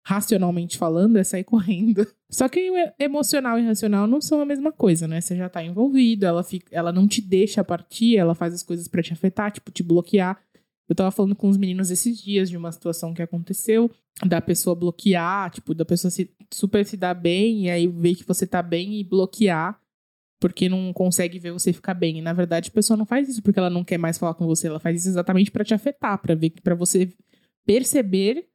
racionalmente 0.05 0.77
falando, 0.77 1.17
é 1.17 1.23
sair 1.23 1.45
correndo. 1.45 2.05
Só 2.29 2.49
que 2.49 2.69
emocional 2.99 3.57
e 3.57 3.61
racional 3.63 4.05
não 4.05 4.19
são 4.19 4.41
a 4.41 4.45
mesma 4.45 4.69
coisa, 4.69 5.07
né? 5.07 5.21
Você 5.21 5.33
já 5.33 5.47
tá 5.47 5.63
envolvido, 5.63 6.25
ela, 6.25 6.43
fica, 6.43 6.67
ela 6.75 6.91
não 6.91 7.07
te 7.07 7.21
deixa 7.21 7.63
partir, 7.63 8.17
ela 8.17 8.35
faz 8.35 8.53
as 8.53 8.63
coisas 8.63 8.89
pra 8.89 9.01
te 9.01 9.13
afetar, 9.13 9.49
tipo, 9.49 9.71
te 9.71 9.83
bloquear. 9.83 10.41
Eu 10.89 10.95
tava 10.95 11.11
falando 11.11 11.35
com 11.35 11.47
os 11.47 11.55
meninos 11.55 11.89
esses 11.89 12.21
dias 12.21 12.49
de 12.49 12.57
uma 12.57 12.71
situação 12.71 13.13
que 13.13 13.21
aconteceu, 13.21 13.89
da 14.25 14.41
pessoa 14.41 14.75
bloquear, 14.75 15.49
tipo, 15.51 15.73
da 15.73 15.85
pessoa 15.85 16.11
se, 16.11 16.29
super 16.51 16.85
se 16.85 16.97
dar 16.97 17.13
bem, 17.13 17.67
e 17.67 17.69
aí 17.69 17.87
ver 17.87 18.15
que 18.15 18.27
você 18.27 18.45
tá 18.45 18.61
bem 18.61 18.99
e 18.99 19.03
bloquear, 19.05 19.80
porque 20.41 20.67
não 20.67 20.91
consegue 20.91 21.39
ver 21.39 21.51
você 21.53 21.71
ficar 21.71 21.93
bem. 21.93 22.17
E 22.17 22.21
na 22.21 22.33
verdade 22.33 22.69
a 22.69 22.73
pessoa 22.73 22.97
não 22.97 23.05
faz 23.05 23.29
isso 23.29 23.41
porque 23.41 23.59
ela 23.59 23.69
não 23.69 23.83
quer 23.83 23.97
mais 23.97 24.17
falar 24.17 24.33
com 24.33 24.45
você, 24.45 24.67
ela 24.67 24.79
faz 24.79 24.99
isso 24.99 25.07
exatamente 25.09 25.51
pra 25.51 25.63
te 25.63 25.73
afetar, 25.73 26.17
pra 26.21 26.35
ver, 26.35 26.49
para 26.63 26.75
você 26.75 27.13
perceber 27.65 28.47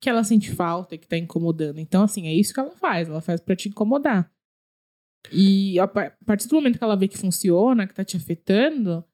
que 0.00 0.08
ela 0.08 0.24
sente 0.24 0.50
falta 0.50 0.94
e 0.94 0.98
que 0.98 1.06
tá 1.06 1.16
incomodando. 1.16 1.78
Então, 1.78 2.02
assim, 2.02 2.26
é 2.26 2.32
isso 2.34 2.52
que 2.52 2.60
ela 2.60 2.70
faz. 2.72 3.08
Ela 3.08 3.20
faz 3.20 3.40
pra 3.40 3.54
te 3.54 3.68
incomodar. 3.68 4.30
E 5.32 5.78
a 5.78 5.86
par- 5.88 6.16
a 6.20 6.24
partir 6.24 6.48
do 6.48 6.54
momento 6.54 6.78
que 6.78 6.84
ela 6.84 6.96
vê 6.96 7.08
que 7.08 7.18
funciona, 7.18 7.86
que 7.86 7.94
tá 7.94 8.04
te 8.04 8.16
afetando, 8.16 9.04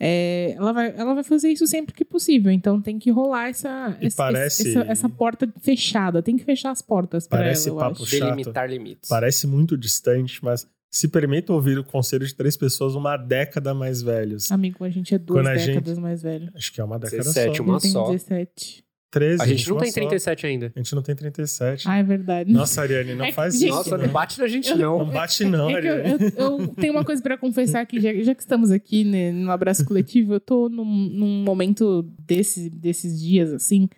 é, 0.00 0.52
ela, 0.52 0.72
vai, 0.72 0.94
ela 0.96 1.14
vai 1.14 1.24
fazer 1.24 1.50
isso 1.50 1.66
sempre 1.66 1.94
que 1.94 2.04
possível. 2.04 2.50
Então 2.52 2.80
tem 2.82 2.98
que 2.98 3.10
rolar 3.10 3.48
essa, 3.48 3.96
E 4.00 4.06
esse- 4.06 4.16
parece- 4.16 4.68
essa, 4.70 4.80
essa 4.90 5.08
porta 5.08 5.50
fechada. 5.60 6.22
Tem 6.22 6.36
que 6.36 6.44
fechar 6.44 6.70
as 6.70 6.82
portas 6.82 7.26
pra 7.26 7.38
Parece 7.38 7.68
ela, 7.68 7.76
eu 7.76 7.80
papo 7.80 8.02
acho. 8.02 8.06
chato. 8.16 8.20
Delimitar 8.36 8.68
limites. 8.68 9.08
Parece 9.08 9.46
muito 9.46 9.78
distante, 9.78 10.44
mas 10.44 10.68
se 10.96 11.08
permita 11.08 11.52
ouvir 11.52 11.76
o 11.78 11.82
conselho 11.84 12.24
de 12.26 12.34
três 12.34 12.56
pessoas 12.56 12.94
uma 12.94 13.16
década 13.16 13.74
mais 13.74 14.00
velhos. 14.00 14.50
Amigo, 14.52 14.84
a 14.84 14.88
gente 14.90 15.12
é 15.14 15.18
duas 15.18 15.44
Quando 15.44 15.56
décadas 15.56 15.98
mais 15.98 16.22
velho. 16.22 16.50
Acho 16.54 16.72
que 16.72 16.80
é 16.80 16.84
uma 16.84 16.98
década 16.98 17.22
17, 17.24 17.56
só. 17.56 17.62
uma 17.64 17.80
tenho 17.80 17.92
só. 17.92 18.10
17. 18.12 18.84
13. 19.10 19.42
A 19.42 19.46
gente 19.46 19.68
não 19.68 19.76
tem 19.76 19.86
uma 19.86 19.92
só. 19.92 20.00
37 20.00 20.46
ainda. 20.46 20.72
A 20.74 20.78
gente 20.78 20.94
não 20.94 21.02
tem 21.02 21.14
37. 21.14 21.88
Ah, 21.88 21.98
é 21.98 22.02
verdade. 22.02 22.52
Nossa, 22.52 22.80
Ariane, 22.82 23.14
não 23.14 23.24
É 23.24 23.32
faz 23.32 23.54
gente, 23.54 23.68
isso. 23.68 23.76
Nossa, 23.76 23.96
não. 23.96 24.06
não 24.06 24.12
bate 24.12 24.38
na 24.40 24.46
gente, 24.48 24.70
Não 24.74 24.98
não. 24.98 25.10
bate 25.10 25.44
não, 25.44 25.70
É 25.70 25.80
que 25.80 25.86
eu, 25.88 25.92
Ariane. 25.94 26.32
eu- 26.36 26.60
eu 26.60 26.68
tenho 26.68 26.92
uma 26.92 27.04
coisa 27.04 27.22
pra 27.22 27.36
confessar 27.38 27.80
aqui, 27.80 28.00
já, 28.00 28.12
já 28.14 28.34
que 28.34 28.42
estamos 28.42 28.70
aqui 28.72 29.04
né, 29.04 29.30
no 29.32 29.50
abraço 29.52 29.84
coletivo, 29.84 30.34
eu 30.34 30.40
tô 30.40 30.68
num, 30.68 30.84
num 30.84 31.44
momento 31.44 32.02
desse, 32.24 32.68
desses 32.70 33.20
dias, 33.20 33.52
assim, 33.52 33.88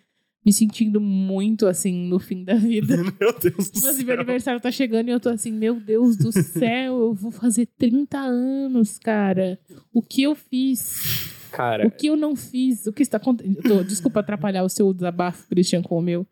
me 0.47 0.53
sentindo 0.53 1.01
muito, 1.01 1.67
assim, 1.67 2.07
no 2.07 2.19
fim 2.19 2.41
da 2.45 2.53
vida. 2.55 2.95
Meu 3.19 3.37
Deus 3.37 3.69
do 3.69 3.77
Inclusive, 3.79 4.05
meu 4.05 4.15
céu. 4.15 4.21
aniversário 4.21 4.61
tá 4.61 4.71
chegando 4.71 5.09
e 5.09 5.11
eu 5.11 5.19
tô 5.19 5.27
assim, 5.27 5.51
meu 5.51 5.77
Deus 5.77 6.15
do 6.15 6.31
céu, 6.31 6.97
eu 7.01 7.13
vou 7.13 7.31
fazer 7.31 7.65
30 7.77 8.17
anos, 8.17 8.97
cara. 8.97 9.59
O 9.93 10.01
que 10.01 10.23
eu 10.23 10.33
fiz? 10.35 11.33
Cara, 11.51 11.85
O 11.85 11.91
que 11.91 12.07
eu 12.07 12.15
não 12.15 12.33
fiz? 12.33 12.87
O 12.87 12.93
que 12.93 13.01
está 13.03 13.17
acontecendo? 13.17 13.83
Desculpa 13.83 14.21
atrapalhar 14.21 14.63
o 14.63 14.69
seu 14.69 14.93
desabafo, 14.93 15.45
Christian, 15.49 15.81
com 15.81 15.97
o 15.97 16.01
meu. 16.01 16.25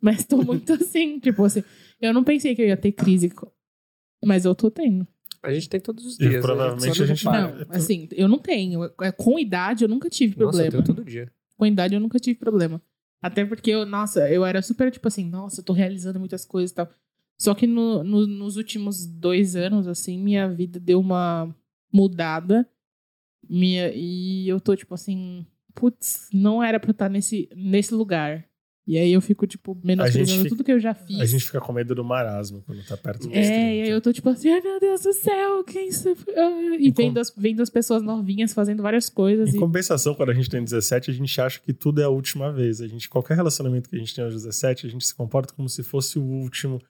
Mas 0.00 0.24
tô 0.24 0.36
muito 0.44 0.72
assim, 0.74 1.18
tipo 1.18 1.44
assim, 1.44 1.64
eu 2.00 2.14
não 2.14 2.22
pensei 2.22 2.54
que 2.54 2.62
eu 2.62 2.68
ia 2.68 2.76
ter 2.76 2.92
crise, 2.92 3.32
mas 4.24 4.44
eu 4.44 4.54
tô 4.54 4.70
tendo. 4.70 5.04
a 5.42 5.52
gente 5.52 5.68
tem 5.68 5.80
todos 5.80 6.06
os 6.06 6.20
E 6.20 6.28
dias. 6.28 6.40
provavelmente 6.40 6.86
né? 6.88 6.94
Só 6.94 7.02
a 7.02 7.06
gente 7.06 7.24
vai- 7.24 7.42
Não, 7.42 7.66
assim, 7.70 8.08
eu 8.12 8.28
não 8.28 8.38
tenho. 8.38 8.84
É, 9.02 9.10
Com 9.10 9.40
idade, 9.40 9.82
eu 9.84 9.88
nunca 9.88 10.08
tive 10.08 10.36
Nossa, 10.38 10.62
eu 10.62 10.70
problema. 10.70 10.70
tenho 10.84 10.96
todo 10.96 11.04
dia. 11.04 11.32
Com 11.56 11.66
idade, 11.66 11.94
eu 11.94 12.00
nunca 12.00 12.20
tive 12.20 12.38
problema. 12.38 12.80
Até 13.26 13.44
porque 13.44 13.70
eu, 13.70 13.86
nossa, 13.86 14.30
eu 14.30 14.44
era 14.44 14.62
super 14.62 14.90
tipo 14.90 15.08
assim, 15.08 15.28
nossa, 15.28 15.60
eu 15.60 15.64
tô 15.64 15.72
realizando 15.72 16.18
muitas 16.18 16.44
coisas 16.44 16.70
e 16.70 16.74
tal. 16.74 16.88
Só 17.38 17.54
que 17.54 17.66
no- 17.66 18.02
no- 18.04 18.26
nos 18.26 18.56
últimos 18.56 19.06
dois 19.06 19.56
anos, 19.56 19.86
assim, 19.88 20.18
minha 20.18 20.48
vida 20.48 20.80
deu 20.80 21.00
uma 21.00 21.54
mudada. 21.92 22.68
Minha, 23.48 23.92
e 23.94 24.48
eu 24.48 24.60
tô 24.60 24.74
tipo 24.76 24.94
assim, 24.94 25.46
putz, 25.74 26.28
não 26.32 26.62
era 26.62 26.80
pra 26.80 26.90
estar 26.92 27.08
nesse, 27.08 27.48
nesse 27.56 27.94
lugar. 27.94 28.45
E 28.86 28.96
aí 28.96 29.12
eu 29.12 29.20
fico, 29.20 29.46
tipo, 29.48 29.76
menosprezando 29.82 30.38
fica- 30.44 30.48
tudo 30.48 30.62
que 30.62 30.70
eu 30.70 30.78
já 30.78 30.94
fiz. 30.94 31.18
A 31.20 31.26
gente 31.26 31.44
fica 31.44 31.60
com 31.60 31.72
medo 31.72 31.92
do 31.92 32.04
marasmo 32.04 32.62
quando 32.64 32.84
tá 32.86 32.96
perto 32.96 33.26
dos 33.26 33.36
É, 33.36 33.42
30. 33.42 33.50
e 33.52 33.82
aí 33.82 33.88
eu 33.90 34.00
tô 34.00 34.12
tipo 34.12 34.28
assim, 34.28 34.48
ai 34.48 34.60
meu 34.60 34.78
Deus 34.78 35.00
do 35.00 35.12
céu, 35.12 35.64
quem 35.64 35.88
isso? 35.88 36.08
Ah, 36.36 36.76
E 36.78 36.86
E 36.86 36.92
com- 36.92 37.02
vendo 37.02 37.18
as, 37.18 37.32
vendo 37.36 37.62
as 37.62 37.68
pessoas 37.70 38.00
novinhas 38.02 38.54
fazendo 38.54 38.82
várias 38.84 39.08
coisas. 39.08 39.52
Em 39.52 39.56
E... 39.56 39.60
compensação, 39.60 40.14
quando 40.14 40.30
a 40.30 40.34
gente 40.34 40.48
tem 40.48 40.62
17, 40.62 41.10
a 41.10 41.14
gente 41.14 41.40
acha 41.40 41.58
que 41.60 41.72
tudo 41.72 42.00
é 42.00 42.04
a 42.04 42.08
última 42.08 42.52
vez. 42.52 42.80
A 42.80 42.86
gente, 42.86 43.08
qualquer 43.08 43.34
relacionamento 43.34 43.90
que 43.90 43.96
a 43.96 43.98
gente 43.98 44.14
tem 44.14 44.22
aos 44.24 44.34
17, 44.34 44.86
a 44.86 44.90
gente 44.90 45.04
se 45.04 45.14
comporta 45.14 45.52
como 45.52 45.68
se 45.68 45.82
fosse 45.82 46.16
o 46.18 46.22
último, 46.22 46.80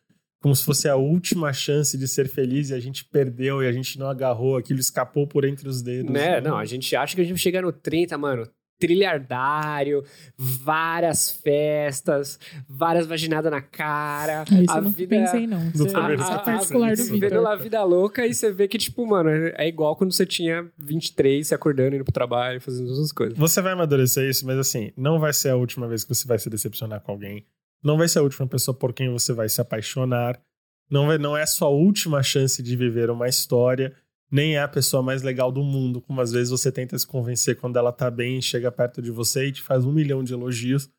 como 0.43 0.55
se 0.55 0.65
fosse 0.65 0.87
a 0.89 0.97
última 0.97 1.51
chance 1.55 1.97
de 1.97 2.07
ser 2.07 2.29
feliz 2.29 2.69
e 2.69 2.75
a 2.75 2.79
gente 2.79 3.07
perdeu 3.07 3.63
e 3.63 3.67
a 3.67 3.73
gente 3.73 3.99
não 3.99 4.09
agarrou, 4.11 4.57
aquilo 4.59 4.79
escapou 4.81 5.27
por 5.27 5.47
entre 5.47 5.67
os 5.67 5.81
dedos. 5.81 6.13
Né? 6.13 6.43
Não, 6.43 6.59
a 6.59 6.65
gente 6.67 6.95
acha 6.95 7.15
que 7.17 7.23
a 7.23 7.25
gente 7.25 7.39
chega 7.41 7.63
no 7.63 7.73
30, 7.73 8.19
mano. 8.19 8.47
Trilhardário, 8.79 10.05
várias 10.37 11.31
festas, 11.31 12.39
várias 12.69 13.07
vaginadas 13.07 13.51
na 13.51 13.61
cara. 13.63 14.45
Ah, 14.51 14.63
Isso 14.63 14.73
a 14.73 14.77
eu 14.79 14.83
não 14.83 14.91
vida 14.91 15.17
pensei, 15.17 15.47
não. 15.47 15.59
É- 15.59 15.71
foi 15.71 15.87
isso 15.87 15.97
é 15.97 16.07
verdade. 16.09 16.45
particular 16.45 16.97
do 16.97 17.05
Vitor. 17.05 17.47
a 17.47 17.57
vida 17.57 17.83
louca 17.85 18.27
e 18.27 18.35
você 18.35 18.53
vê 18.53 18.69
que, 18.69 18.79
tipo, 18.79 19.07
mano, 19.07 19.31
é 19.31 19.67
igual 19.69 19.97
quando 19.97 20.13
você 20.13 20.27
tinha 20.27 20.71
23, 20.79 21.47
se 21.49 21.55
acordando, 21.55 21.97
indo 21.97 22.05
pro 22.05 22.13
trabalho, 22.13 22.61
fazendo 22.61 22.85
as 22.85 22.91
mesmas 22.91 23.13
coisas. 23.13 23.39
Você 23.39 23.61
vai 23.63 23.73
amadurecer 23.73 24.29
isso, 24.29 24.47
mas 24.47 24.59
assim, 24.59 24.93
não 24.97 25.19
vai 25.19 25.33
ser 25.33 25.51
a 25.51 25.57
última 25.57 25.87
vez 25.89 26.05
que 26.05 26.15
você 26.15 26.27
vai 26.27 26.39
se 26.39 26.51
decepcionar 26.51 27.01
com 27.01 27.13
alguém. 27.13 27.47
Não 27.83 27.97
vai 27.97 28.09
ser 28.09 28.19
a 28.19 28.23
última 28.23 28.47
pessoa 28.47 28.75
por 28.77 28.93
quem 28.93 29.11
você 29.13 29.33
vai 29.33 29.49
se 29.49 29.61
apaixonar. 29.61 30.39
Não, 30.91 31.07
vai, 31.07 31.19
não 31.19 31.37
é 31.37 31.43
a 31.43 31.47
sua 31.47 31.69
última 31.69 32.23
chance 32.23 32.63
de 32.63 32.77
viver 32.77 33.11
uma 33.11 33.29
história. 33.29 33.93
Nem 34.31 34.57
é 34.57 34.61
a 34.61 34.69
pessoa 34.69 35.03
mais 35.03 35.23
legal 35.23 35.53
do 35.53 35.63
mundo, 35.63 36.01
como 36.01 36.21
às 36.21 36.33
vezes 36.33 36.51
você 36.51 36.73
tenta 36.73 36.99
se 36.99 37.07
convencer 37.07 37.57
quando 37.61 37.77
ela 37.79 37.93
tá 37.93 38.11
bem, 38.11 38.43
chega 38.43 38.73
perto 38.73 39.01
de 39.01 39.11
você 39.11 39.47
e 39.49 39.53
te 39.53 39.63
faz 39.63 39.85
um 39.85 39.93
milhão 39.93 40.25
de 40.25 40.33
elogios 40.33 40.91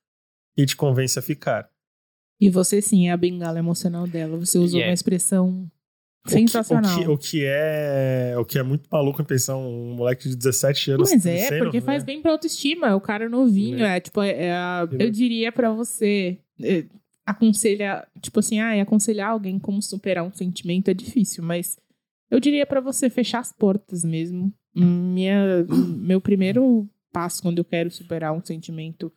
e 0.58 0.66
te 0.66 0.76
convence 0.76 1.20
a 1.20 1.22
ficar. 1.22 1.70
E 2.40 2.50
você 2.50 2.82
sim 2.82 3.10
é 3.10 3.12
a 3.12 3.18
bengala 3.18 3.60
emocional 3.60 4.08
dela. 4.08 4.38
Você 4.38 4.58
usou 4.58 4.78
Yeah. 4.80 4.90
uma 4.90 4.94
expressão 4.94 5.70
O 6.26 6.28
que- 6.30 6.34
sensacional. 6.36 6.96
O 6.96 7.00
que, 7.04 7.08
o 7.10 7.18
que 7.18 7.44
é, 7.46 8.36
o 8.38 8.46
que 8.46 8.60
é 8.60 8.64
muito 8.64 8.88
maluco 8.92 9.22
em 9.22 9.26
pensar 9.26 9.58
um 9.58 9.96
moleque 9.96 10.30
de 10.30 10.36
17 10.36 10.92
anos. 10.92 11.10
Mas 11.12 11.26
é, 11.26 11.48
sendo, 11.50 11.64
porque 11.66 11.80
né? 11.80 11.86
faz 11.86 12.04
bem 12.04 12.22
pra 12.22 12.32
autoestima. 12.32 12.96
O 12.96 13.02
cara 13.02 13.28
novinho, 13.28 13.84
é, 13.84 14.00
tipo, 14.00 14.22
é, 14.22 14.46
é 14.46 14.52
a- 14.54 14.88
eu 15.00 15.10
diria 15.12 15.52
pra 15.52 15.70
você, 15.72 16.38
é, 16.64 16.86
aconselhar, 17.26 18.08
tipo 18.22 18.40
assim, 18.40 18.60
ah, 18.60 18.82
aconselhar 18.82 19.32
alguém 19.32 19.60
como 19.60 19.82
superar 19.82 20.24
um 20.24 20.32
sentimento 20.32 20.90
é 20.90 20.94
difícil, 20.94 21.44
mas 21.44 21.78
eu 22.30 22.40
diria 22.40 22.66
pra 22.66 22.82
você 22.82 23.10
fechar 23.10 23.40
as 23.40 23.52
portas 23.52 24.04
mesmo. 24.04 24.54
Minha, 24.76 25.66
meu 25.98 26.22
primeiro 26.22 26.88
passo 27.12 27.42
quando 27.42 27.58
eu 27.60 27.66
quero 27.66 27.90
superar 27.90 28.34
um 28.34 28.44
sentimento, 28.44 29.12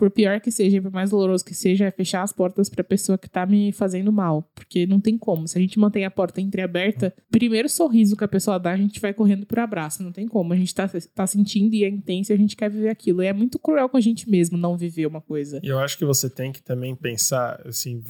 por 0.00 0.10
pior 0.10 0.40
que 0.40 0.50
seja, 0.50 0.80
por 0.80 0.90
mais 0.90 1.10
doloroso 1.10 1.44
que 1.44 1.52
seja, 1.52 1.84
é 1.84 1.90
fechar 1.90 2.22
as 2.22 2.32
portas 2.32 2.70
pra 2.70 2.82
pessoa 2.82 3.18
que 3.18 3.28
tá 3.28 3.44
me 3.44 3.70
fazendo 3.70 4.10
mal. 4.10 4.50
Porque 4.54 4.86
não 4.86 4.98
tem 4.98 5.18
como. 5.18 5.46
Se 5.46 5.58
a 5.58 5.60
gente 5.60 5.78
mantém 5.78 6.06
a 6.06 6.10
porta 6.10 6.40
entreaberta, 6.40 7.14
primeiro 7.30 7.68
sorriso 7.68 8.16
que 8.16 8.24
a 8.24 8.28
pessoa 8.28 8.58
dá, 8.58 8.70
a 8.70 8.78
gente 8.78 8.98
vai 8.98 9.12
correndo 9.12 9.44
pro 9.44 9.60
abraço. 9.60 10.02
Não 10.02 10.10
tem 10.10 10.26
como. 10.26 10.54
A 10.54 10.56
gente 10.56 10.74
tá, 10.74 10.88
tá 11.14 11.26
sentindo 11.26 11.74
e 11.74 11.84
é 11.84 11.88
intenso 11.88 12.32
e 12.32 12.34
a 12.34 12.38
gente 12.38 12.56
quer 12.56 12.70
viver 12.70 12.88
aquilo. 12.88 13.22
E 13.22 13.26
é 13.26 13.32
muito 13.34 13.58
cruel 13.58 13.90
com 13.90 13.98
a 13.98 14.00
gente 14.00 14.30
mesmo 14.30 14.56
não 14.56 14.74
viver 14.74 15.04
uma 15.04 15.20
coisa. 15.20 15.60
E 15.62 15.68
eu 15.68 15.78
acho 15.78 15.98
que 15.98 16.04
você 16.06 16.30
tem 16.30 16.50
que 16.50 16.62
também 16.62 16.96
pensar, 16.96 17.60
assim, 17.66 18.02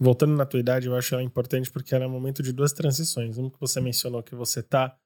voltando 0.00 0.36
na 0.36 0.44
tua 0.44 0.60
idade, 0.60 0.86
eu 0.86 0.96
acho 0.96 1.14
ela 1.14 1.22
importante 1.22 1.70
porque 1.70 1.94
é 1.94 2.06
um 2.06 2.10
momento 2.10 2.42
de 2.42 2.52
duas 2.52 2.72
transições. 2.72 3.38
Uma 3.38 3.50
que 3.50 3.60
você 3.60 3.80
mencionou 3.80 4.22
que 4.22 4.34
você 4.34 4.62
tá 4.62 4.96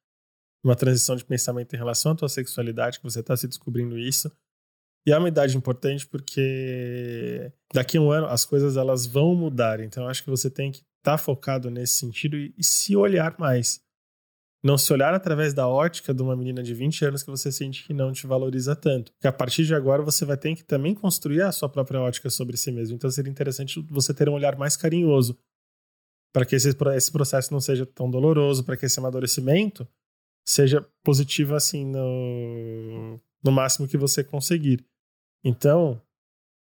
numa 0.65 0.75
transição 0.75 1.15
de 1.15 1.25
pensamento 1.25 1.75
em 1.75 1.77
relação 1.79 2.13
à 2.13 2.15
tua 2.15 2.29
sexualidade, 2.29 2.99
que 2.99 3.05
você 3.05 3.23
tá 3.23 3.37
se 3.37 3.47
descobrindo 3.47 3.99
isso. 3.99 4.31
E 5.07 5.13
é 5.13 5.19
uma 5.19 5.29
idade 5.29 5.57
importante 5.57 6.07
porque 6.07 7.53
daqui 7.73 7.97
a 7.97 8.01
um 8.01 8.11
ano 8.11 8.27
as 8.27 8.45
coisas 8.45 8.77
elas 8.77 9.07
vão 9.07 9.35
mudar. 9.35 9.81
Então 9.81 10.05
eu 10.05 10.11
acho 10.11 10.23
que 10.23 10.31
você 10.31 10.51
tem 10.51 10.71
que 10.71 10.83
estar 10.99 11.17
focado 11.17 11.71
nesse 11.71 11.95
sentido 11.95 12.37
e, 12.37 12.53
e 12.59 12.65
se 12.65 12.97
olhar 12.97 13.39
mais. 13.39 13.81
Não 14.63 14.77
se 14.77 14.93
olhar 14.93 15.15
através 15.15 15.55
da 15.55 15.69
ótica 15.69 16.13
de 16.13 16.21
uma 16.21 16.35
menina 16.35 16.63
de 16.63 16.75
20 16.75 17.05
anos 17.05 17.23
que 17.23 17.31
você 17.31 17.53
sente 17.53 17.87
que 17.87 17.95
não 17.95 18.13
te 18.13 18.27
valoriza 18.27 18.75
tanto. 18.75 19.13
Porque 19.13 19.29
a 19.29 19.33
partir 19.33 19.65
de 19.65 19.75
agora 19.75 20.03
você 20.03 20.25
vai 20.25 20.37
ter 20.37 20.55
que 20.57 20.65
também 20.65 20.95
construir 20.95 21.43
a 21.43 21.53
sua 21.53 21.69
própria 21.69 22.01
ótica 22.01 22.29
sobre 22.29 22.57
si 22.57 22.73
mesmo. 22.73 22.97
Então 22.97 23.11
seria 23.11 23.31
interessante 23.31 23.81
você 23.89 24.13
ter 24.13 24.29
um 24.29 24.35
olhar 24.35 24.57
mais 24.57 24.77
carinhoso 24.77 25.39
para 26.33 26.45
que 26.45 26.57
esse, 26.57 26.77
esse 26.95 27.13
processo 27.13 27.53
não 27.53 27.61
seja 27.61 27.87
tão 27.87 28.11
doloroso, 28.11 28.65
para 28.65 28.77
que 28.77 28.87
esse 28.87 28.99
amadurecimento 28.99 29.87
seja 30.45 30.87
positivo 31.03 31.55
assim 31.55 31.85
no, 31.85 33.21
no 33.43 33.53
máximo 33.53 33.89
que 33.89 33.97
você 33.97 34.25
conseguir. 34.25 34.85
Então, 35.45 36.01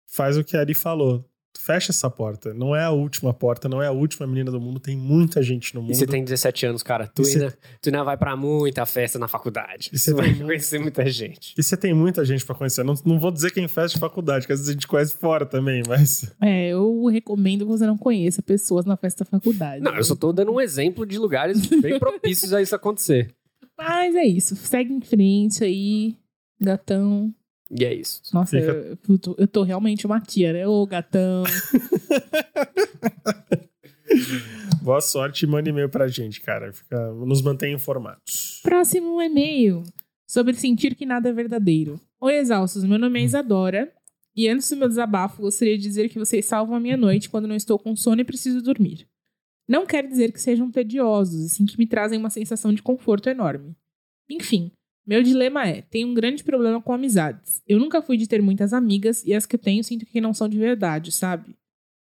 faz 0.06 0.36
o 0.36 0.44
que 0.44 0.56
a 0.56 0.60
Ari 0.60 0.74
falou. 0.74 1.24
Fecha 1.58 1.90
essa 1.92 2.08
porta. 2.08 2.54
Não 2.54 2.74
é 2.74 2.84
a 2.84 2.90
última 2.90 3.34
porta, 3.34 3.68
não 3.68 3.82
é 3.82 3.86
a 3.86 3.90
última 3.92 4.26
menina 4.26 4.50
do 4.50 4.60
mundo. 4.60 4.80
Tem 4.80 4.96
muita 4.96 5.42
gente 5.42 5.74
no 5.74 5.82
mundo. 5.82 5.92
E 5.92 5.94
você 5.94 6.06
tem 6.06 6.24
17 6.24 6.66
anos, 6.66 6.82
cara. 6.82 7.06
Tu 7.06 7.22
E 7.22 7.32
ainda, 7.32 7.58
tu 7.82 7.88
ainda 7.88 8.02
vai 8.02 8.16
pra 8.16 8.34
muita 8.36 8.86
festa 8.86 9.18
na 9.18 9.28
faculdade. 9.28 9.90
E 9.92 9.98
você 9.98 10.14
vai 10.14 10.32
tem- 10.32 10.44
conhecer 10.46 10.78
muita 10.78 11.04
gente. 11.10 11.54
E 11.58 11.62
você 11.62 11.76
tem 11.76 11.92
muita 11.92 12.24
gente 12.24 12.46
pra 12.46 12.54
conhecer. 12.54 12.82
Não, 12.82 12.94
não 13.04 13.18
vou 13.20 13.30
dizer 13.30 13.50
quem 13.52 13.68
faz 13.68 13.92
de 13.92 13.98
faculdade, 13.98 14.46
que 14.46 14.52
às 14.52 14.58
vezes 14.60 14.70
a 14.70 14.72
gente 14.72 14.86
conhece 14.88 15.14
fora 15.14 15.44
também, 15.44 15.82
mas. 15.86 16.32
É, 16.42 16.68
eu 16.68 17.04
recomendo 17.06 17.60
que 17.66 17.70
você 17.70 17.86
não 17.86 17.98
conheça 17.98 18.40
pessoas 18.42 18.84
na 18.86 18.96
festa 18.96 19.24
da 19.24 19.30
faculdade. 19.30 19.82
Não, 19.82 19.94
eu 19.94 20.02
só 20.04 20.16
tô 20.16 20.32
dando 20.32 20.52
um 20.52 20.60
exemplo 20.60 21.04
de 21.04 21.18
lugares 21.18 21.66
bem 21.66 21.98
propícios 22.00 22.52
a 22.54 22.62
isso 22.62 22.74
acontecer. 22.74 23.32
Mas 23.76 24.14
é 24.14 24.24
isso. 24.24 24.56
Segue 24.56 24.92
em 24.92 25.00
frente 25.00 25.62
aí, 25.62 26.16
gatão. 26.60 27.32
E 27.70 27.84
é 27.84 27.94
isso. 27.94 28.20
Nossa, 28.32 28.58
Fica- 28.58 28.72
eu, 28.72 28.98
eu 29.08 29.18
tô, 29.18 29.34
eu 29.38 29.46
tô 29.48 29.62
realmente 29.62 30.04
uma 30.06 30.20
tia, 30.20 30.52
né? 30.52 30.66
Ô, 30.66 30.84
gatão. 30.86 31.44
Boa 34.82 35.00
sorte 35.00 35.44
e 35.44 35.48
manda 35.48 35.68
e-mail 35.68 35.88
pra 35.88 36.08
gente, 36.08 36.40
cara. 36.40 36.72
Fica, 36.72 37.12
nos 37.12 37.42
mantém 37.42 37.74
informados. 37.74 38.60
Próximo 38.62 39.20
e-mail. 39.22 39.82
Sobre 40.26 40.54
sentir 40.54 40.94
que 40.94 41.04
nada 41.06 41.28
é 41.28 41.32
verdadeiro. 41.32 42.00
Oi, 42.20 42.36
exaustos. 42.36 42.84
Meu 42.84 42.98
nome 42.98 43.20
é 43.20 43.24
Isadora. 43.24 43.92
E 44.34 44.48
antes 44.48 44.68
do 44.70 44.76
meu 44.76 44.88
desabafo, 44.88 45.42
gostaria 45.42 45.76
de 45.76 45.82
dizer 45.82 46.08
que 46.08 46.18
vocês 46.18 46.44
salvam 46.46 46.76
a 46.76 46.80
minha 46.80 46.96
noite 46.96 47.28
quando 47.28 47.48
não 47.48 47.56
estou 47.56 47.78
com 47.78 47.94
sono 47.96 48.20
e 48.20 48.24
preciso 48.24 48.62
dormir. 48.62 49.06
Não 49.68 49.84
quer 49.86 50.06
dizer 50.06 50.32
que 50.32 50.40
sejam 50.40 50.70
tediosos, 50.70 51.44
e 51.44 51.48
sim 51.48 51.66
que 51.66 51.78
me 51.78 51.86
trazem 51.86 52.18
uma 52.18 52.30
sensação 52.30 52.72
de 52.72 52.82
conforto 52.82 53.28
enorme. 53.28 53.76
Enfim, 54.28 54.70
meu 55.06 55.22
dilema 55.22 55.66
é: 55.66 55.82
tenho 55.82 56.08
um 56.08 56.14
grande 56.14 56.44
problema 56.44 56.80
com 56.80 56.92
amizades. 56.92 57.62
Eu 57.66 57.78
nunca 57.78 58.02
fui 58.02 58.16
de 58.16 58.26
ter 58.26 58.42
muitas 58.42 58.72
amigas 58.72 59.24
e 59.24 59.34
as 59.34 59.46
que 59.46 59.58
tenho 59.58 59.82
sinto 59.82 60.06
que 60.06 60.20
não 60.20 60.34
são 60.34 60.48
de 60.48 60.58
verdade, 60.58 61.10
sabe? 61.12 61.56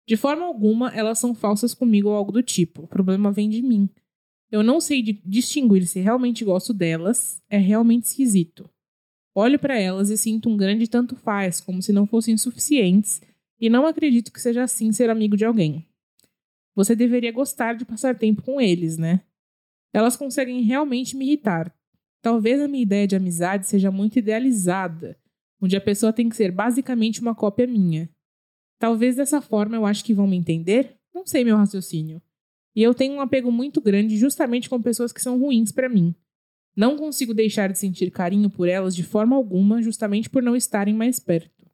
De 0.07 0.17
forma 0.17 0.45
alguma, 0.45 0.89
elas 0.89 1.19
são 1.19 1.35
falsas 1.35 1.73
comigo 1.73 2.09
ou 2.09 2.15
algo 2.15 2.31
do 2.31 2.41
tipo. 2.41 2.83
O 2.83 2.87
problema 2.87 3.31
vem 3.31 3.47
de 3.49 3.61
mim. 3.61 3.87
Eu 4.51 4.63
não 4.63 4.81
sei 4.81 5.03
di- 5.03 5.21
distinguir 5.23 5.85
se 5.85 5.99
realmente 5.99 6.43
gosto 6.43 6.73
delas, 6.73 7.41
é 7.47 7.57
realmente 7.57 8.05
esquisito. 8.05 8.67
Olho 9.35 9.59
para 9.59 9.79
elas 9.79 10.09
e 10.09 10.17
sinto 10.17 10.49
um 10.49 10.57
grande 10.57 10.87
tanto 10.87 11.15
faz, 11.15 11.61
como 11.61 11.81
se 11.83 11.93
não 11.93 12.07
fossem 12.07 12.35
suficientes, 12.35 13.21
e 13.59 13.69
não 13.69 13.85
acredito 13.85 14.33
que 14.33 14.41
seja 14.41 14.63
assim 14.63 14.91
ser 14.91 15.09
amigo 15.11 15.37
de 15.37 15.45
alguém. 15.45 15.85
Você 16.75 16.95
deveria 16.95 17.31
gostar 17.31 17.73
de 17.73 17.85
passar 17.85 18.17
tempo 18.17 18.41
com 18.41 18.59
eles, 18.59 18.97
né? 18.97 19.21
Elas 19.93 20.17
conseguem 20.17 20.61
realmente 20.61 21.15
me 21.15 21.25
irritar. 21.25 21.71
Talvez 22.21 22.61
a 22.61 22.67
minha 22.67 22.83
ideia 22.83 23.07
de 23.07 23.15
amizade 23.15 23.65
seja 23.67 23.89
muito 23.91 24.19
idealizada, 24.19 25.17
onde 25.61 25.75
a 25.75 25.81
pessoa 25.81 26.13
tem 26.13 26.27
que 26.27 26.35
ser 26.35 26.51
basicamente 26.51 27.21
uma 27.21 27.33
cópia 27.33 27.65
minha. 27.65 28.09
Talvez 28.77 29.15
dessa 29.15 29.41
forma 29.41 29.75
eu 29.75 29.85
acho 29.85 30.03
que 30.03 30.13
vão 30.13 30.27
me 30.27 30.37
entender? 30.37 30.97
Não 31.13 31.25
sei 31.25 31.43
meu 31.43 31.57
raciocínio. 31.57 32.21
E 32.75 32.83
eu 32.83 32.93
tenho 32.93 33.15
um 33.15 33.21
apego 33.21 33.51
muito 33.51 33.81
grande 33.81 34.17
justamente 34.17 34.69
com 34.69 34.81
pessoas 34.81 35.11
que 35.11 35.21
são 35.21 35.39
ruins 35.39 35.71
para 35.71 35.89
mim. 35.89 36.15
Não 36.75 36.97
consigo 36.97 37.33
deixar 37.33 37.71
de 37.71 37.77
sentir 37.77 38.11
carinho 38.11 38.49
por 38.49 38.67
elas 38.67 38.95
de 38.95 39.03
forma 39.03 39.35
alguma, 39.35 39.81
justamente 39.81 40.29
por 40.29 40.41
não 40.41 40.55
estarem 40.55 40.93
mais 40.93 41.19
perto. 41.19 41.67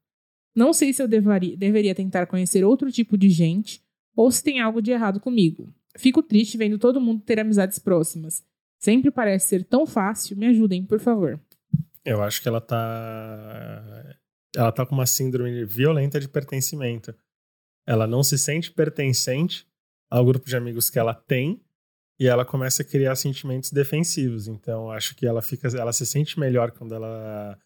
Não 0.56 0.74
sei 0.74 0.94
se 0.94 1.02
eu 1.04 1.08
deveria, 1.08 1.56
deveria 1.58 1.94
tentar 1.94 2.26
conhecer 2.28 2.64
outro 2.64 2.92
tipo 2.92 3.18
de 3.18 3.30
gente 3.30 3.84
ou 4.16 4.32
se 4.32 4.44
tem 4.44 4.60
algo 4.60 4.82
de 4.82 4.92
errado 4.92 5.20
comigo. 5.20 5.72
Fico 5.98 6.24
triste 6.24 6.58
vendo 6.58 6.80
todo 6.80 7.02
mundo 7.02 7.22
ter 7.22 7.40
amizades 7.40 7.78
próximas. 7.78 8.44
Sempre 8.86 9.10
parece 9.10 9.48
ser 9.48 9.64
tão 9.64 9.84
fácil. 9.88 10.38
Me 10.38 10.46
ajudem, 10.46 10.86
por 10.86 11.00
favor. 11.00 11.42
Eu 12.06 12.22
acho 12.22 12.40
que 12.40 12.48
ela 12.48 12.62
tá. 12.62 14.16
Ela 14.56 14.72
tá 14.72 14.86
com 14.86 14.94
uma 14.94 15.08
síndrome 15.08 15.66
violenta 15.66 16.20
de 16.20 16.30
pertencimento. 16.30 17.12
Ela 17.88 18.06
não 18.06 18.22
se 18.22 18.38
sente 18.38 18.72
pertencente 18.72 19.68
ao 20.08 20.24
grupo 20.24 20.46
de 20.46 20.56
amigos 20.56 20.92
que 20.92 21.00
ela 21.00 21.16
tem 21.16 21.60
e 22.20 22.28
ela 22.28 22.46
começa 22.46 22.84
a 22.84 22.86
criar 22.86 23.16
sentimentos 23.16 23.72
defensivos. 23.72 24.48
Então, 24.48 24.92
acho 24.92 25.16
que 25.16 25.26
ela 25.26 25.42
fica, 25.42 25.68
ela 25.68 25.92
se 25.92 26.06
sente 26.06 26.40
melhor 26.40 26.70
quando 26.70 26.94
ela 26.94 27.58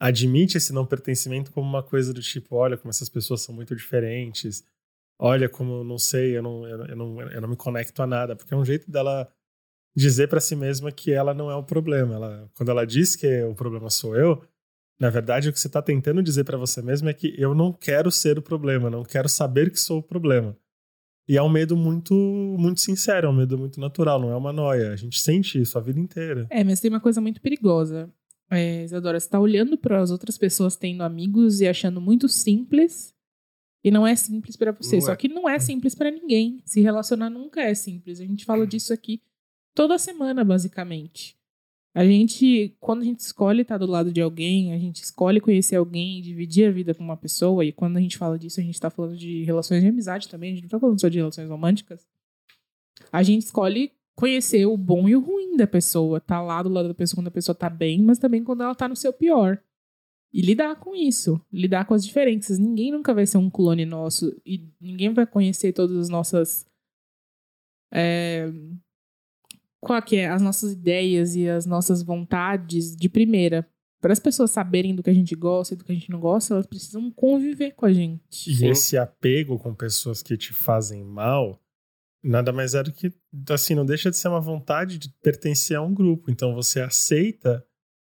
admite 0.00 0.56
esse 0.56 0.72
não 0.72 0.86
pertencimento 0.86 1.52
como 1.52 1.68
uma 1.68 1.82
coisa 1.82 2.14
do 2.14 2.22
tipo, 2.22 2.56
olha 2.56 2.78
como 2.78 2.88
essas 2.88 3.10
pessoas 3.10 3.42
são 3.42 3.54
muito 3.54 3.76
diferentes. 3.76 4.64
Olha 5.18 5.46
como 5.46 5.84
não 5.84 5.98
sei, 5.98 6.38
eu 6.38 6.42
não, 6.42 6.66
eu 6.66 6.96
não, 6.96 7.20
eu 7.20 7.40
não 7.42 7.48
me 7.50 7.56
conecto 7.56 8.02
a 8.02 8.06
nada, 8.06 8.34
porque 8.34 8.54
é 8.54 8.56
um 8.56 8.64
jeito 8.64 8.90
dela 8.90 9.30
dizer 9.94 10.28
para 10.28 10.40
si 10.40 10.56
mesma 10.56 10.90
que 10.90 11.12
ela 11.12 11.32
não 11.32 11.50
é 11.50 11.54
o 11.54 11.62
problema. 11.62 12.14
Ela, 12.14 12.50
quando 12.56 12.70
ela 12.70 12.84
diz 12.84 13.14
que 13.14 13.42
o 13.44 13.54
problema 13.54 13.88
sou 13.90 14.16
eu, 14.16 14.42
na 14.98 15.10
verdade 15.10 15.48
o 15.48 15.52
que 15.52 15.60
você 15.60 15.66
está 15.66 15.80
tentando 15.80 16.22
dizer 16.22 16.44
para 16.44 16.58
você 16.58 16.82
mesmo 16.82 17.08
é 17.08 17.14
que 17.14 17.34
eu 17.38 17.54
não 17.54 17.72
quero 17.72 18.10
ser 18.10 18.38
o 18.38 18.42
problema, 18.42 18.90
não 18.90 19.04
quero 19.04 19.28
saber 19.28 19.70
que 19.70 19.78
sou 19.78 19.98
o 19.98 20.02
problema. 20.02 20.56
E 21.26 21.38
é 21.38 21.42
um 21.42 21.48
medo 21.48 21.74
muito, 21.74 22.14
muito 22.14 22.80
sincero, 22.80 23.26
é 23.26 23.30
um 23.30 23.34
medo 23.34 23.56
muito 23.56 23.80
natural, 23.80 24.20
não 24.20 24.30
é 24.30 24.36
uma 24.36 24.52
noia. 24.52 24.92
A 24.92 24.96
gente 24.96 25.18
sente 25.18 25.58
isso 25.58 25.78
a 25.78 25.80
vida 25.80 25.98
inteira. 25.98 26.46
É, 26.50 26.62
mas 26.62 26.80
tem 26.80 26.90
uma 26.90 27.00
coisa 27.00 27.18
muito 27.18 27.40
perigosa. 27.40 28.12
É, 28.50 28.84
Isadora, 28.84 29.18
você 29.18 29.28
tá 29.28 29.40
olhando 29.40 29.78
para 29.78 30.02
as 30.02 30.10
outras 30.10 30.36
pessoas 30.36 30.76
tendo 30.76 31.02
amigos 31.02 31.62
e 31.62 31.66
achando 31.66 31.98
muito 31.98 32.28
simples. 32.28 33.14
E 33.82 33.90
não 33.90 34.06
é 34.06 34.14
simples 34.14 34.54
para 34.54 34.72
você. 34.72 34.96
Não 34.96 35.02
Só 35.02 35.12
é. 35.12 35.16
que 35.16 35.28
não 35.28 35.48
é 35.48 35.58
simples 35.58 35.94
para 35.94 36.10
ninguém. 36.10 36.60
Se 36.66 36.82
relacionar 36.82 37.30
nunca 37.30 37.62
é 37.62 37.74
simples. 37.74 38.20
A 38.20 38.24
gente 38.24 38.44
fala 38.44 38.66
disso 38.66 38.92
aqui 38.92 39.22
toda 39.74 39.98
semana, 39.98 40.44
basicamente. 40.44 41.36
A 41.94 42.04
gente, 42.04 42.76
quando 42.80 43.02
a 43.02 43.04
gente 43.04 43.20
escolhe 43.20 43.62
estar 43.62 43.78
do 43.78 43.86
lado 43.86 44.12
de 44.12 44.20
alguém, 44.20 44.72
a 44.72 44.78
gente 44.78 45.02
escolhe 45.02 45.40
conhecer 45.40 45.76
alguém, 45.76 46.20
dividir 46.20 46.68
a 46.68 46.72
vida 46.72 46.92
com 46.92 47.04
uma 47.04 47.16
pessoa, 47.16 47.64
e 47.64 47.72
quando 47.72 47.96
a 47.96 48.00
gente 48.00 48.18
fala 48.18 48.36
disso, 48.36 48.58
a 48.58 48.62
gente 48.64 48.80
tá 48.80 48.90
falando 48.90 49.16
de 49.16 49.44
relações 49.44 49.80
de 49.80 49.88
amizade 49.88 50.28
também, 50.28 50.52
a 50.52 50.54
gente 50.54 50.64
não 50.64 50.70
tá 50.70 50.80
falando 50.80 51.00
só 51.00 51.08
de 51.08 51.18
relações 51.18 51.48
românticas. 51.48 52.04
A 53.12 53.22
gente 53.22 53.42
escolhe 53.42 53.92
conhecer 54.16 54.66
o 54.66 54.76
bom 54.76 55.08
e 55.08 55.14
o 55.14 55.20
ruim 55.20 55.56
da 55.56 55.66
pessoa, 55.66 56.20
tá 56.20 56.42
lá 56.42 56.62
do 56.62 56.68
lado 56.68 56.88
da 56.88 56.94
pessoa 56.94 57.18
quando 57.18 57.28
a 57.28 57.32
pessoa 57.32 57.54
tá 57.54 57.70
bem, 57.70 58.02
mas 58.02 58.18
também 58.18 58.42
quando 58.42 58.62
ela 58.62 58.74
tá 58.74 58.88
no 58.88 58.96
seu 58.96 59.12
pior. 59.12 59.62
E 60.32 60.40
lidar 60.40 60.74
com 60.76 60.96
isso, 60.96 61.40
lidar 61.52 61.84
com 61.84 61.94
as 61.94 62.04
diferenças. 62.04 62.58
Ninguém 62.58 62.90
nunca 62.90 63.14
vai 63.14 63.24
ser 63.24 63.38
um 63.38 63.48
clone 63.48 63.84
nosso 63.84 64.36
e 64.44 64.68
ninguém 64.80 65.14
vai 65.14 65.26
conhecer 65.26 65.72
todas 65.72 65.96
as 65.96 66.08
nossas 66.08 66.66
é, 67.92 68.52
qual 69.84 70.02
que 70.02 70.16
é 70.16 70.28
as 70.28 70.42
nossas 70.42 70.72
ideias 70.72 71.36
e 71.36 71.48
as 71.48 71.66
nossas 71.66 72.02
vontades 72.02 72.96
de 72.96 73.08
primeira. 73.08 73.68
Para 74.00 74.12
as 74.12 74.18
pessoas 74.18 74.50
saberem 74.50 74.94
do 74.94 75.02
que 75.02 75.08
a 75.08 75.14
gente 75.14 75.34
gosta 75.34 75.74
e 75.74 75.76
do 75.76 75.84
que 75.84 75.92
a 75.92 75.94
gente 75.94 76.10
não 76.10 76.20
gosta, 76.20 76.54
elas 76.54 76.66
precisam 76.66 77.10
conviver 77.10 77.72
com 77.72 77.86
a 77.86 77.92
gente. 77.92 78.50
E 78.50 78.54
Sim. 78.54 78.68
esse 78.68 78.98
apego 78.98 79.58
com 79.58 79.74
pessoas 79.74 80.22
que 80.22 80.36
te 80.36 80.52
fazem 80.52 81.02
mal, 81.02 81.58
nada 82.22 82.52
mais 82.52 82.74
é 82.74 82.82
do 82.82 82.92
que, 82.92 83.12
assim, 83.48 83.74
não 83.74 83.86
deixa 83.86 84.10
de 84.10 84.16
ser 84.16 84.28
uma 84.28 84.40
vontade 84.40 84.98
de 84.98 85.08
pertencer 85.22 85.76
a 85.76 85.82
um 85.82 85.94
grupo. 85.94 86.30
Então 86.30 86.54
você 86.54 86.80
aceita 86.82 87.66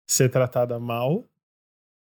ser 0.09 0.31
tratada 0.31 0.79
mal 0.79 1.29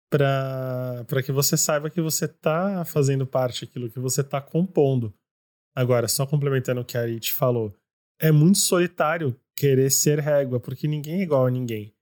para 0.08 1.22
que 1.22 1.32
você 1.32 1.56
saiba 1.56 1.90
que 1.90 2.00
você 2.00 2.26
tá 2.26 2.82
fazendo 2.86 3.26
parte 3.26 3.66
daquilo 3.66 3.90
que 3.90 3.98
você 3.98 4.24
tá 4.24 4.40
compondo. 4.40 5.12
Agora, 5.74 6.08
só 6.08 6.24
complementando 6.24 6.80
o 6.80 6.84
que 6.84 6.96
a 6.96 7.02
Arit 7.02 7.34
falou, 7.34 7.74
é 8.18 8.32
muito 8.32 8.58
solitário 8.58 9.38
querer 9.54 9.90
ser 9.90 10.18
régua, 10.18 10.60
porque 10.60 10.86
ninguém 10.86 11.20
é 11.20 11.22
igual 11.22 11.46
a 11.46 11.50
ninguém. 11.50 11.94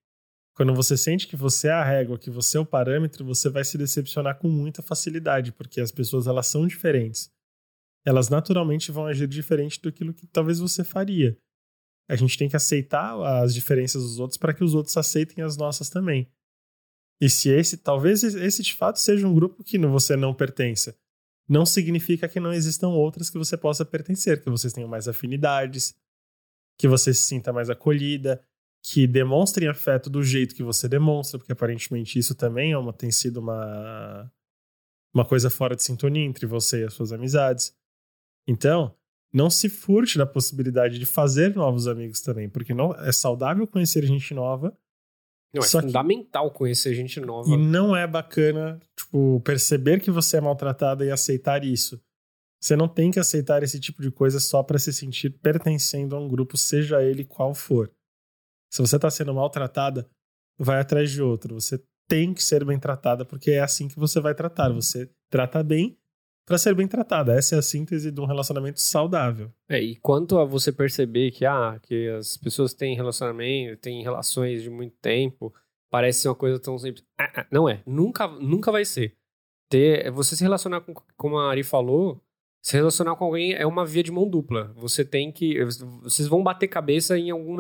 Quando 0.55 0.75
você 0.75 0.97
sente 0.97 1.27
que 1.27 1.35
você 1.35 1.69
é 1.69 1.73
a 1.73 1.85
régua, 1.85 2.19
que 2.19 2.31
você 2.31 2.57
é 2.57 2.61
o 2.61 2.67
parâmetro, 2.67 3.25
você 3.25 3.49
vai 3.49 3.65
se 3.65 3.77
decepcionar 3.77 4.39
com 4.39 4.49
muita 4.49 4.83
facilidade, 4.83 5.53
porque 5.53 5.81
as 5.81 5.91
pessoas 5.91 6.27
elas 6.27 6.47
são 6.47 6.67
diferentes. 6.67 7.33
Elas 8.05 8.29
naturalmente 8.29 8.93
vão 8.93 9.07
agir 9.07 9.27
diferente 9.27 9.81
do 9.81 9.91
que 9.91 10.05
talvez 10.29 10.61
você 10.61 10.85
faria. 10.85 11.37
A 12.09 12.15
gente 12.15 12.39
tem 12.39 12.49
que 12.49 12.55
aceitar 12.55 13.17
as 13.43 13.55
diferenças 13.55 14.03
dos 14.03 14.21
outros 14.21 14.37
para 14.37 14.55
que 14.55 14.63
os 14.63 14.75
outros 14.75 14.97
aceitem 14.97 15.43
as 15.43 15.57
nossas 15.57 15.89
também. 15.89 16.31
E 17.21 17.31
se 17.31 17.49
esse, 17.49 17.79
talvez 17.79 18.23
esse 18.23 18.63
de 18.63 18.75
fato 18.75 19.01
seja 19.01 19.27
um 19.27 19.35
grupo 19.35 19.65
que 19.65 19.79
você 19.79 20.15
não 20.15 20.35
pertença, 20.35 20.97
não 21.49 21.65
significa 21.67 22.29
que 22.29 22.39
não 22.39 22.53
existam 22.53 22.89
outras 22.89 23.31
que 23.31 23.39
você 23.39 23.57
possa 23.57 23.85
pertencer, 23.85 24.43
que 24.43 24.51
vocês 24.51 24.73
tenham 24.73 24.89
mais 24.89 25.09
afinidades, 25.09 25.95
que 26.79 26.89
você 26.89 27.13
se 27.15 27.23
sinta 27.23 27.53
mais 27.53 27.71
acolhida, 27.71 28.43
que 28.83 29.07
demonstrem 29.07 29.69
afeto 29.69 30.11
do 30.11 30.23
jeito 30.23 30.55
que 30.55 30.63
você 30.63 30.89
demonstra, 30.89 31.39
porque 31.39 31.53
aparentemente 31.53 32.19
isso 32.19 32.35
também 32.35 32.73
é 32.73 32.79
uma, 32.79 32.93
tem 32.93 33.11
sido 33.11 33.39
uma, 33.39 34.31
uma 35.15 35.25
coisa 35.25 35.49
fora 35.49 35.75
de 35.75 35.83
sintonia 35.83 36.25
entre 36.25 36.47
você 36.47 36.83
e 36.83 36.85
as 36.85 36.93
suas 36.95 37.13
amizades. 37.13 37.75
Então, 38.47 38.95
não 39.33 39.49
se 39.49 39.69
furte 39.69 40.19
da 40.19 40.27
possibilidade 40.27 40.99
de 40.99 41.07
fazer 41.07 41.55
novos 41.57 41.89
amigos 41.89 42.21
também, 42.21 42.49
porque 42.49 42.75
não 42.75 42.93
é 42.95 43.11
saudável 43.11 43.67
conhecer 43.67 44.05
gente 44.07 44.35
nova 44.35 44.77
Não, 45.55 45.63
é 45.63 45.67
Só 45.67 45.81
que- 45.81 45.87
fundamental 45.87 46.51
conhecer 46.51 46.95
gente 46.95 47.19
nova. 47.21 47.49
e 47.49 47.57
não 47.57 47.97
é 47.97 48.07
bacana, 48.07 48.79
tipo, 48.97 49.41
perceber 49.41 50.01
que 50.01 50.11
você 50.11 50.37
é 50.37 50.41
maltratada 50.41 51.05
e 51.07 51.11
aceitar 51.11 51.65
isso. 51.65 52.01
Você 52.65 52.77
não 52.77 52.89
tem 52.89 53.11
que 53.11 53.21
aceitar 53.21 53.63
esse 53.63 53.79
tipo 53.79 54.01
de 54.01 54.11
coisa 54.11 54.41
só 54.41 54.63
para 54.63 54.79
se 54.79 54.91
sentir 54.91 55.29
pertencendo 55.29 56.17
a 56.17 56.19
um 56.19 56.27
grupo, 56.27 56.57
seja 56.57 57.03
ele 57.03 57.23
qual 57.23 57.55
for. 57.55 57.93
Se 58.73 58.81
você 58.81 58.99
tá 58.99 59.11
sendo 59.11 59.35
maltratada, 59.35 60.09
vai 60.59 60.81
atrás 60.81 61.11
de 61.11 61.21
outro. 61.21 61.61
Você 61.61 61.85
tem 62.09 62.33
que 62.33 62.43
ser 62.43 62.65
bem 62.65 62.79
tratada, 62.79 63.23
porque 63.23 63.51
é 63.51 63.61
assim 63.61 63.87
que 63.87 63.99
você 63.99 64.19
vai 64.19 64.35
tratar. 64.35 64.73
Você 64.73 65.11
trata 65.29 65.63
bem 65.63 65.99
para 66.47 66.57
ser 66.57 66.75
bem 66.75 66.89
tratada. 66.89 67.35
Essa 67.35 67.57
é 67.57 67.59
a 67.59 67.63
síntese 67.63 68.11
de 68.11 68.19
um 68.19 68.25
relacionamento 68.25 68.81
saudável. 68.81 69.53
É, 69.69 69.79
e 69.79 69.97
quanto 69.97 70.39
a 70.39 70.45
você 70.47 70.73
perceber 70.73 71.33
que, 71.33 71.45
ah, 71.45 71.79
que 71.83 72.09
as 72.09 72.39
pessoas 72.39 72.73
têm 72.73 72.97
relacionamento, 72.97 73.79
têm 73.83 74.03
relações 74.03 74.63
de 74.63 74.71
muito 74.71 74.97
tempo, 75.03 75.53
parece 75.91 76.21
ser 76.21 76.29
uma 76.29 76.35
coisa 76.35 76.59
tão 76.59 76.79
simples. 76.79 77.05
Ah, 77.19 77.43
ah, 77.43 77.47
não 77.53 77.69
é. 77.69 77.83
Nunca, 77.87 78.27
nunca 78.27 78.73
vai 78.73 78.87
ser. 78.87 79.15
Ter, 79.69 80.11
você 80.11 80.35
se 80.35 80.43
relacionar 80.43 80.81
com, 80.81 80.95
como 81.15 81.37
a 81.37 81.51
Ari 81.51 81.63
falou, 81.63 82.24
se 82.65 82.79
relacionar 82.79 83.15
com 83.17 83.27
alguém 83.27 83.53
é 83.53 83.67
uma 83.67 83.85
via 83.85 84.03
de 84.03 84.11
mão 84.11 84.27
dupla. 84.27 84.73
Você 84.77 85.05
tem 85.05 85.31
que. 85.31 85.63
Vocês 86.03 86.27
vão 86.27 86.43
bater 86.43 86.67
cabeça 86.67 87.19
em 87.19 87.31
algum, 87.31 87.59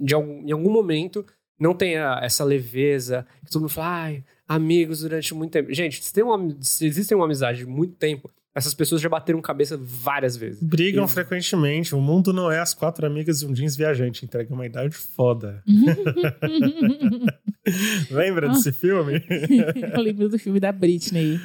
de 0.00 0.14
algum, 0.14 0.46
em 0.46 0.52
algum 0.52 0.70
momento. 0.70 1.26
Não 1.58 1.74
tem 1.74 1.96
essa 1.96 2.44
leveza. 2.44 3.26
Que 3.44 3.50
todo 3.50 3.62
mundo 3.62 3.72
fala, 3.72 3.88
ai, 3.88 4.24
amigos 4.46 5.00
durante 5.00 5.34
muito 5.34 5.50
tempo. 5.50 5.74
Gente, 5.74 6.00
se, 6.00 6.12
tem 6.12 6.22
uma, 6.22 6.56
se 6.60 6.86
existe 6.86 7.12
uma 7.12 7.24
amizade 7.24 7.58
de 7.58 7.66
muito 7.66 7.96
tempo, 7.96 8.30
essas 8.56 8.72
pessoas 8.72 9.02
já 9.02 9.08
bateram 9.08 9.40
cabeça 9.42 9.76
várias 9.76 10.34
vezes. 10.36 10.62
Brigam 10.62 11.04
E- 11.04 11.08
frequentemente. 11.08 11.94
O 11.94 12.00
mundo 12.00 12.32
não 12.32 12.50
é 12.50 12.58
as 12.58 12.72
quatro 12.72 13.06
amigas 13.06 13.42
e 13.42 13.46
um 13.46 13.52
jeans 13.52 13.76
viajante. 13.76 14.24
Entrega 14.24 14.52
uma 14.52 14.64
idade 14.64 14.96
foda. 14.96 15.62
Lembra 18.10 18.48
desse 18.48 18.72
filme? 18.72 19.20
Eu 19.94 20.00
lembro 20.00 20.28
do 20.28 20.38
filme 20.38 20.60
da 20.60 20.72
Britney. 20.72 21.38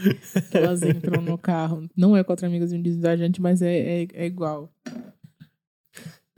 Que 0.51 0.57
elas 0.57 0.82
entram 0.84 1.22
no 1.22 1.38
carro. 1.38 1.89
Não 1.97 2.16
é 2.16 2.24
quatro 2.24 2.45
amigas 2.45 2.72
e 2.72 2.76
um 2.76 2.82
desviajante, 2.82 3.41
mas 3.41 3.62
é, 3.62 4.03
é, 4.03 4.07
é 4.14 4.26
igual. 4.26 4.72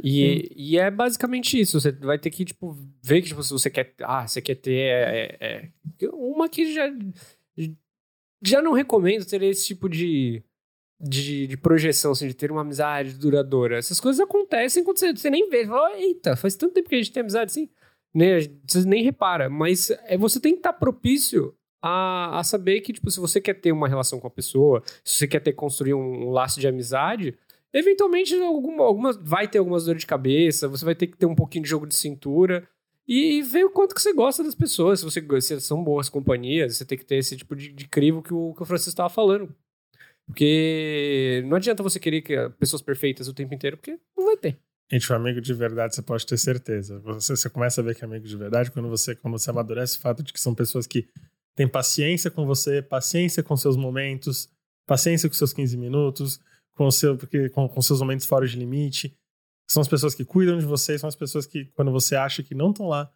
E, 0.01 0.51
e 0.55 0.77
é 0.77 0.89
basicamente 0.89 1.59
isso. 1.59 1.79
Você 1.79 1.91
vai 1.91 2.17
ter 2.17 2.29
que, 2.29 2.45
tipo, 2.45 2.77
ver 3.01 3.21
que 3.21 3.27
tipo, 3.27 3.43
se 3.43 3.51
você 3.51 3.69
quer. 3.69 3.93
Ah, 4.01 4.25
você 4.27 4.41
quer 4.41 4.55
ter. 4.55 4.73
é, 4.73 5.37
é, 5.39 5.69
é, 6.01 6.09
uma 6.13 6.49
que 6.49 6.73
já. 6.73 6.89
Já 8.45 8.61
não 8.61 8.73
recomendo 8.73 9.25
ter 9.25 9.41
esse 9.43 9.67
tipo 9.67 9.87
de. 9.87 10.43
De, 11.05 11.47
de 11.47 11.57
projeção, 11.57 12.11
assim, 12.11 12.27
de 12.27 12.33
ter 12.33 12.49
uma 12.49 12.61
amizade 12.61 13.15
duradoura. 13.15 13.77
Essas 13.77 13.99
coisas 13.99 14.21
acontecem 14.21 14.85
quando 14.85 14.99
você, 14.99 15.11
você 15.11 15.29
nem 15.29 15.49
vê. 15.49 15.65
Fala, 15.65 15.99
Eita, 15.99 16.35
faz 16.37 16.55
tanto 16.55 16.73
tempo 16.73 16.87
que 16.87 16.95
a 16.95 16.97
gente 16.97 17.11
tem 17.11 17.21
amizade 17.21 17.51
assim. 17.51 17.69
Né? 18.13 18.39
Você 18.65 18.85
nem 18.85 19.03
repara. 19.03 19.49
Mas 19.49 19.89
é, 20.05 20.17
você 20.17 20.39
tem 20.39 20.53
que 20.53 20.59
estar 20.59 20.71
propício 20.71 21.53
a, 21.81 22.39
a 22.39 22.43
saber 22.43 22.79
que, 22.79 22.93
tipo, 22.93 23.11
se 23.11 23.19
você 23.19 23.41
quer 23.41 23.55
ter 23.55 23.73
uma 23.73 23.89
relação 23.89 24.17
com 24.17 24.27
a 24.27 24.31
pessoa, 24.31 24.81
se 25.03 25.17
você 25.17 25.27
quer 25.27 25.41
ter 25.41 25.51
construir 25.51 25.93
um, 25.93 26.27
um 26.27 26.29
laço 26.29 26.57
de 26.57 26.67
amizade, 26.67 27.37
eventualmente 27.73 28.33
alguma, 28.35 28.85
algumas, 28.85 29.17
vai 29.17 29.47
ter 29.49 29.57
algumas 29.57 29.83
dores 29.83 30.03
de 30.03 30.07
cabeça, 30.07 30.69
você 30.69 30.85
vai 30.85 30.95
ter 30.95 31.07
que 31.07 31.17
ter 31.17 31.25
um 31.25 31.35
pouquinho 31.35 31.63
de 31.63 31.69
jogo 31.69 31.85
de 31.85 31.95
cintura. 31.95 32.65
E 33.05 33.41
ver 33.41 33.65
o 33.65 33.69
quanto 33.69 33.93
que 33.93 34.01
você 34.01 34.13
gosta 34.13 34.41
das 34.41 34.55
pessoas. 34.55 35.01
Se, 35.01 35.05
você, 35.05 35.41
se 35.41 35.59
são 35.59 35.83
boas 35.83 36.07
companhias, 36.07 36.77
você 36.77 36.85
tem 36.85 36.97
que 36.97 37.05
ter 37.05 37.17
esse 37.17 37.35
tipo 37.35 37.53
de, 37.53 37.69
de 37.73 37.85
crivo 37.89 38.21
que 38.21 38.33
o, 38.33 38.53
que 38.53 38.61
o 38.61 38.65
Francisco 38.65 38.91
estava 38.91 39.09
falando. 39.09 39.53
Porque 40.25 41.43
não 41.47 41.57
adianta 41.57 41.83
você 41.83 41.99
querer 41.99 42.21
que 42.21 42.49
pessoas 42.59 42.81
perfeitas 42.81 43.27
o 43.27 43.33
tempo 43.33 43.53
inteiro, 43.53 43.77
porque 43.77 43.99
não 44.17 44.25
vai 44.25 44.37
ter. 44.37 44.57
Gente, 44.91 45.11
o 45.11 45.15
amigo 45.15 45.41
de 45.41 45.53
verdade 45.53 45.95
você 45.95 46.01
pode 46.01 46.25
ter 46.25 46.37
certeza. 46.37 46.99
Você, 46.99 47.35
você 47.35 47.49
começa 47.49 47.81
a 47.81 47.83
ver 47.83 47.95
que 47.95 48.03
é 48.03 48.07
amigo 48.07 48.27
de 48.27 48.37
verdade 48.37 48.71
quando 48.71 48.89
você, 48.89 49.15
quando 49.15 49.37
você 49.37 49.49
amadurece 49.49 49.97
o 49.97 50.01
fato 50.01 50.23
de 50.23 50.31
que 50.31 50.39
são 50.39 50.53
pessoas 50.53 50.85
que 50.85 51.07
têm 51.55 51.67
paciência 51.67 52.29
com 52.29 52.45
você, 52.45 52.81
paciência 52.81 53.43
com 53.43 53.55
seus 53.57 53.75
momentos, 53.75 54.49
paciência 54.85 55.29
com 55.29 55.35
seus 55.35 55.53
15 55.53 55.77
minutos, 55.77 56.39
com, 56.75 56.89
seu, 56.91 57.17
porque, 57.17 57.49
com, 57.49 57.67
com 57.67 57.81
seus 57.81 57.99
momentos 57.99 58.25
fora 58.25 58.47
de 58.47 58.57
limite. 58.57 59.17
São 59.67 59.81
as 59.81 59.87
pessoas 59.87 60.13
que 60.13 60.25
cuidam 60.25 60.57
de 60.57 60.65
você, 60.65 60.97
são 60.99 61.07
as 61.07 61.15
pessoas 61.15 61.45
que, 61.45 61.65
quando 61.73 61.91
você 61.91 62.15
acha 62.15 62.43
que 62.43 62.53
não 62.53 62.69
estão 62.69 62.87
lá, 62.87 63.11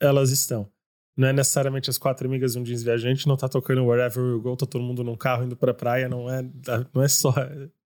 elas 0.00 0.30
estão. 0.30 0.70
Não 1.16 1.28
é 1.28 1.32
necessariamente 1.32 1.88
as 1.88 1.96
quatro 1.96 2.28
amigas 2.28 2.52
de 2.52 2.58
um 2.58 2.62
jeans 2.62 2.82
viajante, 2.82 3.26
não 3.26 3.36
tá 3.36 3.48
tocando 3.48 3.84
Wherever 3.84 4.22
We 4.22 4.38
Go, 4.38 4.56
tá 4.56 4.66
todo 4.66 4.84
mundo 4.84 5.02
num 5.02 5.16
carro 5.16 5.44
indo 5.44 5.56
pra 5.56 5.72
praia, 5.72 6.08
não 6.08 6.30
é, 6.30 6.42
não 6.94 7.02
é, 7.02 7.08
só, 7.08 7.34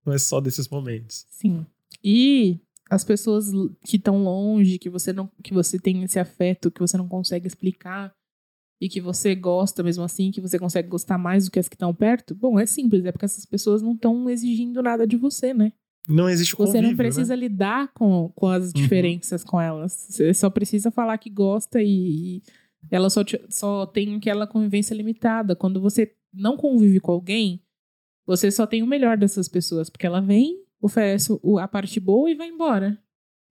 não 0.04 0.12
é 0.12 0.18
só 0.18 0.40
desses 0.40 0.68
momentos. 0.68 1.26
Sim. 1.30 1.64
E 2.02 2.58
as 2.90 3.04
pessoas 3.04 3.52
que 3.84 3.96
estão 3.96 4.24
longe, 4.24 4.78
que 4.78 4.90
você 4.90 5.12
não 5.12 5.30
que 5.42 5.54
você 5.54 5.78
tem 5.78 6.02
esse 6.02 6.18
afeto 6.18 6.72
que 6.72 6.80
você 6.80 6.96
não 6.96 7.06
consegue 7.06 7.46
explicar 7.46 8.12
e 8.80 8.88
que 8.88 9.00
você 9.00 9.34
gosta 9.34 9.82
mesmo 9.82 10.02
assim, 10.02 10.32
que 10.32 10.40
você 10.40 10.58
consegue 10.58 10.88
gostar 10.88 11.16
mais 11.16 11.44
do 11.44 11.50
que 11.52 11.60
as 11.60 11.68
que 11.68 11.76
estão 11.76 11.94
perto, 11.94 12.34
bom, 12.34 12.58
é 12.58 12.66
simples, 12.66 13.04
é 13.04 13.12
porque 13.12 13.26
essas 13.26 13.44
pessoas 13.44 13.80
não 13.80 13.92
estão 13.92 14.28
exigindo 14.28 14.82
nada 14.82 15.06
de 15.06 15.16
você, 15.16 15.54
né? 15.54 15.72
Não 16.08 16.28
existe 16.28 16.56
convívio, 16.56 16.80
Você 16.80 16.88
não 16.88 16.96
precisa 16.96 17.36
né? 17.36 17.42
lidar 17.42 17.92
com, 17.92 18.32
com 18.34 18.48
as 18.48 18.72
diferenças 18.72 19.42
uhum. 19.42 19.48
com 19.48 19.60
elas. 19.60 20.06
Você 20.08 20.32
só 20.34 20.48
precisa 20.48 20.90
falar 20.90 21.18
que 21.18 21.28
gosta 21.28 21.80
e, 21.82 22.38
e 22.38 22.42
ela 22.90 23.10
só, 23.10 23.24
te, 23.24 23.40
só 23.48 23.86
tem 23.86 24.16
aquela 24.16 24.46
convivência 24.46 24.94
limitada. 24.94 25.56
Quando 25.56 25.80
você 25.80 26.14
não 26.32 26.56
convive 26.56 27.00
com 27.00 27.12
alguém, 27.12 27.62
você 28.26 28.50
só 28.50 28.66
tem 28.66 28.82
o 28.82 28.86
melhor 28.86 29.16
dessas 29.16 29.48
pessoas, 29.48 29.90
porque 29.90 30.06
ela 30.06 30.20
vem, 30.20 30.62
oferece 30.80 31.32
a 31.60 31.68
parte 31.68 31.98
boa 31.98 32.30
e 32.30 32.34
vai 32.34 32.48
embora. 32.48 32.98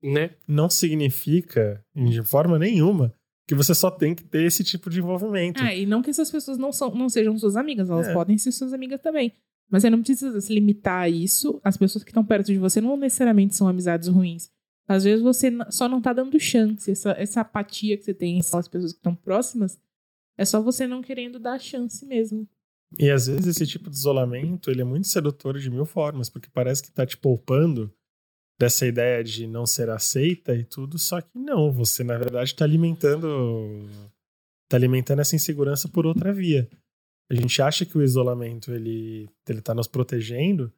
Né? 0.01 0.31
Não 0.47 0.69
significa, 0.69 1.83
de 1.93 2.23
forma 2.23 2.57
nenhuma, 2.57 3.13
que 3.47 3.55
você 3.55 3.75
só 3.75 3.91
tem 3.91 4.15
que 4.15 4.23
ter 4.23 4.43
esse 4.43 4.63
tipo 4.63 4.89
de 4.89 4.99
envolvimento. 4.99 5.61
Ah, 5.61 5.75
e 5.75 5.85
não 5.85 6.01
que 6.01 6.09
essas 6.09 6.31
pessoas 6.31 6.57
não, 6.57 6.71
são, 6.71 6.93
não 6.93 7.09
sejam 7.09 7.37
suas 7.37 7.55
amigas, 7.55 7.89
elas 7.89 8.07
é. 8.07 8.13
podem 8.13 8.37
ser 8.37 8.51
suas 8.51 8.73
amigas 8.73 9.01
também. 9.01 9.33
Mas 9.69 9.81
você 9.81 9.89
não 9.89 10.01
precisa 10.01 10.39
se 10.39 10.53
limitar 10.53 11.01
a 11.01 11.09
isso. 11.09 11.59
As 11.63 11.77
pessoas 11.77 12.03
que 12.03 12.09
estão 12.09 12.25
perto 12.25 12.47
de 12.47 12.57
você 12.57 12.81
não 12.81 12.97
necessariamente 12.97 13.55
são 13.55 13.67
amizades 13.67 14.07
ruins. 14.07 14.49
Às 14.89 15.03
vezes 15.03 15.21
você 15.21 15.51
só 15.69 15.87
não 15.87 16.01
tá 16.01 16.11
dando 16.11 16.39
chance. 16.39 16.89
Essa, 16.89 17.11
essa 17.11 17.41
apatia 17.41 17.95
que 17.95 18.03
você 18.03 18.13
tem 18.13 18.41
com 18.41 18.57
as 18.57 18.67
pessoas 18.67 18.91
que 18.91 18.97
estão 18.97 19.13
próximas 19.13 19.79
é 20.35 20.43
só 20.43 20.59
você 20.59 20.87
não 20.87 21.03
querendo 21.03 21.37
dar 21.37 21.59
chance 21.59 22.03
mesmo. 22.07 22.49
E 22.97 23.11
às 23.11 23.27
vezes 23.27 23.45
esse 23.45 23.67
tipo 23.67 23.87
de 23.87 23.95
isolamento 23.95 24.71
ele 24.71 24.81
é 24.81 24.83
muito 24.83 25.07
sedutor 25.07 25.59
de 25.59 25.69
mil 25.69 25.85
formas, 25.85 26.27
porque 26.27 26.49
parece 26.51 26.81
que 26.81 26.91
tá 26.91 27.05
te 27.05 27.15
poupando 27.15 27.93
dessa 28.59 28.87
ideia 28.87 29.23
de 29.23 29.45
não 29.45 29.63
ser 29.65 29.91
aceita 29.91 30.55
e 30.55 30.65
tudo, 30.65 30.97
só 30.97 31.21
que 31.21 31.37
não, 31.37 31.71
você 31.71 32.03
na 32.03 32.17
verdade 32.17 32.53
tá 32.55 32.65
alimentando 32.65 33.87
tá 34.67 34.75
alimentando 34.75 35.19
essa 35.19 35.35
insegurança 35.35 35.87
por 35.87 36.05
outra 36.05 36.33
via. 36.33 36.67
A 37.29 37.35
gente 37.35 37.61
acha 37.61 37.85
que 37.85 37.97
o 37.97 38.01
isolamento 38.01 38.73
ele, 38.73 39.29
ele 39.47 39.61
tá 39.61 39.73
nos 39.75 39.87
protegendo, 39.87 40.73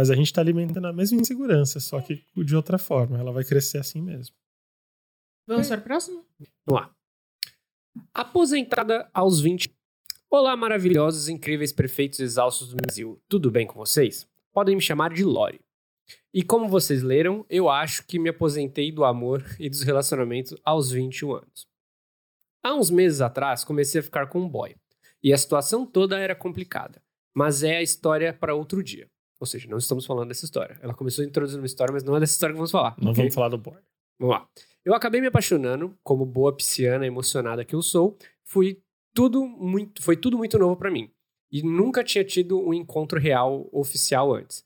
mas 0.00 0.08
a 0.08 0.14
gente 0.14 0.32
tá 0.32 0.40
alimentando 0.40 0.86
a 0.86 0.94
mesma 0.94 1.20
insegurança, 1.20 1.78
só 1.78 2.00
que 2.00 2.24
de 2.34 2.56
outra 2.56 2.78
forma. 2.78 3.18
Ela 3.18 3.32
vai 3.32 3.44
crescer 3.44 3.76
assim 3.76 4.00
mesmo. 4.00 4.34
Vamos 5.46 5.68
para 5.68 5.78
o 5.78 5.82
próximo? 5.82 6.24
Vamos 6.64 6.80
lá. 6.82 6.96
Aposentada 8.14 9.10
aos 9.12 9.42
20. 9.42 9.70
Olá, 10.30 10.56
maravilhosos, 10.56 11.28
incríveis, 11.28 11.70
perfeitos, 11.70 12.18
exaustos 12.18 12.70
do 12.70 12.76
Brasil. 12.76 13.22
Tudo 13.28 13.50
bem 13.50 13.66
com 13.66 13.74
vocês? 13.74 14.26
Podem 14.54 14.74
me 14.74 14.80
chamar 14.80 15.12
de 15.12 15.22
Lore. 15.22 15.60
E 16.32 16.42
como 16.42 16.66
vocês 16.66 17.02
leram, 17.02 17.44
eu 17.50 17.68
acho 17.68 18.06
que 18.06 18.18
me 18.18 18.30
aposentei 18.30 18.90
do 18.90 19.04
amor 19.04 19.44
e 19.58 19.68
dos 19.68 19.82
relacionamentos 19.82 20.56
aos 20.64 20.90
21 20.90 21.34
anos. 21.34 21.68
Há 22.62 22.72
uns 22.72 22.88
meses 22.88 23.20
atrás, 23.20 23.64
comecei 23.64 24.00
a 24.00 24.04
ficar 24.04 24.28
com 24.28 24.40
um 24.40 24.48
boy. 24.48 24.74
E 25.22 25.30
a 25.30 25.36
situação 25.36 25.84
toda 25.84 26.18
era 26.18 26.34
complicada. 26.34 27.02
Mas 27.34 27.62
é 27.62 27.76
a 27.76 27.82
história 27.82 28.32
para 28.32 28.54
outro 28.54 28.82
dia. 28.82 29.06
Ou 29.40 29.46
seja, 29.46 29.66
não 29.68 29.78
estamos 29.78 30.04
falando 30.04 30.28
dessa 30.28 30.44
história. 30.44 30.78
Ela 30.82 30.92
começou 30.92 31.24
a 31.24 31.26
introduzir 31.26 31.58
uma 31.58 31.66
história, 31.66 31.92
mas 31.92 32.04
não 32.04 32.14
é 32.14 32.20
dessa 32.20 32.34
história 32.34 32.52
que 32.52 32.58
vamos 32.58 32.70
falar. 32.70 32.94
Não 32.98 33.12
okay? 33.12 33.22
vamos 33.22 33.34
falar 33.34 33.48
do 33.48 33.56
boy. 33.56 33.78
Vamos 34.18 34.36
lá. 34.36 34.46
Eu 34.84 34.94
acabei 34.94 35.20
me 35.20 35.28
apaixonando, 35.28 35.96
como 36.02 36.26
boa 36.26 36.54
pisciana 36.54 37.06
emocionada 37.06 37.64
que 37.64 37.74
eu 37.74 37.80
sou, 37.80 38.18
fui 38.44 38.82
tudo 39.14 39.44
muito, 39.46 40.02
foi 40.02 40.16
tudo 40.16 40.36
muito 40.36 40.58
novo 40.58 40.76
para 40.76 40.90
mim. 40.90 41.10
E 41.50 41.62
nunca 41.62 42.04
tinha 42.04 42.22
tido 42.22 42.60
um 42.60 42.74
encontro 42.74 43.18
real 43.18 43.68
oficial 43.72 44.34
antes. 44.34 44.64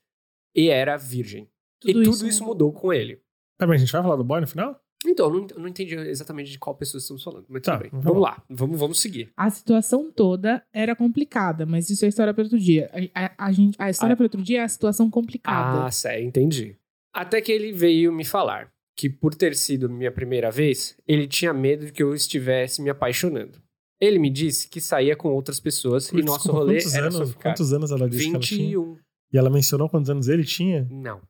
E 0.54 0.68
era 0.68 0.96
virgem. 0.96 1.48
Tudo 1.80 1.90
e 1.90 1.92
tudo 1.94 2.10
isso, 2.10 2.26
isso 2.26 2.44
mudou 2.44 2.72
com 2.72 2.92
ele. 2.92 3.22
Tá 3.56 3.66
bem, 3.66 3.76
a 3.76 3.78
gente 3.78 3.92
vai 3.92 4.02
falar 4.02 4.16
do 4.16 4.24
boy 4.24 4.40
no 4.40 4.46
final? 4.46 4.83
Então, 5.06 5.26
eu 5.26 5.32
não, 5.32 5.46
eu 5.50 5.60
não 5.60 5.68
entendi 5.68 5.94
exatamente 5.94 6.50
de 6.50 6.58
qual 6.58 6.74
pessoa 6.74 6.98
estamos 6.98 7.22
falando, 7.22 7.44
mas 7.48 7.62
tá, 7.62 7.76
tudo 7.76 7.90
bem. 7.90 8.00
Vamos 8.00 8.22
lá, 8.22 8.42
vamos, 8.48 8.78
vamos 8.78 9.00
seguir. 9.00 9.30
A 9.36 9.50
situação 9.50 10.10
toda 10.10 10.64
era 10.72 10.96
complicada, 10.96 11.66
mas 11.66 11.90
isso 11.90 12.04
é 12.04 12.08
história 12.08 12.32
para 12.32 12.44
outro 12.44 12.58
dia. 12.58 12.90
A, 13.14 13.24
a, 13.24 13.46
a, 13.46 13.52
gente, 13.52 13.76
a 13.78 13.90
história 13.90 14.14
ah. 14.14 14.16
para 14.16 14.24
outro 14.24 14.42
dia 14.42 14.60
é 14.60 14.62
a 14.62 14.68
situação 14.68 15.10
complicada. 15.10 15.84
Ah, 15.84 15.90
sério, 15.90 16.26
entendi. 16.26 16.76
Até 17.12 17.40
que 17.40 17.52
ele 17.52 17.72
veio 17.72 18.12
me 18.12 18.24
falar 18.24 18.72
que, 18.96 19.08
por 19.08 19.34
ter 19.34 19.54
sido 19.54 19.90
minha 19.90 20.10
primeira 20.10 20.50
vez, 20.50 20.96
ele 21.06 21.26
tinha 21.26 21.52
medo 21.52 21.86
de 21.86 21.92
que 21.92 22.02
eu 22.02 22.14
estivesse 22.14 22.80
me 22.80 22.90
apaixonando. 22.90 23.62
Ele 24.00 24.18
me 24.18 24.30
disse 24.30 24.68
que 24.68 24.80
saía 24.80 25.16
com 25.16 25.28
outras 25.28 25.60
pessoas 25.60 26.10
e 26.10 26.22
nosso 26.22 26.50
rolê 26.50 26.78
era 26.92 27.04
anos, 27.04 27.14
só 27.14 27.26
ficar. 27.26 27.50
Quantos 27.50 27.72
anos 27.72 27.90
ela 27.90 28.08
disse 28.08 28.24
21. 28.24 28.30
que 28.30 28.36
ela 28.36 28.44
tinha? 28.44 29.04
E 29.32 29.38
ela 29.38 29.50
mencionou 29.50 29.88
quantos 29.88 30.10
anos 30.10 30.28
ele 30.28 30.44
tinha? 30.44 30.86
Não. 30.90 31.20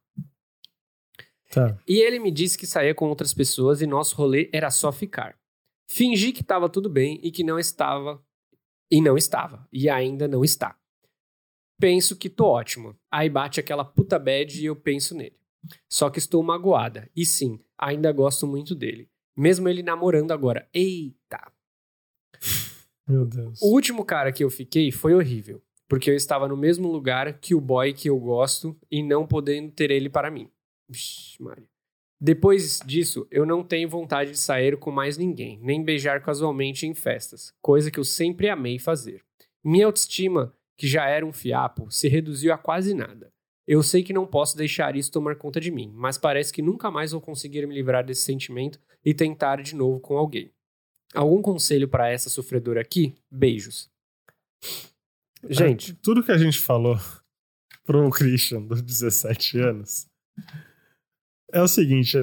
Tá. 1.55 1.79
E 1.87 1.99
ele 2.01 2.19
me 2.19 2.33
disse 2.33 2.59
que 2.59 2.67
saía 2.67 2.95
com 2.95 3.09
outras 3.09 3.33
pessoas 3.33 3.81
e 3.81 3.87
nosso 3.87 4.17
rolê 4.17 4.51
era 4.53 4.71
só 4.71 4.91
ficar. 4.91 5.39
Fingi 5.89 6.33
que 6.33 6.41
estava 6.41 6.69
tudo 6.69 6.91
bem 6.91 7.21
e 7.23 7.31
que 7.31 7.45
não 7.45 7.59
estava. 7.59 8.21
E 8.91 9.01
não 9.01 9.17
estava. 9.17 9.69
E 9.73 9.89
ainda 9.89 10.27
não 10.27 10.43
está. 10.43 10.77
Penso 11.79 12.17
que 12.17 12.29
tô 12.29 12.47
ótimo. 12.47 12.97
Aí 13.11 13.29
bate 13.29 13.61
aquela 13.61 13.85
puta 13.85 14.19
bad 14.19 14.61
e 14.61 14.65
eu 14.65 14.75
penso 14.75 15.15
nele. 15.15 15.37
Só 15.89 16.11
que 16.11 16.19
estou 16.19 16.43
magoada. 16.43 17.09
E 17.15 17.25
sim, 17.25 17.61
ainda 17.79 18.11
gosto 18.13 18.47
muito 18.47 18.75
dele. 18.75 19.09
Mesmo 19.37 19.69
ele 19.69 19.83
namorando 19.83 20.33
agora. 20.33 20.69
Eita! 20.73 21.53
Meu 23.07 23.27
Deus. 23.27 23.61
O 23.61 23.73
último 23.73 24.05
cara 24.05 24.33
que 24.33 24.43
eu 24.43 24.51
fiquei 24.51 24.91
foi 24.91 25.15
horrível. 25.15 25.63
Porque 25.89 26.11
eu 26.11 26.17
estava 26.17 26.49
no 26.49 26.57
mesmo 26.57 26.91
lugar 26.91 27.39
que 27.39 27.55
o 27.55 27.61
boy 27.61 27.93
que 27.93 28.09
eu 28.09 28.19
gosto 28.19 28.77
e 28.91 29.03
não 29.03 29.27
podendo 29.27 29.71
ter 29.71 29.91
ele 29.91 30.09
para 30.09 30.31
mim. 30.31 30.51
Vixe, 30.89 31.43
Maria. 31.43 31.69
Depois 32.21 32.81
disso, 32.87 33.27
eu 33.31 33.45
não 33.45 33.63
tenho 33.63 33.89
vontade 33.89 34.31
de 34.31 34.39
sair 34.39 34.79
com 34.79 34.91
mais 34.91 35.19
ninguém, 35.19 35.59
nem 35.61 35.83
beijar 35.83 36.23
casualmente 36.23 36.87
em 36.87 36.95
festas, 36.95 37.53
coisa 37.61 37.91
que 37.91 37.99
eu 37.99 38.05
sempre 38.05 38.49
amei 38.49 38.79
fazer. 38.79 39.23
Minha 39.63 39.87
autoestima, 39.87 40.55
que 40.77 40.87
já 40.87 41.07
era 41.07 41.27
um 41.27 41.33
fiapo, 41.33 41.91
se 41.91 42.09
reduziu 42.09 42.53
a 42.53 42.59
quase 42.59 42.95
nada. 42.95 43.33
Eu 43.67 43.83
sei 43.83 44.03
que 44.03 44.13
não 44.13 44.27
posso 44.27 44.57
deixar 44.57 44.95
isso 44.95 45.11
tomar 45.11 45.37
conta 45.37 45.61
de 45.61 45.71
mim, 45.71 45.93
mas 45.95 46.19
parece 46.19 46.53
que 46.53 46.63
nunca 46.63 46.91
mais 46.91 47.13
vou 47.13 47.21
conseguir 47.21 47.67
me 47.67 47.75
livrar 47.75 48.05
desse 48.05 48.23
sentimento 48.23 48.79
e 49.05 49.15
tentar 49.15 49.63
de 49.63 49.75
novo 49.75 50.01
com 50.01 50.17
alguém. 50.17 50.51
Algum 51.15 51.41
conselho 51.41 51.89
para 51.89 52.11
essa 52.11 52.29
sofredora 52.29 52.81
aqui? 52.81 53.15
Beijos. 53.31 53.91
Gente. 55.49 55.93
É, 55.93 55.97
tudo 56.03 56.23
que 56.23 56.33
a 56.33 56.39
gente 56.39 56.59
falou 56.59 56.97
pro 57.85 58.11
Christian 58.11 58.63
dos 58.63 58.83
17 58.83 59.59
anos 59.59 60.07
é 61.55 61.63
o 61.63 61.69
seguinte, 61.69 62.17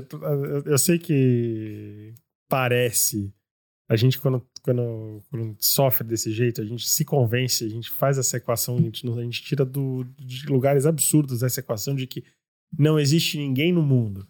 eu 0.65 0.77
sei 0.77 0.99
que 0.99 2.13
parece. 2.49 3.34
A 3.89 3.95
gente, 3.95 4.19
quando, 4.19 4.45
quando, 4.61 5.23
quando, 5.29 5.55
sofre 5.57 6.05
desse 6.05 6.34
jeito, 6.34 6.61
a 6.61 6.65
gente 6.65 6.88
se 6.88 7.05
convence, 7.05 7.63
a 7.63 7.69
gente 7.69 7.89
faz 7.89 8.17
essa 8.17 8.36
equação, 8.36 8.77
a 8.77 8.82
gente, 8.82 9.07
a 9.09 9.23
gente 9.23 9.41
tira 9.41 9.63
do, 9.63 10.03
de 10.19 10.45
lugares 10.47 10.86
absurdos 10.86 11.43
essa 11.43 11.61
equação 11.61 11.95
de 11.95 12.05
que 12.05 12.25
não 12.77 12.99
existe 12.99 13.38
ninguém 13.38 13.71
no 13.71 13.82
mundo. 13.82 14.27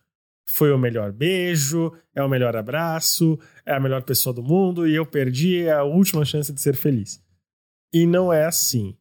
Foi 0.47 0.71
o 0.71 0.77
melhor 0.77 1.11
beijo, 1.11 1.91
é 2.13 2.23
o 2.23 2.29
melhor 2.29 2.55
abraço, 2.55 3.39
é 3.65 3.73
a 3.73 3.79
melhor 3.79 4.03
pessoa 4.03 4.33
do 4.33 4.43
mundo 4.43 4.87
e 4.87 4.93
eu 4.93 5.05
perdi 5.05 5.67
a 5.67 5.83
última 5.83 6.23
chance 6.25 6.53
de 6.53 6.61
ser 6.61 6.75
feliz. 6.75 7.23
E 7.91 8.05
não 8.05 8.31
é 8.31 8.45
assim. 8.45 8.95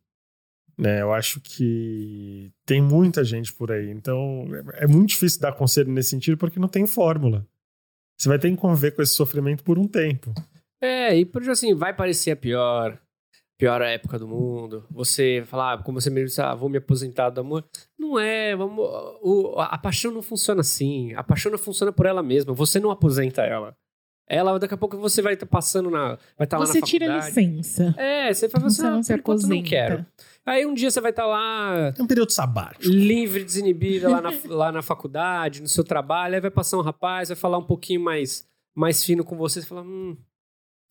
Né? 0.81 1.03
Eu 1.03 1.13
acho 1.13 1.41
que 1.41 2.51
tem 2.65 2.81
muita 2.81 3.23
gente 3.23 3.53
por 3.53 3.71
aí. 3.71 3.91
Então 3.91 4.47
é 4.75 4.87
muito 4.87 5.11
difícil 5.11 5.41
dar 5.41 5.53
conselho 5.53 5.93
nesse 5.93 6.09
sentido 6.11 6.39
porque 6.39 6.59
não 6.59 6.69
tem 6.69 6.87
fórmula. 6.87 7.47
Você 8.19 8.29
vai 8.29 8.39
ter 8.39 8.51
que 8.51 8.57
conviver 8.57 8.93
com 8.93 9.03
esse 9.03 9.13
sofrimento 9.15 9.63
por 9.63 9.79
um 9.79 9.87
tempo. 9.87 10.33
É, 10.83 11.15
e 11.17 11.27
por 11.27 11.49
assim, 11.51 11.75
vai 11.75 11.95
parecer 11.95 12.31
a 12.31 12.37
pior, 12.37 12.99
pior 13.59 13.83
época 13.83 14.19
do 14.19 14.27
mundo. 14.27 14.87
Você 14.91 15.43
falar, 15.47 15.75
ah, 15.75 15.83
como 15.83 16.01
você 16.01 16.09
mesmo 16.09 16.29
disse, 16.29 16.41
ah, 16.41 16.55
vou 16.55 16.71
me 16.71 16.79
aposentar 16.79 17.29
do 17.31 17.41
amor. 17.43 17.65
Não 17.99 18.19
é, 18.19 18.57
vamos, 18.57 18.79
o, 19.23 19.55
a 19.59 19.77
paixão 19.77 20.11
não 20.11 20.23
funciona 20.23 20.63
assim. 20.63 21.13
A 21.15 21.23
paixão 21.23 21.53
não 21.53 21.59
funciona 21.59 21.93
por 21.93 22.07
ela 22.07 22.23
mesma. 22.23 22.55
Você 22.55 22.81
não 22.81 22.91
aposenta 22.91 23.43
ela. 23.43 23.77
Ela, 24.27 24.57
daqui 24.61 24.73
a 24.75 24.77
pouco 24.77 24.97
você 24.97 25.21
vai 25.21 25.35
estar 25.35 25.45
passando 25.47 25.91
na. 25.91 26.17
Vai 26.39 26.45
estar 26.45 26.57
lá 26.57 26.65
na 26.65 26.73
Você 26.73 26.81
tira 26.81 27.07
faculdade. 27.07 27.35
licença. 27.41 27.95
É, 27.99 28.33
você 28.33 28.49
fala 28.49 28.67
assim, 28.69 28.77
Você 28.77 28.87
ah, 28.87 28.91
não 28.91 29.03
se 29.03 29.13
por 29.13 29.19
enquanto 29.19 29.41
não 29.43 29.57
aposenta. 29.59 29.69
quero. 29.69 30.07
Aí 30.51 30.67
um 30.67 30.75
dia 30.75 30.91
você 30.91 31.01
vai 31.01 31.11
estar 31.13 31.27
lá 31.27 31.95
É 31.97 32.03
um 32.03 32.09
período 32.09 32.33
sabático. 32.33 32.85
livre, 32.85 33.45
desinibida 33.45 34.09
lá 34.09 34.21
na, 34.21 34.31
lá 34.53 34.73
na 34.73 34.83
faculdade, 34.83 35.63
no 35.63 35.69
seu 35.69 35.85
trabalho, 35.85 36.35
aí 36.35 36.41
vai 36.41 36.51
passar 36.51 36.77
um 36.77 36.81
rapaz, 36.83 37.29
vai 37.29 37.37
falar 37.37 37.57
um 37.57 37.65
pouquinho 37.65 38.01
mais, 38.01 38.45
mais 38.75 39.05
fino 39.05 39.23
com 39.23 39.37
você, 39.37 39.61
você 39.61 39.67
fala, 39.69 39.83
hum. 39.83 40.17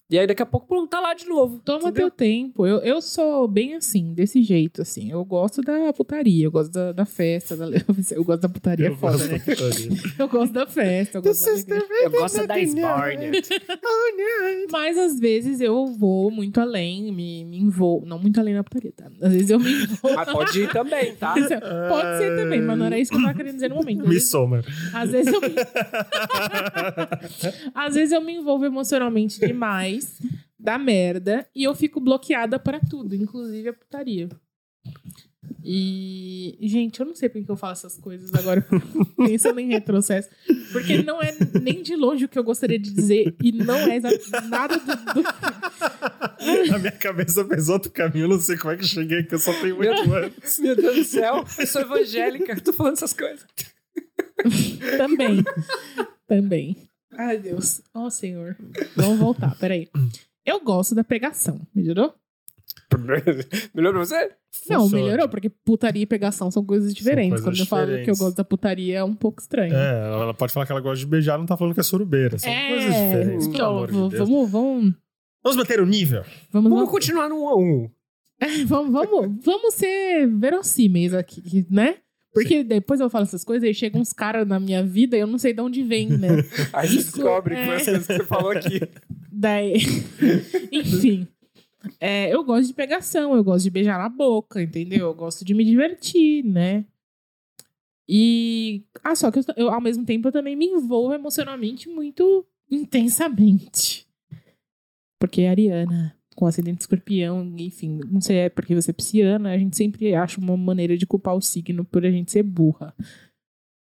E 0.09 0.17
aí 0.17 0.25
daqui 0.25 0.41
a 0.41 0.45
pouco, 0.45 0.65
pronto, 0.65 0.89
tá 0.89 0.99
lá 0.99 1.13
de 1.13 1.27
novo. 1.27 1.61
Toma 1.63 1.89
entendeu? 1.89 2.09
teu 2.09 2.11
tempo. 2.11 2.65
Eu, 2.65 2.79
eu 2.79 2.99
sou 2.99 3.47
bem 3.47 3.75
assim, 3.75 4.11
desse 4.11 4.41
jeito, 4.41 4.81
assim. 4.81 5.11
Eu 5.11 5.23
gosto 5.23 5.61
da 5.61 5.93
putaria, 5.93 6.45
eu 6.45 6.51
gosto 6.51 6.71
da, 6.71 6.91
da 6.91 7.05
festa. 7.05 7.55
Da... 7.55 7.67
Eu 8.11 8.23
gosto 8.23 8.41
da 8.41 8.49
putaria, 8.49 8.87
é 8.87 8.89
Eu 8.89 8.97
foda, 8.97 9.17
gosto 9.17 9.31
né? 9.31 9.37
da 9.37 9.43
putaria. 9.45 9.89
Eu 10.17 10.27
gosto 10.27 10.53
da 10.53 10.65
festa, 10.67 11.17
eu 11.19 11.21
gosto 11.21 11.65
da. 11.67 11.75
Eu 11.75 12.11
gosto 12.11 12.47
da 12.47 12.59
Sbarnet. 12.59 13.49
Mas 14.71 14.97
às 14.97 15.19
vezes 15.19 15.61
eu 15.61 15.85
vou 15.87 16.31
muito 16.31 16.59
além, 16.59 17.11
me, 17.13 17.45
me 17.45 17.57
envolvo. 17.59 18.05
Não 18.05 18.17
muito 18.19 18.39
além 18.39 18.53
na 18.55 18.63
putaria, 18.63 18.91
tá? 18.95 19.11
Às 19.21 19.33
vezes 19.33 19.49
eu 19.49 19.59
me 19.59 19.71
envolvo. 19.71 20.15
Mas 20.15 20.31
pode 20.31 20.61
ir 20.61 20.71
também, 20.71 21.15
tá? 21.15 21.33
Pode 21.33 22.17
ser 22.17 22.35
também, 22.35 22.61
mas 22.61 22.77
não 22.77 22.85
era 22.85 22.97
isso 22.99 23.11
que 23.11 23.17
eu 23.17 23.21
tava 23.21 23.33
querendo 23.35 23.55
dizer 23.55 23.69
no 23.69 23.75
momento. 23.75 24.01
Às 24.01 24.07
Me 24.07 24.13
vezes, 24.13 24.29
soma. 24.29 24.63
às 24.93 25.11
vezes 25.11 25.33
eu 25.33 25.41
me... 25.41 25.55
Às 27.75 27.95
vezes 27.95 28.11
eu 28.11 28.21
me 28.21 28.33
envolvo 28.33 28.65
emocionalmente 28.65 29.39
demais, 29.39 29.98
dá 30.59 30.77
merda, 30.77 31.47
e 31.55 31.63
eu 31.63 31.73
fico 31.75 31.99
bloqueada 31.99 32.59
pra 32.59 32.79
tudo, 32.79 33.15
inclusive 33.15 33.69
a 33.69 33.73
putaria. 33.73 34.29
E, 35.63 36.57
gente, 36.61 36.99
eu 36.99 37.05
não 37.05 37.13
sei 37.15 37.27
por 37.29 37.43
que 37.43 37.49
eu 37.51 37.55
falo 37.55 37.73
essas 37.73 37.97
coisas 37.97 38.33
agora, 38.33 38.65
pensando 39.17 39.59
em 39.59 39.67
retrocesso. 39.67 40.29
Porque 40.71 41.01
não 41.03 41.21
é 41.21 41.35
nem 41.61 41.81
de 41.83 41.95
longe 41.95 42.25
o 42.25 42.29
que 42.29 42.39
eu 42.39 42.43
gostaria 42.43 42.79
de 42.79 42.91
dizer, 42.91 43.35
e 43.43 43.51
não 43.51 43.75
é 43.75 43.99
nada 44.49 44.77
do, 44.77 44.85
do- 45.21 46.73
A 46.73 46.79
minha 46.79 46.91
cabeça 46.93 47.45
fez 47.45 47.67
outro 47.69 47.91
caminho, 47.91 48.25
eu 48.25 48.29
não 48.29 48.39
sei 48.39 48.57
como 48.57 48.73
é 48.73 48.77
que 48.77 48.83
eu 48.83 48.87
cheguei 48.87 49.19
aqui, 49.19 49.33
eu 49.35 49.39
só 49.39 49.53
tenho 49.61 49.77
oito 49.77 50.13
anos. 50.13 50.59
Meu 50.59 50.75
Deus 50.75 50.95
do 50.95 51.03
céu, 51.03 51.45
eu 51.57 51.67
sou 51.67 51.81
evangélica, 51.81 52.53
eu 52.53 52.61
tô 52.61 52.73
falando 52.73 52.93
essas 52.93 53.13
coisas. 53.13 53.45
Também. 54.97 55.43
Também. 56.27 56.88
Ai, 57.19 57.37
Deus. 57.37 57.81
Ó, 57.93 58.09
Senhor. 58.09 58.55
Vamos 58.95 59.19
voltar, 59.19 59.53
peraí. 59.59 59.89
Eu 60.45 60.61
gosto 60.61 60.95
da 60.95 61.03
pegação, 61.03 61.59
melhorou? 61.75 62.13
Melhor 63.73 63.91
pra 63.93 63.99
você? 64.05 64.31
Não, 64.69 64.81
Funciona. 64.83 65.03
melhorou, 65.03 65.29
porque 65.29 65.49
putaria 65.49 66.01
e 66.03 66.05
pegação 66.05 66.49
são 66.49 66.63
coisas 66.65 66.93
diferentes. 66.93 67.41
coisas 67.41 67.45
Quando 67.45 67.59
eu 67.59 67.65
falo 67.65 67.85
que 67.85 67.91
eu 67.91 67.97
diferentes. 67.97 68.19
gosto 68.19 68.37
da 68.37 68.43
putaria, 68.43 68.97
é 68.99 69.03
um 69.03 69.13
pouco 69.13 69.41
estranho. 69.41 69.73
É, 69.75 69.99
ela 70.11 70.33
pode 70.33 70.53
falar 70.53 70.65
que 70.65 70.71
ela 70.71 70.81
gosta 70.81 70.99
de 70.99 71.05
beijar, 71.05 71.37
não 71.37 71.45
tá 71.45 71.55
falando 71.57 71.73
que 71.73 71.79
é 71.79 71.83
surubeira. 71.83 72.37
São 72.39 72.51
coisas 72.51 72.85
diferentes, 72.95 73.47
pelo 73.47 73.55
então, 73.55 73.69
amor 73.77 73.87
de 73.87 73.93
v- 73.93 74.09
Deus. 74.09 74.29
vamos, 74.29 74.49
vamos, 74.51 74.93
Vamos 75.43 75.57
manter 75.57 75.79
o 75.81 75.85
nível. 75.85 76.21
vamos, 76.51 76.69
Vamos 76.69 76.69
vamos, 76.71 76.89
continuar 76.91 77.29
no 77.29 77.43
1 77.43 77.49
a 77.49 77.55
1. 77.57 77.89
vamos, 78.67 78.91
vamos, 78.91 79.43
vamos 79.45 79.73
ser 79.75 80.27
verossímeis 80.27 81.13
aqui, 81.13 81.67
né? 81.69 81.97
Porque 82.33 82.63
depois 82.63 82.99
eu 82.99 83.09
falo 83.09 83.23
essas 83.23 83.43
coisas 83.43 83.67
e 83.67 83.73
chegam 83.73 84.01
uns 84.01 84.13
caras 84.13 84.47
na 84.47 84.59
minha 84.59 84.83
vida 84.83 85.17
e 85.17 85.19
eu 85.19 85.27
não 85.27 85.37
sei 85.39 85.51
de 85.53 85.61
onde 85.61 85.81
vem, 85.83 86.07
né? 86.09 86.27
Aí 86.73 86.87
Isso 86.87 87.13
descobre 87.13 87.55
é- 87.55 87.65
foi 87.65 87.75
as 87.75 87.85
coisas 87.85 88.07
que 88.07 88.13
você 88.13 88.23
falou 88.25 88.51
aqui. 88.51 88.79
Daí. 89.31 89.75
Enfim. 90.71 91.27
É, 91.99 92.33
eu 92.33 92.43
gosto 92.43 92.67
de 92.67 92.73
pegação, 92.73 93.35
eu 93.35 93.43
gosto 93.43 93.63
de 93.63 93.69
beijar 93.71 93.97
na 93.97 94.09
boca, 94.09 94.61
entendeu? 94.61 95.07
Eu 95.07 95.13
gosto 95.13 95.43
de 95.45 95.53
me 95.53 95.63
divertir, 95.63 96.43
né? 96.43 96.85
E. 98.07 98.83
Ah, 99.03 99.15
só 99.15 99.31
que 99.31 99.39
eu, 99.39 99.43
eu, 99.55 99.69
ao 99.69 99.79
mesmo 99.81 100.05
tempo 100.05 100.27
eu 100.27 100.31
também 100.31 100.55
me 100.55 100.65
envolvo 100.65 101.13
emocionalmente 101.13 101.87
muito 101.87 102.45
intensamente. 102.69 104.07
Porque 105.19 105.43
a 105.43 105.51
Ariana, 105.51 106.15
com 106.39 106.47
acidente 106.47 106.77
de 106.77 106.83
escorpião, 106.83 107.53
enfim, 107.57 107.99
não 108.09 108.21
sei, 108.21 108.37
é 108.37 108.49
porque 108.49 108.73
você 108.73 108.91
é 108.91 108.93
pisciana, 108.93 109.51
a 109.51 109.57
gente 109.57 109.75
sempre 109.75 110.15
acha 110.15 110.39
uma 110.39 110.55
maneira 110.55 110.95
de 110.97 111.05
culpar 111.05 111.35
o 111.35 111.41
signo 111.41 111.83
por 111.83 112.05
a 112.05 112.09
gente 112.09 112.31
ser 112.31 112.43
burra. 112.43 112.95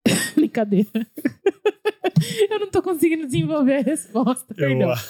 Brincadeira. 0.36 0.88
eu 2.52 2.60
não 2.60 2.70
tô 2.70 2.84
conseguindo 2.84 3.26
desenvolver 3.26 3.78
a 3.78 3.82
resposta, 3.82 4.54
Eu, 4.54 4.56
perdão. 4.58 4.94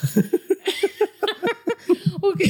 O 2.23 2.33
que- 2.35 2.45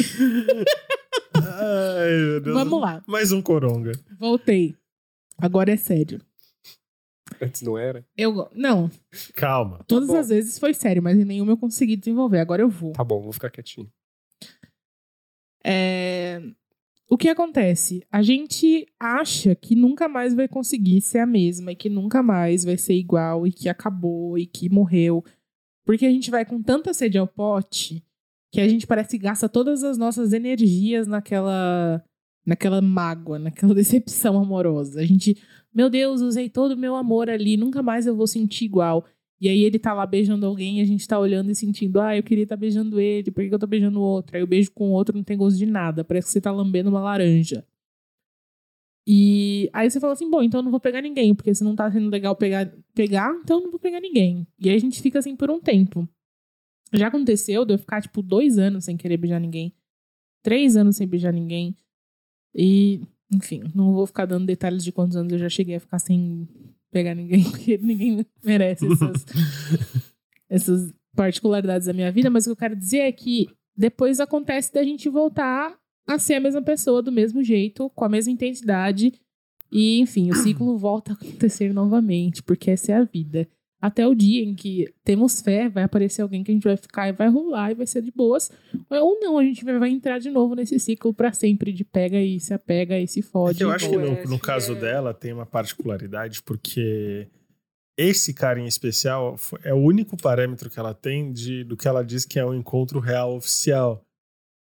Ai, 1.33 2.09
meu 2.17 2.41
Deus. 2.41 2.55
Vamos 2.55 2.79
lá, 2.81 3.03
Mais 3.07 3.31
um 3.31 3.41
coronga. 3.41 3.91
voltei. 4.19 4.75
Agora 5.37 5.71
é 5.71 5.77
sério. 5.77 6.21
Antes 7.41 7.61
não 7.63 7.75
era? 7.77 8.05
Eu 8.15 8.49
não, 8.53 8.89
Calma. 9.35 9.83
todas 9.87 10.07
bom. 10.07 10.15
as 10.17 10.29
vezes 10.29 10.59
foi 10.59 10.73
sério, 10.75 11.01
mas 11.03 11.17
em 11.17 11.25
nenhuma 11.25 11.51
eu 11.53 11.57
consegui 11.57 11.95
desenvolver. 11.97 12.39
Agora 12.39 12.61
eu 12.61 12.69
vou. 12.69 12.93
Tá 12.93 13.03
bom, 13.03 13.21
vou 13.21 13.33
ficar 13.33 13.49
quietinho. 13.49 13.91
É, 15.65 16.41
O 17.09 17.17
que 17.17 17.29
acontece? 17.29 18.05
A 18.11 18.21
gente 18.21 18.87
acha 18.99 19.55
que 19.55 19.75
nunca 19.75 20.07
mais 20.07 20.33
vai 20.33 20.47
conseguir 20.47 21.01
ser 21.01 21.19
a 21.19 21.25
mesma, 21.25 21.71
e 21.71 21.75
que 21.75 21.89
nunca 21.89 22.21
mais 22.23 22.63
vai 22.63 22.77
ser 22.77 22.93
igual, 22.95 23.45
e 23.47 23.51
que 23.51 23.69
acabou, 23.69 24.37
e 24.37 24.45
que 24.45 24.69
morreu. 24.69 25.23
Porque 25.85 26.05
a 26.05 26.09
gente 26.11 26.31
vai 26.31 26.45
com 26.45 26.61
tanta 26.61 26.93
sede 26.93 27.17
ao 27.17 27.27
pote 27.27 28.03
que 28.51 28.61
a 28.61 28.67
gente 28.67 28.87
parece 28.87 29.11
que 29.11 29.23
gasta 29.23 29.49
todas 29.49 29.83
as 29.83 29.97
nossas 29.97 30.33
energias 30.33 31.07
naquela 31.07 32.03
naquela 32.45 32.79
mágoa, 32.81 33.39
naquela 33.39 33.73
decepção 33.75 34.37
amorosa. 34.37 35.01
A 35.01 35.05
gente, 35.05 35.35
meu 35.73 35.89
Deus, 35.89 36.21
usei 36.21 36.49
todo 36.49 36.73
o 36.73 36.77
meu 36.77 36.95
amor 36.95 37.29
ali, 37.29 37.57
nunca 37.57 37.81
mais 37.83 38.05
eu 38.07 38.15
vou 38.15 38.27
sentir 38.27 38.65
igual. 38.65 39.05
E 39.39 39.49
aí 39.49 39.63
ele 39.63 39.77
tá 39.77 39.93
lá 39.93 40.05
beijando 40.05 40.45
alguém 40.45 40.79
e 40.79 40.81
a 40.81 40.85
gente 40.85 41.07
tá 41.07 41.19
olhando 41.19 41.51
e 41.51 41.55
sentindo, 41.55 41.99
ah, 41.99 42.15
eu 42.15 42.23
queria 42.23 42.43
estar 42.43 42.55
beijando 42.55 42.99
ele, 42.99 43.31
por 43.31 43.47
que 43.47 43.53
eu 43.53 43.59
tô 43.59 43.67
beijando 43.67 43.99
o 43.99 44.03
outro? 44.03 44.35
Aí 44.35 44.41
eu 44.41 44.47
beijo 44.47 44.71
com 44.71 44.89
o 44.89 44.93
outro 44.93 45.15
não 45.15 45.23
tem 45.23 45.37
gosto 45.37 45.57
de 45.57 45.65
nada, 45.65 46.03
parece 46.03 46.27
que 46.27 46.33
você 46.33 46.41
tá 46.41 46.51
lambendo 46.51 46.89
uma 46.89 47.01
laranja. 47.01 47.65
E 49.07 49.69
aí 49.71 49.89
você 49.89 49.99
fala 49.99 50.13
assim, 50.13 50.29
bom, 50.29 50.41
então 50.41 50.59
eu 50.59 50.63
não 50.63 50.71
vou 50.71 50.79
pegar 50.79 51.01
ninguém, 51.01 51.35
porque 51.35 51.53
se 51.53 51.63
não 51.63 51.75
tá 51.75 51.91
sendo 51.91 52.09
legal 52.09 52.35
pegar, 52.35 52.73
pegar, 52.93 53.31
então 53.43 53.57
eu 53.57 53.63
não 53.63 53.71
vou 53.71 53.79
pegar 53.79 53.99
ninguém. 53.99 54.47
E 54.59 54.69
aí 54.69 54.75
a 54.75 54.79
gente 54.79 55.01
fica 55.01 55.19
assim 55.19 55.35
por 55.35 55.51
um 55.51 55.59
tempo. 55.59 56.07
Já 56.91 57.07
aconteceu 57.07 57.65
de 57.65 57.73
eu 57.73 57.77
ficar, 57.77 58.01
tipo, 58.01 58.21
dois 58.21 58.57
anos 58.57 58.85
sem 58.85 58.97
querer 58.97 59.17
beijar 59.17 59.39
ninguém. 59.39 59.73
Três 60.41 60.75
anos 60.75 60.95
sem 60.95 61.07
beijar 61.07 61.33
ninguém. 61.33 61.75
E, 62.53 63.01
enfim, 63.31 63.63
não 63.75 63.93
vou 63.93 64.07
ficar 64.07 64.25
dando 64.25 64.45
detalhes 64.45 64.83
de 64.83 64.91
quantos 64.91 65.17
anos 65.17 65.33
eu 65.33 65.39
já 65.39 65.49
cheguei 65.49 65.75
a 65.75 65.79
ficar 65.79 65.99
sem 65.99 66.47
pegar 66.95 67.13
ninguém, 67.13 67.43
porque 67.51 67.77
ninguém 67.77 68.25
merece 68.41 68.87
essas, 68.87 69.25
essas 70.49 70.93
particularidades 71.13 71.87
da 71.87 71.93
minha 71.93 72.09
vida. 72.09 72.29
Mas 72.29 72.45
o 72.45 72.47
que 72.47 72.51
eu 72.51 72.55
quero 72.55 72.75
dizer 72.75 72.99
é 72.99 73.11
que 73.11 73.49
depois 73.75 74.21
acontece 74.21 74.73
da 74.73 74.81
gente 74.81 75.09
voltar 75.09 75.77
a 76.07 76.17
ser 76.17 76.35
a 76.35 76.39
mesma 76.39 76.61
pessoa 76.61 77.01
do 77.01 77.11
mesmo 77.11 77.43
jeito, 77.43 77.89
com 77.89 78.05
a 78.05 78.09
mesma 78.09 78.31
intensidade. 78.31 79.11
E, 79.69 79.99
enfim, 79.99 80.31
o 80.31 80.35
ciclo 80.35 80.77
volta 80.79 81.11
a 81.11 81.15
acontecer 81.15 81.73
novamente, 81.73 82.41
porque 82.41 82.71
essa 82.71 82.93
é 82.93 82.95
a 82.95 83.03
vida. 83.03 83.45
Até 83.85 84.07
o 84.07 84.15
dia 84.15 84.43
em 84.43 84.55
que 84.55 84.91
temos 85.03 85.41
fé, 85.41 85.69
vai 85.69 85.83
aparecer 85.83 86.23
alguém 86.23 86.43
que 86.43 86.49
a 86.49 86.53
gente 86.55 86.63
vai 86.63 86.75
ficar 86.75 87.07
e 87.07 87.11
vai 87.11 87.29
rolar 87.29 87.69
e 87.69 87.75
vai 87.75 87.85
ser 87.85 88.01
de 88.01 88.11
boas. 88.11 88.51
Ou 88.89 89.19
não, 89.19 89.37
a 89.37 89.43
gente 89.43 89.63
vai 89.63 89.89
entrar 89.91 90.17
de 90.17 90.31
novo 90.31 90.55
nesse 90.55 90.79
ciclo 90.79 91.13
pra 91.13 91.31
sempre 91.31 91.71
de 91.71 91.85
pega 91.85 92.19
e 92.19 92.39
se 92.39 92.51
apega 92.51 92.97
e 92.99 93.07
se 93.07 93.21
fode. 93.21 93.61
Eu 93.61 93.69
acho 93.69 93.87
que 93.87 93.93
é, 93.93 93.99
no, 93.99 94.07
no 94.07 94.13
acho 94.13 94.39
caso 94.39 94.71
é- 94.71 94.79
dela 94.79 95.13
tem 95.13 95.33
uma 95.33 95.45
particularidade, 95.45 96.41
porque 96.41 97.27
esse 97.97 98.33
cara 98.33 98.59
em 98.59 98.65
especial 98.65 99.35
é 99.63 99.73
o 99.73 99.77
único 99.77 100.17
parâmetro 100.17 100.69
que 100.69 100.79
ela 100.79 100.93
tem 100.93 101.31
de, 101.31 101.63
do 101.63 101.77
que 101.77 101.87
ela 101.87 102.03
diz 102.03 102.25
que 102.25 102.39
é 102.39 102.45
um 102.45 102.55
encontro 102.55 102.99
real 102.99 103.35
oficial. 103.35 104.04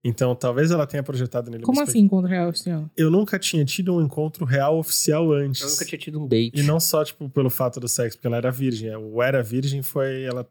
Então, 0.08 0.36
talvez 0.36 0.70
ela 0.70 0.86
tenha 0.86 1.02
projetado 1.02 1.50
nele 1.50 1.64
Como 1.64 1.82
assim 1.82 1.98
encontro 2.00 2.30
real 2.30 2.50
oficial? 2.50 2.88
Eu 2.96 3.10
nunca 3.10 3.40
tinha 3.40 3.66
tido 3.66 3.96
um 3.96 4.02
encontro 4.04 4.46
real 4.46 4.78
oficial 4.78 5.32
antes. 5.34 5.62
Eu 5.62 5.70
nunca 5.70 5.84
tinha 5.86 5.98
tido 5.98 6.22
um 6.24 6.28
date. 6.28 6.60
E 6.60 6.64
não 6.64 6.80
só, 6.80 7.04
tipo, 7.04 7.28
pelo 7.30 7.50
fato 7.50 7.80
do 7.80 7.88
sexo, 7.88 8.16
porque 8.18 8.28
ela 8.28 8.38
era 8.38 8.52
virgem. 8.52 8.96
O 8.96 9.22
era 9.24 9.42
virgem 9.42 9.82
foi. 9.82 10.22
Ela. 10.24 10.48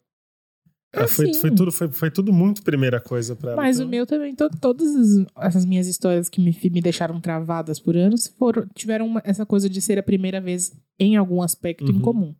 ela 0.93 1.05
Ah, 1.05 1.09
foi, 1.09 1.33
foi, 1.35 1.51
tudo, 1.55 1.71
foi, 1.71 1.89
foi 1.89 2.11
tudo 2.11 2.33
muito 2.33 2.63
primeira 2.65 3.01
coisa 3.01 3.37
pra 3.37 3.53
ela. 3.53 3.63
Mas 3.63 3.77
Então, 3.77 3.87
o 3.87 3.91
meu 3.91 4.05
também, 4.07 4.35
to- 4.35 4.51
todas 4.61 4.93
as- 4.95 5.27
essas 5.47 5.65
minhas 5.65 5.87
histórias 5.87 6.29
que 6.29 6.41
me, 6.41 6.57
me 6.71 6.81
deixaram 6.81 7.21
travadas 7.21 7.79
por 7.79 7.97
anos 7.97 8.27
foram, 8.37 8.67
tiveram 8.75 9.07
uma- 9.07 9.23
essa 9.25 9.47
coisa 9.47 9.69
de 9.71 9.81
ser 9.81 9.99
a 9.99 10.03
primeira 10.03 10.41
vez 10.41 10.73
em 10.99 11.17
algum 11.17 11.41
aspecto 11.43 11.91
em 11.91 11.95
Uhum. 11.97 12.01
comum. 12.01 12.35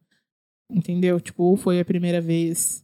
Entendeu? 0.71 1.21
Tipo, 1.21 1.45
ou 1.45 1.57
foi 1.57 1.79
a 1.79 1.85
primeira 1.85 2.21
vez 2.21 2.84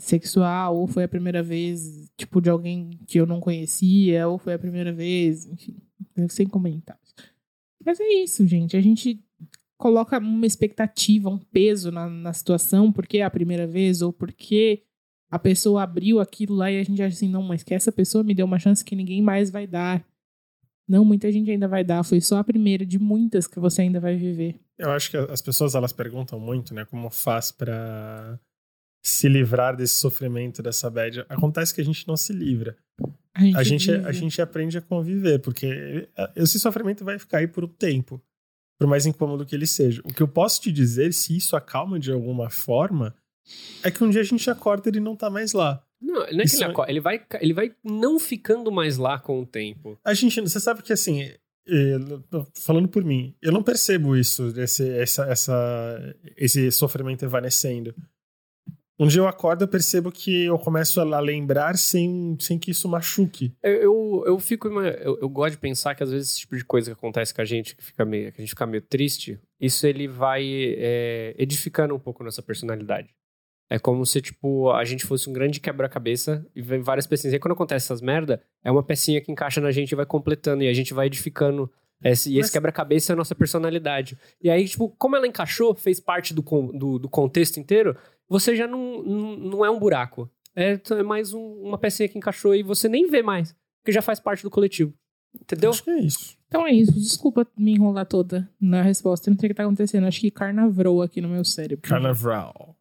sexual, 0.00 0.76
ou 0.76 0.86
foi 0.86 1.04
a 1.04 1.08
primeira 1.08 1.42
vez, 1.42 2.10
tipo, 2.16 2.40
de 2.40 2.50
alguém 2.50 2.98
que 3.06 3.18
eu 3.18 3.26
não 3.26 3.38
conhecia, 3.38 4.26
ou 4.26 4.38
foi 4.38 4.54
a 4.54 4.58
primeira 4.58 4.92
vez, 4.92 5.46
enfim, 5.46 5.76
sem 6.28 6.46
comentários. 6.46 7.14
Mas 7.84 8.00
é 8.00 8.08
isso, 8.08 8.46
gente. 8.46 8.76
A 8.76 8.80
gente 8.80 9.22
coloca 9.76 10.18
uma 10.18 10.46
expectativa, 10.46 11.30
um 11.30 11.38
peso 11.38 11.90
na, 11.90 12.08
na 12.08 12.32
situação, 12.32 12.92
porque 12.92 13.18
é 13.18 13.22
a 13.22 13.30
primeira 13.30 13.66
vez, 13.66 14.02
ou 14.02 14.12
porque 14.12 14.82
a 15.30 15.38
pessoa 15.38 15.82
abriu 15.82 16.20
aquilo 16.20 16.54
lá 16.56 16.70
e 16.70 16.78
a 16.78 16.82
gente 16.82 17.02
acha 17.02 17.14
assim, 17.14 17.28
não, 17.28 17.42
mas 17.42 17.62
que 17.62 17.72
essa 17.72 17.92
pessoa 17.92 18.24
me 18.24 18.34
deu 18.34 18.46
uma 18.46 18.58
chance 18.58 18.84
que 18.84 18.96
ninguém 18.96 19.22
mais 19.22 19.50
vai 19.50 19.66
dar. 19.66 20.04
Não, 20.88 21.04
muita 21.04 21.30
gente 21.30 21.50
ainda 21.50 21.68
vai 21.68 21.84
dar. 21.84 22.02
Foi 22.02 22.20
só 22.20 22.38
a 22.38 22.44
primeira 22.44 22.84
de 22.84 22.98
muitas 22.98 23.46
que 23.46 23.60
você 23.60 23.82
ainda 23.82 24.00
vai 24.00 24.16
viver. 24.16 24.60
Eu 24.76 24.90
acho 24.90 25.10
que 25.10 25.16
as 25.16 25.40
pessoas 25.40 25.74
elas 25.74 25.92
perguntam 25.92 26.40
muito, 26.40 26.74
né? 26.74 26.84
Como 26.84 27.08
faz 27.10 27.52
pra 27.52 28.38
se 29.02 29.28
livrar 29.28 29.76
desse 29.76 29.94
sofrimento, 29.94 30.62
dessa 30.62 30.90
bad. 30.90 31.24
Acontece 31.28 31.74
que 31.74 31.80
a 31.80 31.84
gente 31.84 32.06
não 32.06 32.16
se 32.16 32.32
livra. 32.32 32.76
A 33.34 33.40
gente, 33.42 33.56
A 33.56 33.62
gente, 33.62 33.90
vive. 33.92 34.06
a 34.08 34.12
gente 34.12 34.42
aprende 34.42 34.76
a 34.78 34.82
conviver, 34.82 35.38
porque 35.38 36.08
esse 36.36 36.58
sofrimento 36.60 37.04
vai 37.04 37.18
ficar 37.18 37.38
aí 37.38 37.46
por 37.46 37.64
um 37.64 37.68
tempo, 37.68 38.20
por 38.78 38.86
mais 38.88 39.06
incômodo 39.06 39.46
que 39.46 39.54
ele 39.54 39.66
seja. 39.66 40.02
O 40.04 40.12
que 40.12 40.22
eu 40.22 40.28
posso 40.28 40.60
te 40.60 40.70
dizer, 40.72 41.12
se 41.14 41.36
isso 41.36 41.56
acalma 41.56 41.98
de 41.98 42.10
alguma 42.12 42.50
forma, 42.50 43.14
é 43.82 43.90
que 43.90 44.02
um 44.04 44.10
dia 44.10 44.20
a 44.20 44.24
gente 44.24 44.48
acorda 44.50 44.88
e 44.88 44.90
ele 44.90 45.00
não 45.00 45.16
tá 45.16 45.30
mais 45.30 45.52
lá. 45.52 45.82
Não, 46.02 46.14
não 46.14 46.24
é 46.24 46.28
que 46.28 46.44
Isso 46.46 46.56
ele, 46.56 46.64
é- 46.64 46.66
aco- 46.72 46.84
ele 46.88 47.00
vai, 47.00 47.22
ele 47.40 47.52
vai 47.54 47.74
não 47.84 48.18
ficando 48.18 48.70
mais 48.72 48.96
lá 48.96 49.18
com 49.18 49.40
o 49.40 49.46
tempo. 49.46 49.98
A 50.04 50.12
gente, 50.14 50.40
você 50.40 50.58
sabe 50.58 50.82
que 50.82 50.92
assim, 50.92 51.30
falando 52.54 52.88
por 52.88 53.04
mim, 53.04 53.34
eu 53.40 53.52
não 53.52 53.62
percebo 53.62 54.16
isso, 54.16 54.52
esse, 54.58 54.88
essa, 54.90 55.24
essa, 55.26 56.16
esse 56.36 56.70
sofrimento 56.72 57.24
evanescendo. 57.24 57.94
Um 59.00 59.06
dia 59.06 59.22
eu 59.22 59.26
acordo, 59.26 59.64
eu 59.64 59.68
percebo 59.68 60.12
que 60.12 60.44
eu 60.44 60.58
começo 60.58 61.00
a 61.00 61.20
lembrar 61.20 61.78
sem, 61.78 62.36
sem 62.38 62.58
que 62.58 62.70
isso 62.70 62.86
machuque. 62.86 63.50
Eu, 63.62 63.72
eu, 63.72 64.24
eu 64.26 64.38
fico. 64.38 64.68
Eu, 64.68 65.18
eu 65.22 65.28
gosto 65.30 65.52
de 65.52 65.58
pensar 65.58 65.94
que 65.94 66.02
às 66.02 66.10
vezes 66.10 66.28
esse 66.28 66.40
tipo 66.40 66.54
de 66.54 66.62
coisa 66.62 66.90
que 66.90 66.98
acontece 66.98 67.32
com 67.32 67.40
a 67.40 67.44
gente, 67.46 67.74
que, 67.74 67.82
fica 67.82 68.04
meio, 68.04 68.30
que 68.30 68.38
a 68.38 68.42
gente 68.42 68.50
fica 68.50 68.66
meio 68.66 68.82
triste, 68.82 69.40
isso 69.58 69.86
ele 69.86 70.06
vai 70.06 70.44
é, 70.76 71.34
edificando 71.38 71.94
um 71.94 71.98
pouco 71.98 72.22
nossa 72.22 72.42
personalidade. 72.42 73.08
É 73.70 73.78
como 73.78 74.04
se, 74.04 74.20
tipo, 74.20 74.70
a 74.70 74.84
gente 74.84 75.06
fosse 75.06 75.30
um 75.30 75.32
grande 75.32 75.60
quebra-cabeça 75.60 76.44
e 76.54 76.60
vem 76.60 76.82
várias 76.82 77.06
pecinhas. 77.06 77.32
E 77.32 77.36
aí, 77.36 77.40
quando 77.40 77.52
acontece 77.52 77.86
essas 77.86 78.02
merda, 78.02 78.42
é 78.62 78.70
uma 78.70 78.82
pecinha 78.82 79.20
que 79.22 79.32
encaixa 79.32 79.62
na 79.62 79.70
gente 79.70 79.92
e 79.92 79.94
vai 79.94 80.04
completando. 80.04 80.62
E 80.62 80.68
a 80.68 80.74
gente 80.74 80.92
vai 80.92 81.06
edificando. 81.06 81.72
Esse, 82.02 82.30
e 82.30 82.34
esse 82.34 82.46
Mas- 82.46 82.50
quebra-cabeça 82.50 83.12
é 83.12 83.14
a 83.14 83.16
nossa 83.16 83.34
personalidade. 83.34 84.18
E 84.42 84.48
aí, 84.48 84.66
tipo, 84.66 84.88
como 84.98 85.16
ela 85.16 85.26
encaixou, 85.26 85.74
fez 85.74 86.00
parte 86.00 86.32
do, 86.32 86.42
do, 86.72 86.98
do 86.98 87.08
contexto 87.08 87.58
inteiro, 87.60 87.96
você 88.28 88.56
já 88.56 88.66
não, 88.66 89.02
não, 89.02 89.36
não 89.36 89.64
é 89.64 89.70
um 89.70 89.78
buraco. 89.78 90.30
É, 90.56 90.80
é 90.98 91.02
mais 91.02 91.32
um- 91.34 91.62
uma 91.62 91.76
pecinha 91.78 92.08
que 92.08 92.16
encaixou 92.18 92.54
e 92.54 92.62
você 92.62 92.88
nem 92.88 93.08
vê 93.08 93.22
mais. 93.22 93.54
Porque 93.82 93.92
já 93.92 94.02
faz 94.02 94.18
parte 94.18 94.42
do 94.42 94.50
coletivo. 94.50 94.92
Entendeu? 95.40 95.70
Acho 95.70 95.84
que 95.84 95.90
é 95.90 96.00
isso. 96.00 96.36
Então 96.48 96.66
é 96.66 96.72
isso. 96.72 96.92
Desculpa 96.92 97.46
me 97.56 97.72
enrolar 97.74 98.04
toda 98.06 98.50
na 98.60 98.82
resposta. 98.82 99.28
Eu 99.30 99.34
não 99.34 99.38
sei 99.40 99.46
o 99.46 99.50
que 99.50 99.54
tá 99.54 99.62
acontecendo. 99.62 100.06
Acho 100.06 100.20
que 100.20 100.30
carnavrou 100.30 101.02
aqui 101.02 101.20
no 101.20 101.28
meu 101.28 101.44
cérebro. 101.44 101.88
Carnaval. 101.88 102.76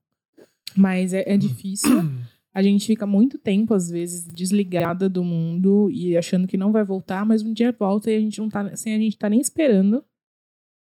Mas 0.75 1.13
é, 1.13 1.23
é 1.27 1.37
difícil. 1.37 1.89
A 2.53 2.63
gente 2.63 2.87
fica 2.87 3.05
muito 3.05 3.37
tempo, 3.37 3.73
às 3.73 3.89
vezes, 3.89 4.25
desligada 4.25 5.07
do 5.07 5.23
mundo 5.23 5.89
e 5.91 6.17
achando 6.17 6.47
que 6.47 6.57
não 6.57 6.71
vai 6.71 6.83
voltar, 6.83 7.25
mas 7.25 7.43
um 7.43 7.53
dia 7.53 7.71
volta 7.77 8.09
e 8.11 8.15
a 8.15 8.19
gente 8.19 8.39
não 8.39 8.49
tá, 8.49 8.75
sem 8.75 8.95
a 8.95 8.97
gente 8.97 9.17
tá 9.17 9.29
nem 9.29 9.39
esperando. 9.39 10.03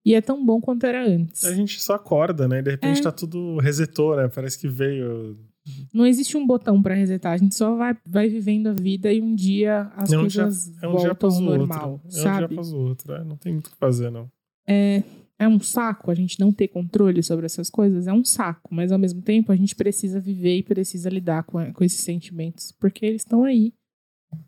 E 0.05 0.15
é 0.15 0.21
tão 0.21 0.45
bom 0.45 0.61
quanto 0.61 0.85
era 0.85 1.05
antes. 1.05 1.43
A 1.43 1.53
gente 1.53 1.81
só 1.81 1.95
acorda, 1.95 2.47
né? 2.47 2.61
De 2.61 2.71
repente 2.71 2.99
É. 2.99 3.03
tá 3.03 3.11
tudo 3.11 3.57
resetou, 3.57 4.15
né? 4.15 4.29
Parece 4.29 4.57
que 4.57 4.67
veio. 4.67 5.37
Não 5.93 6.05
existe 6.05 6.37
um 6.37 6.47
botão 6.47 6.81
pra 6.81 6.95
resetar, 6.95 7.33
a 7.33 7.37
gente 7.37 7.53
só 7.53 7.75
vai, 7.75 7.93
vai 8.07 8.29
vivendo 8.29 8.67
a 8.67 8.73
vida 8.73 9.11
e 9.11 9.21
um 9.21 9.35
dia 9.35 9.91
as 9.97 10.13
É 10.13 10.17
um 10.17 10.25
dia- 10.25 10.43
coisas 10.43 10.67
É 10.81 10.87
um 10.87 10.91
dia 10.91 11.07
voltam 11.07 11.11
após 11.11 11.33
ao 11.35 11.41
normal, 11.41 11.91
outro. 11.91 12.07
É 12.17 12.19
um 12.31 12.37
dia 12.37 12.45
após 12.45 12.71
o 12.71 12.77
outro. 12.77 13.13
é, 13.13 13.23
Não 13.25 13.35
tem 13.35 13.51
muito 13.51 13.67
o 13.67 13.71
que 13.71 13.75
fazer, 13.77 14.09
não. 14.09 14.31
É, 14.65 15.03
é 15.39 15.47
um 15.47 15.59
saco 15.59 16.09
a 16.09 16.15
gente 16.15 16.39
não 16.39 16.51
ter 16.51 16.67
controle 16.67 17.21
sobre 17.21 17.45
essas 17.45 17.69
coisas, 17.69 18.07
é 18.07 18.13
um 18.13 18.25
saco, 18.25 18.73
mas 18.73 18.91
ao 18.91 18.97
mesmo 18.97 19.21
tempo 19.21 19.51
a 19.51 19.55
gente 19.55 19.75
precisa 19.75 20.19
viver 20.19 20.57
e 20.57 20.63
precisa 20.63 21.09
lidar 21.09 21.43
com, 21.43 21.71
com 21.73 21.83
esses 21.83 21.99
sentimentos, 21.99 22.71
porque 22.71 23.05
eles 23.05 23.21
estão 23.21 23.43
aí. 23.43 23.73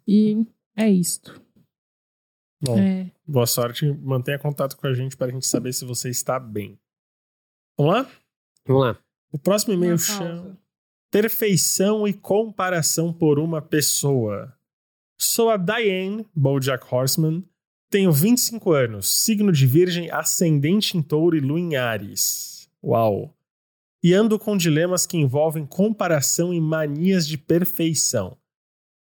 E 0.07 0.45
é 0.75 0.89
isto. 0.89 1.41
Bom, 2.61 2.77
É, 2.77 3.11
boa 3.25 3.47
sorte. 3.47 3.91
Mantenha 3.93 4.39
contato 4.39 4.75
com 4.75 4.87
a 4.87 4.93
gente 4.93 5.15
para 5.15 5.27
a 5.27 5.31
gente 5.31 5.45
saber 5.45 5.73
se 5.73 5.85
você 5.85 6.09
está 6.09 6.39
bem. 6.39 6.77
Vamos 7.77 7.93
lá? 7.93 8.11
Vamos 8.65 8.83
lá. 8.83 8.99
O 9.31 9.39
próximo 9.39 9.73
e-mail 9.73 9.97
chama. 9.97 10.57
Perfeição 11.11 12.07
e 12.07 12.13
comparação 12.13 13.13
por 13.13 13.39
uma 13.39 13.61
pessoa. 13.61 14.53
Sou 15.17 15.49
a 15.49 15.57
Diane 15.57 16.25
Bojack 16.35 16.85
Horseman. 16.93 17.47
Tenho 17.91 18.11
25 18.11 18.71
anos, 18.71 19.09
signo 19.09 19.51
de 19.51 19.65
virgem, 19.65 20.11
ascendente 20.11 20.95
em 20.95 21.01
touro 21.01 21.35
e 21.35 21.39
lua 21.39 21.59
em 21.59 21.75
Ares. 21.75 22.69
Uau! 22.83 23.35
E 24.03 24.13
ando 24.13 24.37
com 24.37 24.55
dilemas 24.55 25.07
que 25.07 25.17
envolvem 25.17 25.65
comparação 25.65 26.53
e 26.53 26.61
manias 26.61 27.27
de 27.27 27.35
perfeição. 27.35 28.37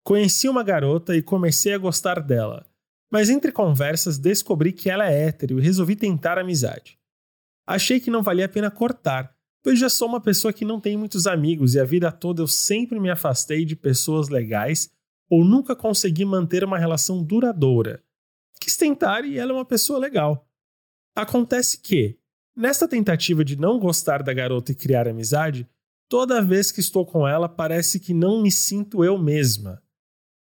Conheci 0.04 0.48
uma 0.48 0.62
garota 0.62 1.16
e 1.16 1.20
comecei 1.20 1.74
a 1.74 1.78
gostar 1.78 2.20
dela, 2.20 2.64
mas 3.10 3.28
entre 3.28 3.50
conversas 3.50 4.16
descobri 4.16 4.72
que 4.72 4.88
ela 4.88 5.10
é 5.10 5.26
hétero 5.26 5.58
e 5.58 5.62
resolvi 5.62 5.96
tentar 5.96 6.38
amizade. 6.38 6.96
Achei 7.66 7.98
que 7.98 8.12
não 8.12 8.22
valia 8.22 8.44
a 8.44 8.48
pena 8.48 8.70
cortar, 8.70 9.34
pois 9.60 9.76
já 9.76 9.88
sou 9.88 10.06
uma 10.06 10.20
pessoa 10.20 10.52
que 10.52 10.64
não 10.64 10.80
tem 10.80 10.96
muitos 10.96 11.26
amigos 11.26 11.74
e 11.74 11.80
a 11.80 11.84
vida 11.84 12.12
toda 12.12 12.42
eu 12.42 12.46
sempre 12.46 13.00
me 13.00 13.10
afastei 13.10 13.64
de 13.64 13.74
pessoas 13.74 14.28
legais 14.28 14.88
ou 15.28 15.44
nunca 15.44 15.74
consegui 15.74 16.24
manter 16.24 16.62
uma 16.62 16.78
relação 16.78 17.24
duradoura. 17.24 18.00
Quis 18.58 18.76
tentar 18.76 19.24
e 19.24 19.38
ela 19.38 19.52
é 19.52 19.54
uma 19.54 19.64
pessoa 19.64 19.98
legal. 19.98 20.46
Acontece 21.14 21.78
que, 21.78 22.18
nesta 22.54 22.86
tentativa 22.86 23.44
de 23.44 23.56
não 23.56 23.78
gostar 23.78 24.22
da 24.22 24.32
garota 24.32 24.72
e 24.72 24.74
criar 24.74 25.08
amizade, 25.08 25.68
toda 26.08 26.42
vez 26.42 26.70
que 26.70 26.80
estou 26.80 27.04
com 27.04 27.26
ela 27.26 27.48
parece 27.48 27.98
que 27.98 28.14
não 28.14 28.42
me 28.42 28.50
sinto 28.50 29.04
eu 29.04 29.18
mesma. 29.18 29.82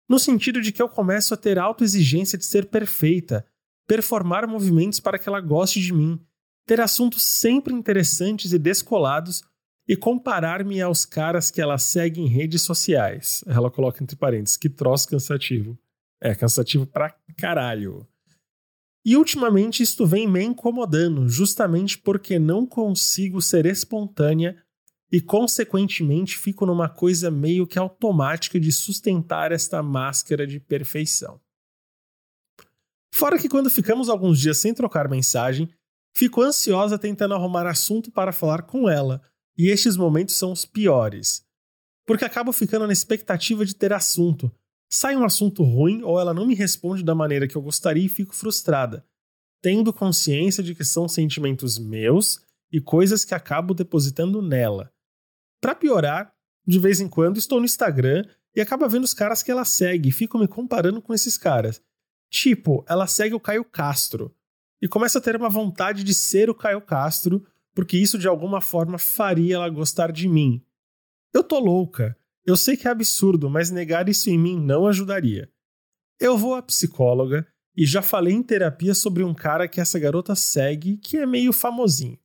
No 0.09 0.19
sentido 0.19 0.61
de 0.61 0.73
que 0.73 0.83
eu 0.83 0.89
começo 0.89 1.33
a 1.33 1.37
ter 1.37 1.59
autoexigência 1.59 2.37
de 2.37 2.45
ser 2.45 2.67
perfeita, 2.67 3.47
performar 3.87 4.47
movimentos 4.47 5.01
para 5.01 5.19
que 5.19 5.29
ela 5.29 5.41
goste 5.41 5.81
de 5.81 5.93
mim, 5.93 6.21
ter 6.67 6.81
assuntos 6.81 7.23
sempre 7.23 7.75
interessantes 7.75 8.53
e 8.53 8.59
descolados 8.59 9.43
e 9.87 9.97
comparar-me 9.97 10.81
aos 10.81 11.05
caras 11.05 11.51
que 11.51 11.61
ela 11.61 11.79
segue 11.79 12.21
em 12.21 12.29
redes 12.29 12.63
sociais. 12.63 13.43
Ela 13.47 13.71
coloca 13.71 14.03
entre 14.03 14.17
parênteses, 14.17 14.57
que 14.57 14.69
troço 14.69 15.09
cansativo. 15.09 15.79
É, 16.25 16.37
cansativo 16.37 16.87
pra 16.87 17.11
caralho. 17.37 18.07
E 19.05 19.17
ultimamente 19.17 19.83
isto 19.83 20.07
vem 20.07 20.29
me 20.29 20.41
incomodando, 20.41 21.29
justamente 21.29 21.99
porque 21.99 22.39
não 22.39 22.65
consigo 22.65 23.43
ser 23.43 23.67
espontânea 23.67 24.57
e, 25.11 25.21
consequentemente, 25.21 26.39
fico 26.39 26.65
numa 26.65 26.89
coisa 26.89 27.29
meio 27.29 27.67
que 27.67 27.77
automática 27.77 28.61
de 28.61 28.71
sustentar 28.71 29.51
esta 29.51 29.83
máscara 29.83 30.47
de 30.47 30.61
perfeição. 30.61 31.41
Fora 33.13 33.37
que 33.37 33.49
quando 33.49 33.69
ficamos 33.69 34.09
alguns 34.09 34.39
dias 34.39 34.59
sem 34.59 34.73
trocar 34.73 35.09
mensagem, 35.09 35.69
fico 36.15 36.41
ansiosa 36.41 36.97
tentando 36.97 37.35
arrumar 37.35 37.67
assunto 37.67 38.13
para 38.13 38.33
falar 38.33 38.63
com 38.63 38.89
ela, 38.89 39.21
e 39.59 39.69
estes 39.69 39.97
momentos 39.97 40.37
são 40.37 40.53
os 40.53 40.65
piores. 40.65 41.45
Porque 42.07 42.25
acabo 42.25 42.53
ficando 42.53 42.87
na 42.87 42.93
expectativa 42.93 43.67
de 43.67 43.75
ter 43.75 43.93
assunto. 43.93 44.51
Sai 44.95 45.17
um 45.17 45.25
assunto 45.25 45.63
ruim 45.63 46.03
ou 46.03 46.21
ela 46.21 46.35
não 46.35 46.45
me 46.45 46.55
responde 46.55 47.03
da 47.03 47.15
maneira 47.15 47.49
que 47.49 47.57
eu 47.57 47.63
gostaria 47.63 48.05
e 48.05 48.11
fico 48.11 48.37
frustrada, 48.37 49.03
tendo 49.63 49.91
consciência 49.91 50.63
de 50.63 50.75
que 50.75 50.85
são 50.85 51.09
sentimentos 51.09 51.79
meus 51.79 52.43
e 52.71 52.79
coisas 52.79 53.25
que 53.25 53.35
acabo 53.35 53.73
depositando 53.73 54.43
nela. 54.43 54.93
Para 55.63 55.75
piorar, 55.75 56.35
de 56.67 56.79
vez 56.79 57.01
em 57.01 57.09
quando 57.09 57.39
estou 57.39 57.59
no 57.59 57.65
Instagram 57.65 58.23
e 58.55 58.61
acabo 58.61 58.87
vendo 58.87 59.05
os 59.05 59.15
caras 59.15 59.43
que 59.43 59.51
ela 59.51 59.65
segue 59.65 60.11
e 60.11 60.13
fico 60.13 60.39
me 60.39 60.47
comparando 60.47 61.01
com 61.01 61.15
esses 61.15 61.39
caras. 61.39 61.83
Tipo, 62.31 62.85
ela 62.87 63.07
segue 63.07 63.35
o 63.35 63.41
Caio 63.41 63.65
Castro 63.65 64.37
e 64.83 64.87
começa 64.87 65.21
a 65.21 65.23
ter 65.23 65.35
uma 65.35 65.49
vontade 65.49 66.05
de 66.05 66.13
ser 66.13 66.51
o 66.51 66.55
Caio 66.55 66.83
Castro, 66.83 67.43
porque 67.75 67.97
isso 67.97 68.19
de 68.19 68.29
alguma 68.29 68.61
forma 68.61 68.99
faria 68.99 69.55
ela 69.55 69.71
gostar 69.71 70.13
de 70.13 70.29
mim. 70.29 70.63
Eu 71.33 71.43
tô 71.43 71.59
louca. 71.59 72.15
Eu 72.45 72.57
sei 72.57 72.77
que 72.77 72.89
é 72.89 72.91
absurdo, 72.91 73.49
mas 73.49 73.71
negar 73.71 74.09
isso 74.09 74.29
em 74.31 74.39
mim 74.39 74.59
não 74.61 74.87
ajudaria. 74.87 75.51
Eu 76.21 76.37
vou 76.37 76.55
à 76.55 76.63
psicóloga 76.63 77.47
e 77.77 77.87
já 77.87 78.03
falei 78.03 78.35
em 78.35 78.43
terapia 78.43 78.95
sobre 78.95 79.23
um 79.25 79.33
cara 79.35 79.69
que 79.69 79.81
essa 79.81 79.99
garota 79.99 80.35
segue 80.35 80.97
que 80.99 81.17
é 81.17 81.27
meio 81.27 81.53
famosinho. 81.53 82.19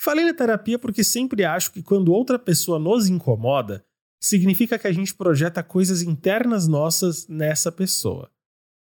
Falei 0.00 0.24
na 0.24 0.34
terapia 0.34 0.78
porque 0.78 1.02
sempre 1.04 1.44
acho 1.44 1.72
que 1.72 1.82
quando 1.82 2.12
outra 2.12 2.38
pessoa 2.38 2.78
nos 2.78 3.08
incomoda, 3.08 3.84
significa 4.20 4.78
que 4.78 4.86
a 4.86 4.92
gente 4.92 5.14
projeta 5.14 5.62
coisas 5.62 6.02
internas 6.02 6.66
nossas 6.66 7.26
nessa 7.28 7.70
pessoa. 7.70 8.30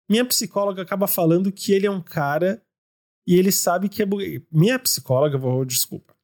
Minha 0.09 0.25
psicóloga 0.25 0.83
acaba 0.83 1.07
falando 1.07 1.53
que 1.53 1.73
ele 1.73 1.87
é 1.87 1.91
um 1.91 2.03
cara 2.03 2.63
e 3.27 3.35
ele 3.37 3.53
sabe 3.53 3.89
que 3.89 4.03
é. 4.03 4.07
bu- 4.07 4.19
Minha 4.51 4.79
psicóloga, 4.79 5.39
vou, 5.39 5.65
desculpa. 5.65 6.15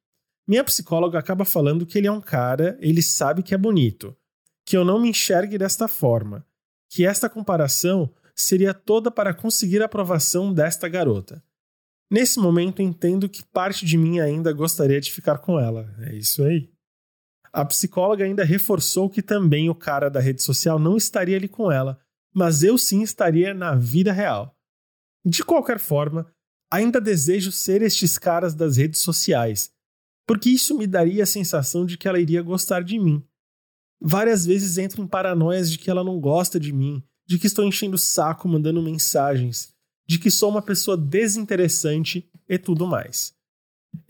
Minha 0.47 0.63
psicóloga 0.65 1.19
acaba 1.19 1.45
falando 1.45 1.85
que 1.85 1.99
ele 1.99 2.07
é 2.07 2.13
um 2.13 2.21
cara, 2.21 2.79
ele 2.81 3.03
sabe 3.03 3.43
que 3.43 3.55
é 3.55 3.59
bonito, 3.59 4.17
que 4.65 4.77
eu 4.77 4.85
não 4.85 5.01
me 5.01 5.09
enxergue 5.11 5.59
desta 5.59 5.89
forma, 5.89 6.47
que 6.89 7.05
esta 7.05 7.29
comparação 7.29 8.13
seria 8.35 8.73
toda 8.73 9.11
para 9.11 9.35
conseguir 9.35 9.83
a 9.83 9.87
aprovação 9.87 10.53
desta 10.53 10.89
garota. 10.89 11.43
Nesse 12.11 12.39
momento 12.39 12.81
entendo 12.81 13.29
que 13.29 13.45
parte 13.45 13.85
de 13.85 13.99
mim 13.99 14.21
ainda 14.21 14.53
gostaria 14.53 15.01
de 15.01 15.13
ficar 15.13 15.39
com 15.39 15.59
ela. 15.59 15.93
É 16.01 16.15
isso 16.15 16.45
aí. 16.45 16.71
A 17.53 17.65
psicóloga 17.65 18.25
ainda 18.25 18.45
reforçou 18.45 19.11
que 19.11 19.23
também 19.23 19.69
o 19.69 19.75
cara 19.75 20.09
da 20.09 20.21
rede 20.21 20.43
social 20.43 20.79
não 20.79 20.97
estaria 20.97 21.37
ali 21.37 21.49
com 21.49 21.73
ela, 21.73 21.99
mas 22.33 22.63
eu 22.63 22.77
sim 22.77 23.03
estaria 23.03 23.55
na 23.55 23.75
vida 23.75 24.13
real. 24.13 24.55
De 25.25 25.43
qualquer 25.43 25.79
forma, 25.81 26.31
ainda 26.71 27.01
desejo 27.01 27.51
ser 27.51 27.83
estes 27.83 28.19
caras 28.19 28.55
das 28.55 28.77
redes 28.77 29.01
sociais. 29.01 29.73
Porque 30.27 30.51
isso 30.51 30.77
me 30.77 30.87
daria 30.87 31.23
a 31.23 31.27
sensação 31.27 31.87
de 31.87 31.97
que 31.97 32.09
ela 32.09 32.19
iria 32.19 32.43
gostar 32.43 32.83
de 32.83 32.99
mim. 32.99 33.23
Várias 34.01 34.45
vezes 34.45 34.77
entro 34.77 35.03
em 35.03 35.07
paranoias 35.07 35.71
de 35.71 35.79
que 35.79 35.89
ela 35.89 36.05
não 36.05 36.21
gosta 36.21 36.59
de 36.59 36.73
mim, 36.73 37.03
de 37.27 37.39
que 37.39 37.47
estou 37.47 37.65
enchendo 37.65 37.95
o 37.95 37.99
saco 37.99 38.49
mandando 38.49 38.83
mensagens, 38.83 39.73
de 40.07 40.19
que 40.19 40.31
sou 40.31 40.51
uma 40.51 40.63
pessoa 40.63 40.97
desinteressante 40.97 42.29
e 42.49 42.59
tudo 42.59 42.87
mais. 42.87 43.35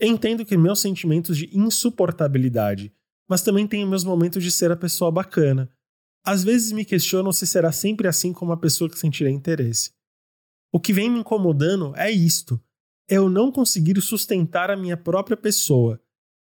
Entendo 0.01 0.45
que 0.45 0.57
meus 0.57 0.79
sentimentos 0.79 1.37
de 1.37 1.49
insuportabilidade, 1.57 2.93
mas 3.29 3.41
também 3.41 3.67
tenho 3.67 3.87
meus 3.87 4.03
momentos 4.03 4.43
de 4.43 4.51
ser 4.51 4.71
a 4.71 4.75
pessoa 4.75 5.11
bacana. 5.11 5.71
Às 6.25 6.43
vezes 6.43 6.71
me 6.71 6.83
questiono 6.83 7.31
se 7.31 7.47
será 7.47 7.71
sempre 7.71 8.07
assim 8.07 8.33
com 8.33 8.45
uma 8.45 8.57
pessoa 8.57 8.89
que 8.89 8.99
sentirá 8.99 9.29
interesse. 9.29 9.91
O 10.71 10.79
que 10.79 10.91
vem 10.91 11.09
me 11.09 11.19
incomodando 11.19 11.93
é 11.95 12.11
isto: 12.11 12.61
eu 13.07 13.29
não 13.29 13.51
conseguir 13.51 13.99
sustentar 14.01 14.69
a 14.69 14.75
minha 14.75 14.97
própria 14.97 15.37
pessoa, 15.37 16.01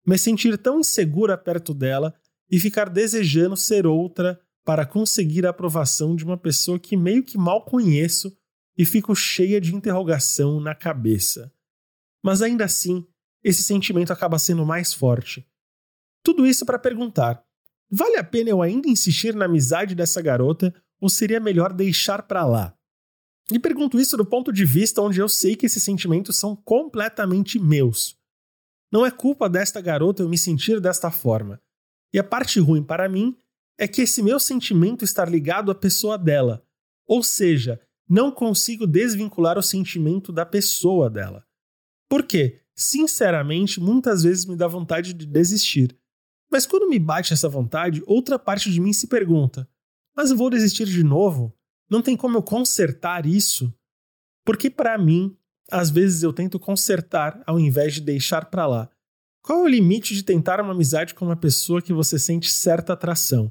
me 0.09 0.17
sentir 0.17 0.57
tão 0.57 0.81
insegura 0.81 1.37
perto 1.37 1.75
dela 1.75 2.15
e 2.51 2.59
ficar 2.59 2.89
desejando 2.89 3.55
ser 3.59 3.87
outra 3.87 4.41
para 4.65 4.87
conseguir 4.87 5.45
a 5.45 5.51
aprovação 5.51 6.17
de 6.17 6.25
uma 6.25 6.39
pessoa 6.39 6.79
que 6.79 6.97
meio 6.97 7.23
que 7.23 7.37
mal 7.37 7.63
conheço 7.67 8.35
e 8.75 8.87
fico 8.87 9.15
cheia 9.15 9.61
de 9.61 9.75
interrogação 9.75 10.61
na 10.61 10.75
cabeça. 10.75 11.53
Mas 12.23 12.41
ainda 12.41 12.65
assim, 12.65 13.07
esse 13.45 13.63
sentimento 13.63 14.11
acaba 14.11 14.39
sendo 14.39 14.65
mais 14.65 14.95
forte. 14.95 15.47
Tudo 16.23 16.47
isso 16.47 16.65
para 16.65 16.79
perguntar: 16.79 17.45
vale 17.91 18.17
a 18.17 18.25
pena 18.25 18.49
eu 18.49 18.63
ainda 18.63 18.89
insistir 18.89 19.35
na 19.35 19.45
amizade 19.45 19.95
dessa 19.95 20.23
garota 20.23 20.75
ou 20.99 21.11
seria 21.11 21.39
melhor 21.39 21.71
deixar 21.71 22.23
para 22.23 22.47
lá? 22.47 22.75
E 23.53 23.59
pergunto 23.59 24.01
isso 24.01 24.17
do 24.17 24.25
ponto 24.25 24.51
de 24.55 24.65
vista 24.65 25.03
onde 25.03 25.21
eu 25.21 25.29
sei 25.29 25.55
que 25.55 25.67
esses 25.67 25.83
sentimentos 25.83 26.37
são 26.37 26.57
completamente 26.57 27.59
meus. 27.59 28.18
Não 28.91 29.05
é 29.05 29.11
culpa 29.11 29.49
desta 29.49 29.81
garota 29.81 30.23
eu 30.23 30.29
me 30.29 30.39
sentir 30.39 30.81
desta 30.81 31.11
forma. 31.11 31.61
E 32.13 32.19
a 32.19 32.25
parte 32.25 32.59
ruim 32.59 32.83
para 32.83 33.09
mim 33.09 33.37
é 33.79 33.87
que 33.87 34.03
esse 34.03 34.23
meu 34.23 34.41
sentimento 34.41 35.05
está 35.05 35.25
ligado 35.25 35.71
à 35.71 35.75
pessoa 35.75 36.17
dela. 36.19 36.65
Ou 37.07 37.23
seja, 37.23 37.81
não 38.09 38.33
consigo 38.33 38.87
desvincular 38.87 39.59
o 39.59 39.63
sentimento 39.63 40.33
da 40.33 40.47
pessoa 40.47 41.11
dela. 41.11 41.45
Por 42.09 42.25
quê? 42.25 42.63
Sinceramente, 42.75 43.81
muitas 43.81 44.23
vezes 44.23 44.47
me 44.47 44.57
dá 44.57 44.67
vontade 44.67 45.13
de 45.13 45.27
desistir. 45.27 45.99
Mas 46.51 46.67
quando 46.67 46.89
me 46.89 46.99
bate 46.99 47.33
essa 47.33 47.49
vontade, 47.49 48.03
outra 48.07 48.39
parte 48.39 48.71
de 48.71 48.81
mim 48.81 48.93
se 48.93 49.07
pergunta: 49.07 49.69
mas 50.17 50.31
eu 50.31 50.37
vou 50.37 50.49
desistir 50.49 50.87
de 50.87 51.05
novo? 51.05 51.55
Não 51.91 52.03
tem 52.03 52.17
como 52.17 52.39
eu 52.39 52.43
consertar 52.43 53.27
isso? 53.27 53.73
Porque 54.45 54.71
para 54.71 54.97
mim, 54.99 55.37
às 55.71 55.91
vezes 55.91 56.23
eu 56.23 56.33
tento 56.33 56.59
consertar 56.59 57.43
ao 57.47 57.59
invés 57.59 57.95
de 57.95 58.01
deixar 58.01 58.47
para 58.47 58.67
lá. 58.67 58.89
Qual 59.43 59.61
é 59.61 59.63
o 59.63 59.69
limite 59.69 60.15
de 60.15 60.23
tentar 60.23 60.61
uma 60.61 60.73
amizade 60.73 61.15
com 61.15 61.25
uma 61.25 61.37
pessoa 61.37 61.81
que 61.81 61.93
você 61.93 62.19
sente 62.19 62.51
certa 62.51 62.93
atração? 62.93 63.51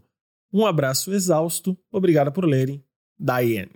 Um 0.53 0.65
abraço 0.65 1.11
exausto. 1.13 1.77
Obrigado 1.91 2.31
por 2.31 2.45
lerem. 2.45 2.83
Diane. 3.19 3.71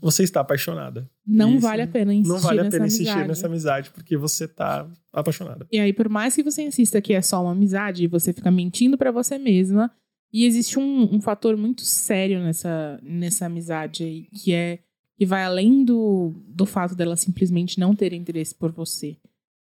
Você 0.00 0.22
está 0.22 0.40
apaixonada. 0.40 1.08
Não 1.26 1.52
Isso 1.52 1.60
vale 1.60 1.82
a 1.82 1.86
pena 1.86 2.12
insistir 2.12 2.32
Não 2.32 2.40
vale 2.40 2.60
a 2.60 2.70
pena 2.70 2.86
insistir 2.86 3.08
amizade. 3.08 3.28
nessa 3.28 3.46
amizade 3.46 3.90
porque 3.90 4.16
você 4.16 4.44
está 4.44 4.88
apaixonada. 5.12 5.66
E 5.72 5.78
aí, 5.78 5.92
por 5.92 6.08
mais 6.08 6.34
que 6.34 6.42
você 6.42 6.62
insista 6.62 7.00
que 7.00 7.14
é 7.14 7.22
só 7.22 7.42
uma 7.42 7.52
amizade, 7.52 8.06
você 8.06 8.32
fica 8.32 8.50
mentindo 8.50 8.98
pra 8.98 9.10
você 9.10 9.38
mesma. 9.38 9.90
E 10.32 10.44
existe 10.44 10.78
um, 10.78 11.14
um 11.14 11.20
fator 11.20 11.56
muito 11.56 11.82
sério 11.82 12.40
nessa, 12.40 13.00
nessa 13.02 13.46
amizade 13.46 14.02
aí, 14.04 14.22
que 14.34 14.52
é 14.52 14.80
que 15.24 15.28
vai 15.28 15.42
além 15.44 15.84
do, 15.84 16.34
do 16.46 16.66
fato 16.66 16.94
dela 16.94 17.16
simplesmente 17.16 17.80
não 17.80 17.94
ter 17.94 18.12
interesse 18.12 18.54
por 18.54 18.70
você. 18.70 19.16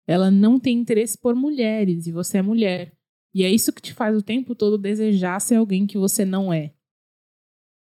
Ela 0.05 0.29
não 0.29 0.59
tem 0.59 0.77
interesse 0.77 1.17
por 1.17 1.33
mulheres, 1.35 2.05
e 2.05 2.11
você 2.11 2.37
é 2.37 2.41
mulher. 2.43 2.93
E 3.33 3.43
é 3.43 3.49
isso 3.49 3.73
que 3.73 3.81
te 3.81 3.91
faz 3.93 4.15
o 4.15 4.21
tempo 4.21 4.53
todo 4.53 4.77
desejar 4.77 5.39
ser 5.41 5.55
alguém 5.55 5.87
que 5.87 5.97
você 5.97 6.23
não 6.23 6.53
é. 6.53 6.73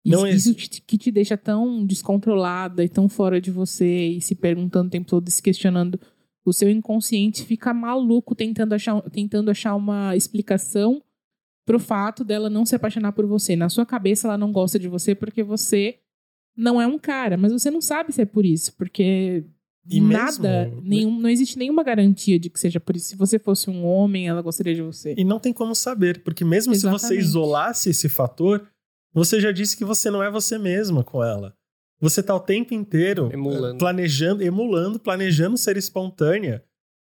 Isso, 0.05 0.17
Não 0.17 0.27
é- 0.27 0.31
isso 0.31 0.55
te- 0.55 0.81
que 0.81 0.97
te 0.97 1.11
deixa 1.11 1.37
tão 1.37 1.85
descontrolada 1.85 2.83
e 2.83 2.89
tão 2.89 3.09
fora 3.09 3.39
de 3.41 3.51
você 3.51 4.09
e 4.09 4.21
se 4.23 4.35
perguntando 4.35 4.89
o 4.89 4.91
tempo 4.91 5.07
todo, 5.07 5.29
e 5.29 5.31
se 5.31 5.43
questionando 5.43 6.01
o 6.45 6.53
seu 6.53 6.71
inconsciente 6.71 7.45
fica 7.45 7.75
maluco 7.75 8.35
tentando 8.35 8.73
achar, 8.75 9.03
tentando 9.11 9.51
achar 9.51 9.75
uma 9.77 10.17
explicação 10.17 11.03
pro 11.67 11.79
fato 11.79 12.25
dela 12.25 12.49
não 12.49 12.65
se 12.65 12.75
apaixonar 12.75 13.13
por 13.13 13.27
você. 13.27 13.55
Na 13.55 13.69
sua 13.69 13.85
cabeça, 13.85 14.27
ela 14.27 14.39
não 14.39 14.51
gosta 14.51 14.79
de 14.79 14.89
você 14.89 15.15
porque 15.15 15.43
você 15.43 15.99
não 16.59 16.83
é 16.83 16.87
um 16.87 16.99
cara, 16.99 17.37
mas 17.37 17.53
você 17.53 17.71
não 17.71 17.81
sabe 17.81 18.13
se 18.13 18.21
é 18.21 18.27
por 18.27 18.45
isso, 18.45 18.75
porque 18.77 19.45
E 19.89 20.01
nada, 20.01 20.65
mesmo- 20.67 20.83
nenhum, 20.83 21.21
não 21.21 21.31
existe 21.31 21.57
nenhuma 21.59 21.83
garantia 21.85 22.39
de 22.39 22.51
que 22.51 22.59
seja 22.61 22.79
por 22.81 22.97
isso. 22.97 23.07
Se 23.07 23.17
você 23.17 23.39
fosse 23.39 23.71
um 23.71 23.87
homem, 23.87 24.29
ela 24.29 24.43
gostaria 24.43 24.75
de 24.75 24.83
você. 24.83 25.15
E 25.17 25.25
não 25.25 25.39
tem 25.39 25.53
como 25.53 25.75
saber, 25.75 26.23
porque 26.25 26.45
mesmo 26.45 26.75
se 26.75 26.81
você 26.83 26.89
Exatamente. 26.97 27.21
isolasse 27.25 27.91
esse 27.91 28.09
fator, 28.09 28.67
você 29.15 29.41
já 29.41 29.53
disse 29.53 29.77
que 29.77 29.85
você 29.85 30.11
não 30.11 30.23
é 30.23 30.31
você 30.31 30.59
mesma 30.59 31.03
com 31.05 31.23
ela. 31.25 31.55
Você 32.01 32.23
tá 32.23 32.35
o 32.35 32.41
tempo 32.41 32.75
inteiro 32.75 33.31
Emulando. 33.33 33.77
eh, 33.77 33.79
planejando, 33.79 34.43
emulando, 34.43 34.99
planejando 35.01 35.57
ser 35.57 35.77
espontânea 35.77 36.63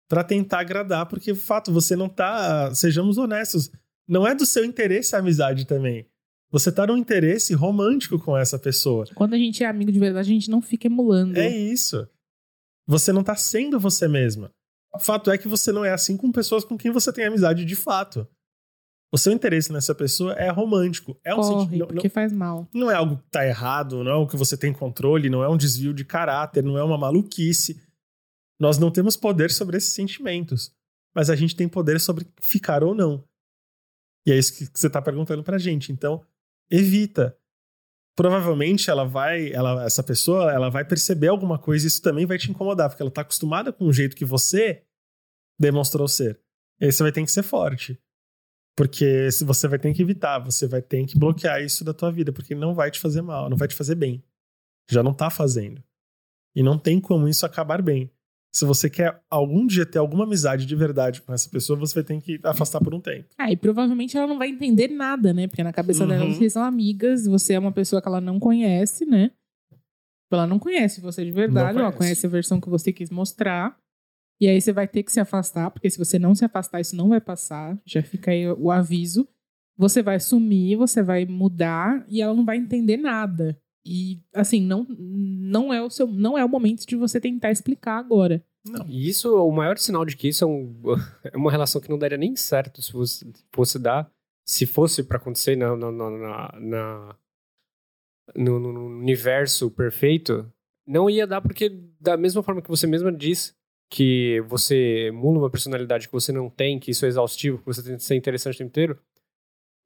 pra 0.10 0.24
tentar 0.24 0.60
agradar, 0.60 1.06
porque 1.06 1.32
de 1.34 1.40
fato 1.40 1.72
você 1.72 1.96
não 1.96 2.10
tá, 2.10 2.74
sejamos 2.76 3.18
honestos, 3.18 3.72
não 4.08 4.26
é 4.28 4.34
do 4.36 4.46
seu 4.46 4.66
interesse 4.66 5.16
a 5.16 5.20
amizade 5.20 5.66
também. 5.66 6.06
Você 6.54 6.72
tá 6.72 6.86
num 6.86 6.96
interesse 6.98 7.54
romântico 7.56 8.20
com 8.20 8.38
essa 8.38 8.60
pessoa. 8.60 9.06
Quando 9.16 9.34
a 9.34 9.38
gente 9.38 9.64
é 9.64 9.68
amigo 9.68 9.92
de 9.92 9.98
verdade, 9.98 10.30
a 10.30 10.34
gente 10.34 10.52
não 10.52 10.62
fica 10.62 10.86
emulando. 10.86 11.36
É 11.38 11.50
isso. 11.50 12.08
Você 12.86 13.12
não 13.12 13.24
tá 13.24 13.36
sendo 13.36 13.80
você 13.80 14.08
mesma. 14.08 14.52
O 14.94 15.00
fato 15.00 15.32
é 15.32 15.38
que 15.38 15.48
você 15.48 15.72
não 15.72 15.84
é 15.84 15.92
assim 15.92 16.16
com 16.16 16.32
pessoas 16.32 16.64
com 16.64 16.78
quem 16.78 16.92
você 16.92 17.12
tem 17.12 17.26
amizade 17.26 17.66
de 17.66 17.76
fato. 17.76 18.28
O 19.12 19.18
seu 19.18 19.34
interesse 19.34 19.74
nessa 19.74 19.96
pessoa 19.96 20.34
é 20.34 20.50
romântico. 20.52 21.20
É 21.24 21.34
um 21.34 21.38
Corre, 21.38 21.64
senti- 21.66 21.78
não, 21.80 21.88
porque 21.88 22.10
faz 22.10 22.32
mal. 22.32 22.68
não, 22.72 22.82
não 22.82 22.92
é 22.92 22.96
algo 22.96 23.18
que 23.18 23.30
tá 23.32 23.46
errado, 23.48 24.04
não 24.04 24.12
é 24.12 24.14
algo 24.14 24.30
que 24.30 24.38
você 24.38 24.56
tem 24.56 24.72
controle, 24.72 25.32
não 25.32 25.44
é 25.44 25.50
um 25.50 25.58
desvio 25.58 25.92
de 25.94 26.06
caráter, 26.06 26.64
não 26.64 26.78
é 26.78 26.84
uma 26.84 26.98
maluquice. 27.00 27.82
Nós 28.60 28.78
não 28.78 28.92
temos 28.92 29.18
poder 29.18 29.50
sobre 29.50 29.78
esses 29.78 29.92
sentimentos. 29.94 30.72
Mas 31.16 31.32
a 31.32 31.36
gente 31.36 31.56
tem 31.56 31.68
poder 31.68 32.00
sobre 32.00 32.28
ficar 32.42 32.84
ou 32.84 32.94
não. 32.94 33.24
E 34.28 34.32
é 34.32 34.38
isso 34.38 34.56
que 34.56 34.70
você 34.72 34.88
tá 34.90 35.02
perguntando 35.02 35.44
pra 35.44 35.58
gente. 35.58 35.92
Então, 35.92 36.24
evita. 36.74 37.38
Provavelmente 38.16 38.90
ela 38.90 39.06
vai, 39.06 39.52
ela, 39.52 39.86
essa 39.86 40.04
pessoa, 40.04 40.52
ela 40.52 40.70
vai 40.70 40.86
perceber 40.86 41.28
alguma 41.28 41.60
coisa 41.60 41.86
e 41.86 41.88
isso 41.88 42.02
também 42.02 42.26
vai 42.26 42.38
te 42.38 42.50
incomodar, 42.50 42.90
porque 42.90 43.02
ela 43.02 43.12
tá 43.12 43.22
acostumada 43.22 43.72
com 43.72 43.86
o 43.86 43.94
jeito 43.94 44.16
que 44.16 44.26
você 44.26 44.84
demonstrou 45.60 46.08
ser. 46.08 46.40
E 46.80 46.86
aí 46.86 46.92
você 46.92 47.04
vai 47.04 47.12
ter 47.12 47.24
que 47.24 47.32
ser 47.32 47.44
forte. 47.44 48.00
Porque 48.76 49.30
você 49.46 49.68
vai 49.68 49.78
ter 49.78 49.94
que 49.94 50.02
evitar, 50.02 50.40
você 50.40 50.68
vai 50.68 50.82
ter 50.82 51.06
que 51.06 51.18
bloquear 51.18 51.62
isso 51.62 51.84
da 51.84 51.94
tua 51.94 52.12
vida, 52.12 52.34
porque 52.34 52.56
não 52.56 52.74
vai 52.74 52.90
te 52.90 53.00
fazer 53.00 53.22
mal, 53.22 53.48
não 53.50 53.58
vai 53.58 53.68
te 53.68 53.76
fazer 53.76 53.94
bem. 53.94 54.24
Já 54.90 55.04
não 55.04 55.14
tá 55.14 55.30
fazendo. 55.30 55.84
E 56.56 56.64
não 56.64 56.78
tem 56.78 57.00
como 57.00 57.28
isso 57.28 57.46
acabar 57.46 57.82
bem. 57.84 58.12
Se 58.56 58.66
você 58.66 58.88
quer 58.88 59.20
algum 59.32 59.66
dia 59.66 59.84
ter 59.86 59.98
alguma 59.98 60.26
amizade 60.26 60.66
de 60.68 60.76
verdade 60.76 61.22
com 61.24 61.34
essa 61.34 61.50
pessoa, 61.50 61.78
você 61.80 61.96
vai 61.96 62.04
ter 62.04 62.22
que 62.22 62.40
afastar 62.44 62.80
por 62.80 62.94
um 62.94 63.00
tempo. 63.02 63.28
Ah, 63.38 63.52
e 63.52 63.58
provavelmente 63.58 64.16
ela 64.16 64.28
não 64.28 64.38
vai 64.38 64.50
entender 64.50 64.90
nada, 64.90 65.34
né? 65.34 65.48
Porque 65.48 65.64
na 65.64 65.74
cabeça 65.74 66.06
dela 66.06 66.26
Uhum. 66.26 66.34
vocês 66.36 66.54
são 66.54 66.64
amigas, 66.64 67.26
você 67.26 67.54
é 67.54 67.60
uma 67.60 67.72
pessoa 67.72 68.00
que 68.02 68.08
ela 68.08 68.22
não 68.22 68.40
conhece, 68.40 69.06
né? 69.06 69.32
Ela 70.32 70.46
não 70.48 70.60
conhece 70.60 71.02
você 71.02 71.24
de 71.26 71.32
verdade, 71.32 71.78
ela 71.78 71.92
conhece 71.92 72.26
a 72.26 72.30
versão 72.30 72.60
que 72.62 72.70
você 72.70 72.92
quis 72.94 73.10
mostrar. 73.10 73.78
E 74.42 74.48
aí 74.48 74.60
você 74.60 74.72
vai 74.72 74.88
ter 74.88 75.04
que 75.04 75.12
se 75.12 75.20
afastar, 75.20 75.70
porque 75.72 75.90
se 75.90 75.98
você 75.98 76.18
não 76.20 76.34
se 76.36 76.44
afastar, 76.44 76.80
isso 76.82 76.96
não 76.96 77.10
vai 77.10 77.22
passar. 77.22 77.80
Já 77.86 78.02
fica 78.04 78.32
aí 78.32 78.48
o 78.48 78.72
aviso. 78.72 79.28
Você 79.78 80.04
vai 80.04 80.20
sumir, 80.20 80.76
você 80.76 81.02
vai 81.02 81.26
mudar 81.26 82.06
e 82.08 82.22
ela 82.22 82.34
não 82.34 82.46
vai 82.46 82.58
entender 82.58 82.98
nada. 82.98 83.58
E 83.86 84.22
assim, 84.34 84.62
não, 84.62 84.86
não 84.90 85.74
é 85.74 85.82
o 85.82 85.90
seu, 85.90 86.08
não 86.08 86.38
é 86.38 86.44
o 86.46 86.50
momento 86.50 86.86
de 86.86 86.96
você 86.96 87.20
tentar 87.20 87.52
explicar 87.52 87.98
agora. 87.98 88.44
Não. 88.66 88.86
E 88.88 89.10
isso, 89.10 89.36
o 89.36 89.52
maior 89.52 89.78
sinal 89.78 90.06
de 90.06 90.16
que 90.16 90.30
isso 90.30 90.46
é, 90.46 90.48
um- 90.48 90.74
é 91.34 91.36
uma 91.36 91.52
relação 91.52 91.82
que 91.82 91.90
não 91.90 91.98
daria 92.00 92.18
nem 92.18 92.34
certo 92.36 92.82
se 92.82 92.92
fosse, 92.94 93.30
fosse 93.52 93.78
dar, 93.78 94.10
se 94.46 94.66
fosse 94.66 95.04
pra 95.04 95.18
acontecer 95.18 95.58
na, 95.58 95.76
na, 95.76 95.92
na- 95.92 96.60
na- 96.60 97.16
no, 98.36 98.60
no- 98.60 98.86
universo 99.00 99.70
perfeito, 99.70 100.50
não 100.88 101.10
ia 101.10 101.28
dar 101.28 101.42
porque 101.42 101.70
da 102.00 102.16
mesma 102.16 102.42
forma 102.42 102.62
que 102.62 102.70
você 102.70 102.88
mesma 102.88 103.12
diz 103.12 103.54
que 103.90 104.42
você 104.48 105.08
emula 105.10 105.40
uma 105.40 105.50
personalidade 105.50 106.08
que 106.08 106.14
você 106.14 106.32
não 106.32 106.50
tem, 106.50 106.80
que 106.80 106.92
isso 106.92 107.06
é 107.06 107.10
exaustivo, 107.10 107.60
que 107.60 107.66
você 107.66 107.84
tem 107.84 107.96
que 107.98 108.04
ser 108.04 108.16
interessante 108.16 108.56
o 108.56 108.58
tempo 108.60 108.70
inteiro, 108.70 109.00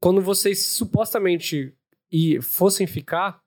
quando 0.01 0.21
vocês 0.21 0.63
supostamente 0.67 1.73
e 2.11 2.39
fossem 2.41 2.87
ficar, 2.87 3.41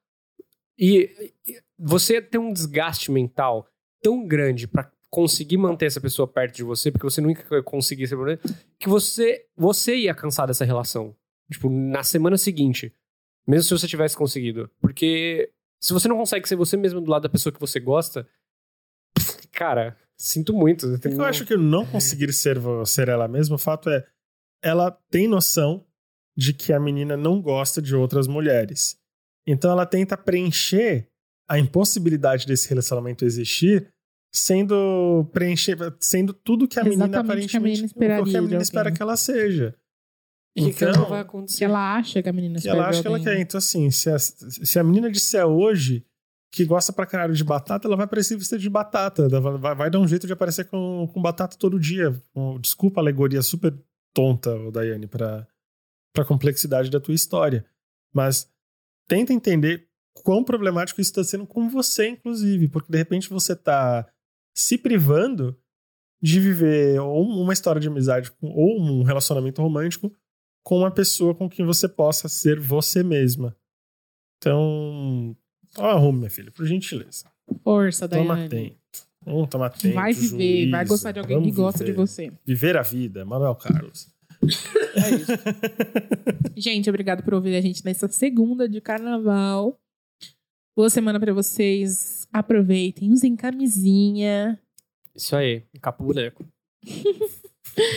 e, 0.80 1.32
você 1.78 2.20
ter 2.20 2.38
um 2.38 2.52
desgaste 2.52 3.10
mental 3.10 3.68
tão 4.02 4.26
grande 4.26 4.66
pra 4.66 4.90
conseguir 5.10 5.56
manter 5.56 5.86
essa 5.86 6.00
pessoa 6.00 6.26
perto 6.26 6.56
de 6.56 6.62
você, 6.62 6.90
porque 6.90 7.04
você 7.04 7.20
nunca 7.20 7.44
ia 7.54 7.62
conseguir 7.62 8.06
ser 8.06 8.16
problema, 8.16 8.40
que 8.78 8.88
você, 8.88 9.46
você 9.56 9.96
ia 9.96 10.14
cansar 10.14 10.46
dessa 10.46 10.64
relação. 10.64 11.14
Tipo, 11.50 11.68
na 11.68 12.02
semana 12.02 12.38
seguinte. 12.38 12.94
Mesmo 13.46 13.64
se 13.64 13.78
você 13.78 13.88
tivesse 13.88 14.16
conseguido. 14.16 14.70
Porque 14.80 15.52
se 15.80 15.92
você 15.92 16.06
não 16.06 16.16
consegue 16.16 16.48
ser 16.48 16.54
você 16.54 16.76
mesmo 16.76 17.00
do 17.00 17.10
lado 17.10 17.22
da 17.22 17.28
pessoa 17.28 17.52
que 17.52 17.58
você 17.58 17.80
gosta, 17.80 18.28
cara, 19.50 19.96
Sinto 20.20 20.52
muito. 20.52 20.84
Eu, 21.02 21.12
eu 21.12 21.24
acho 21.24 21.46
que 21.46 21.56
não 21.56 21.86
conseguir 21.86 22.30
ser, 22.34 22.58
ser 22.84 23.08
ela 23.08 23.26
mesma, 23.26 23.54
o 23.56 23.58
fato 23.58 23.88
é, 23.88 24.06
ela 24.62 24.90
tem 25.10 25.26
noção 25.26 25.86
de 26.36 26.52
que 26.52 26.74
a 26.74 26.78
menina 26.78 27.16
não 27.16 27.40
gosta 27.40 27.80
de 27.80 27.96
outras 27.96 28.28
mulheres. 28.28 28.99
Então 29.46 29.70
ela 29.70 29.86
tenta 29.86 30.16
preencher 30.16 31.08
a 31.48 31.58
impossibilidade 31.58 32.46
desse 32.46 32.68
relacionamento 32.68 33.24
existir, 33.24 33.88
sendo 34.32 35.28
preencher, 35.32 35.76
sendo 35.98 36.32
tudo 36.32 36.68
que 36.68 36.78
a 36.78 36.84
menina 36.84 37.06
Exatamente 37.06 37.46
o 37.46 37.50
que 37.50 37.56
a 37.56 37.60
menina 37.60 37.86
aparentemente 37.86 38.22
o 38.22 38.24
que 38.32 38.36
a 38.36 38.42
menina 38.42 38.62
espera 38.62 38.92
que 38.92 39.02
ela 39.02 39.16
seja. 39.16 39.74
E 40.56 40.64
que 40.66 40.72
que 40.72 40.84
Então- 40.84 41.02
não 41.02 41.08
vai 41.08 41.22
Que 41.22 41.28
acontecer? 41.28 41.64
ela 41.64 41.96
acha 41.96 42.22
que 42.22 42.28
a 42.28 42.32
menina 42.32 42.54
que 42.54 42.58
espera 42.60 42.76
ela 42.76 42.88
acha 42.88 43.02
que 43.02 43.06
ela 43.08 43.20
quer. 43.20 43.38
Então, 43.40 43.58
assim, 43.58 43.90
se 43.90 44.10
a, 44.10 44.18
se 44.18 44.78
a 44.78 44.84
menina 44.84 45.10
disser 45.10 45.44
hoje 45.46 46.04
que 46.52 46.64
gosta 46.64 46.92
pra 46.92 47.06
caralho 47.06 47.34
de 47.34 47.44
batata, 47.44 47.86
ela 47.86 47.96
vai 47.96 48.04
aparecer 48.04 48.36
vestida 48.36 48.58
de 48.58 48.68
batata. 48.68 49.22
Ela 49.22 49.40
vai, 49.58 49.74
vai- 49.74 49.90
dar 49.90 50.00
um 50.00 50.08
jeito 50.08 50.26
de 50.26 50.32
aparecer 50.32 50.64
com, 50.66 51.08
com 51.12 51.22
batata 51.22 51.56
todo 51.56 51.78
dia. 51.78 52.20
Desculpa 52.60 53.00
a 53.00 53.02
alegoria 53.02 53.42
super 53.42 53.72
tonta, 54.12 54.56
Daiane, 54.72 55.06
pra, 55.06 55.46
pra 56.12 56.24
complexidade 56.24 56.90
da 56.90 56.98
tua 56.98 57.14
história. 57.14 57.64
Mas 58.12 58.50
tenta 59.10 59.32
entender 59.32 59.88
quão 60.14 60.44
problemático 60.44 61.00
isso 61.00 61.10
está 61.10 61.24
sendo 61.24 61.44
com 61.44 61.68
você, 61.68 62.10
inclusive. 62.10 62.68
Porque, 62.68 62.92
de 62.92 62.96
repente, 62.96 63.28
você 63.28 63.56
tá 63.56 64.08
se 64.54 64.78
privando 64.78 65.58
de 66.22 66.38
viver 66.38 67.00
ou 67.00 67.24
uma 67.24 67.52
história 67.52 67.80
de 67.80 67.88
amizade 67.88 68.30
ou 68.40 68.80
um 68.80 69.02
relacionamento 69.02 69.60
romântico 69.60 70.14
com 70.62 70.78
uma 70.78 70.90
pessoa 70.92 71.34
com 71.34 71.48
quem 71.48 71.66
você 71.66 71.88
possa 71.88 72.28
ser 72.28 72.60
você 72.60 73.02
mesma. 73.02 73.56
Então, 74.38 75.36
arrume, 75.76 76.18
minha 76.18 76.30
filha, 76.30 76.52
por 76.52 76.64
gentileza. 76.64 77.24
Força, 77.64 78.08
Toma 78.08 78.36
Daiane. 78.36 78.46
atento. 78.46 79.08
Vamos 79.24 79.48
tomar 79.48 79.66
atento. 79.66 79.94
Vai 79.94 80.12
viver, 80.12 80.70
vai 80.70 80.84
gostar 80.84 81.12
de 81.12 81.18
alguém 81.18 81.42
que 81.42 81.50
gosta 81.50 81.84
de 81.84 81.92
você. 81.92 82.32
Viver 82.44 82.76
a 82.76 82.82
vida, 82.82 83.24
Manuel 83.24 83.56
Carlos. 83.56 84.08
É 84.42 85.14
isso. 85.14 85.32
gente, 86.56 86.88
obrigado 86.88 87.22
por 87.22 87.34
ouvir 87.34 87.54
a 87.56 87.60
gente 87.60 87.84
nessa 87.84 88.08
segunda 88.08 88.68
de 88.68 88.80
carnaval. 88.80 89.78
Boa 90.76 90.88
semana 90.88 91.20
pra 91.20 91.32
vocês. 91.32 92.26
Aproveitem, 92.32 93.12
usem 93.12 93.36
camisinha. 93.36 94.58
Isso 95.14 95.36
aí, 95.36 95.64
capa 95.80 96.02
boneco. 96.02 96.44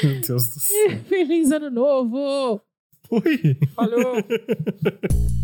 Meu 0.04 0.22
Deus 0.22 0.50
do 0.50 0.60
céu. 0.60 1.00
Feliz 1.06 1.52
ano 1.52 1.70
novo! 1.70 2.62
Oi! 3.10 3.58
Falou! 3.76 4.16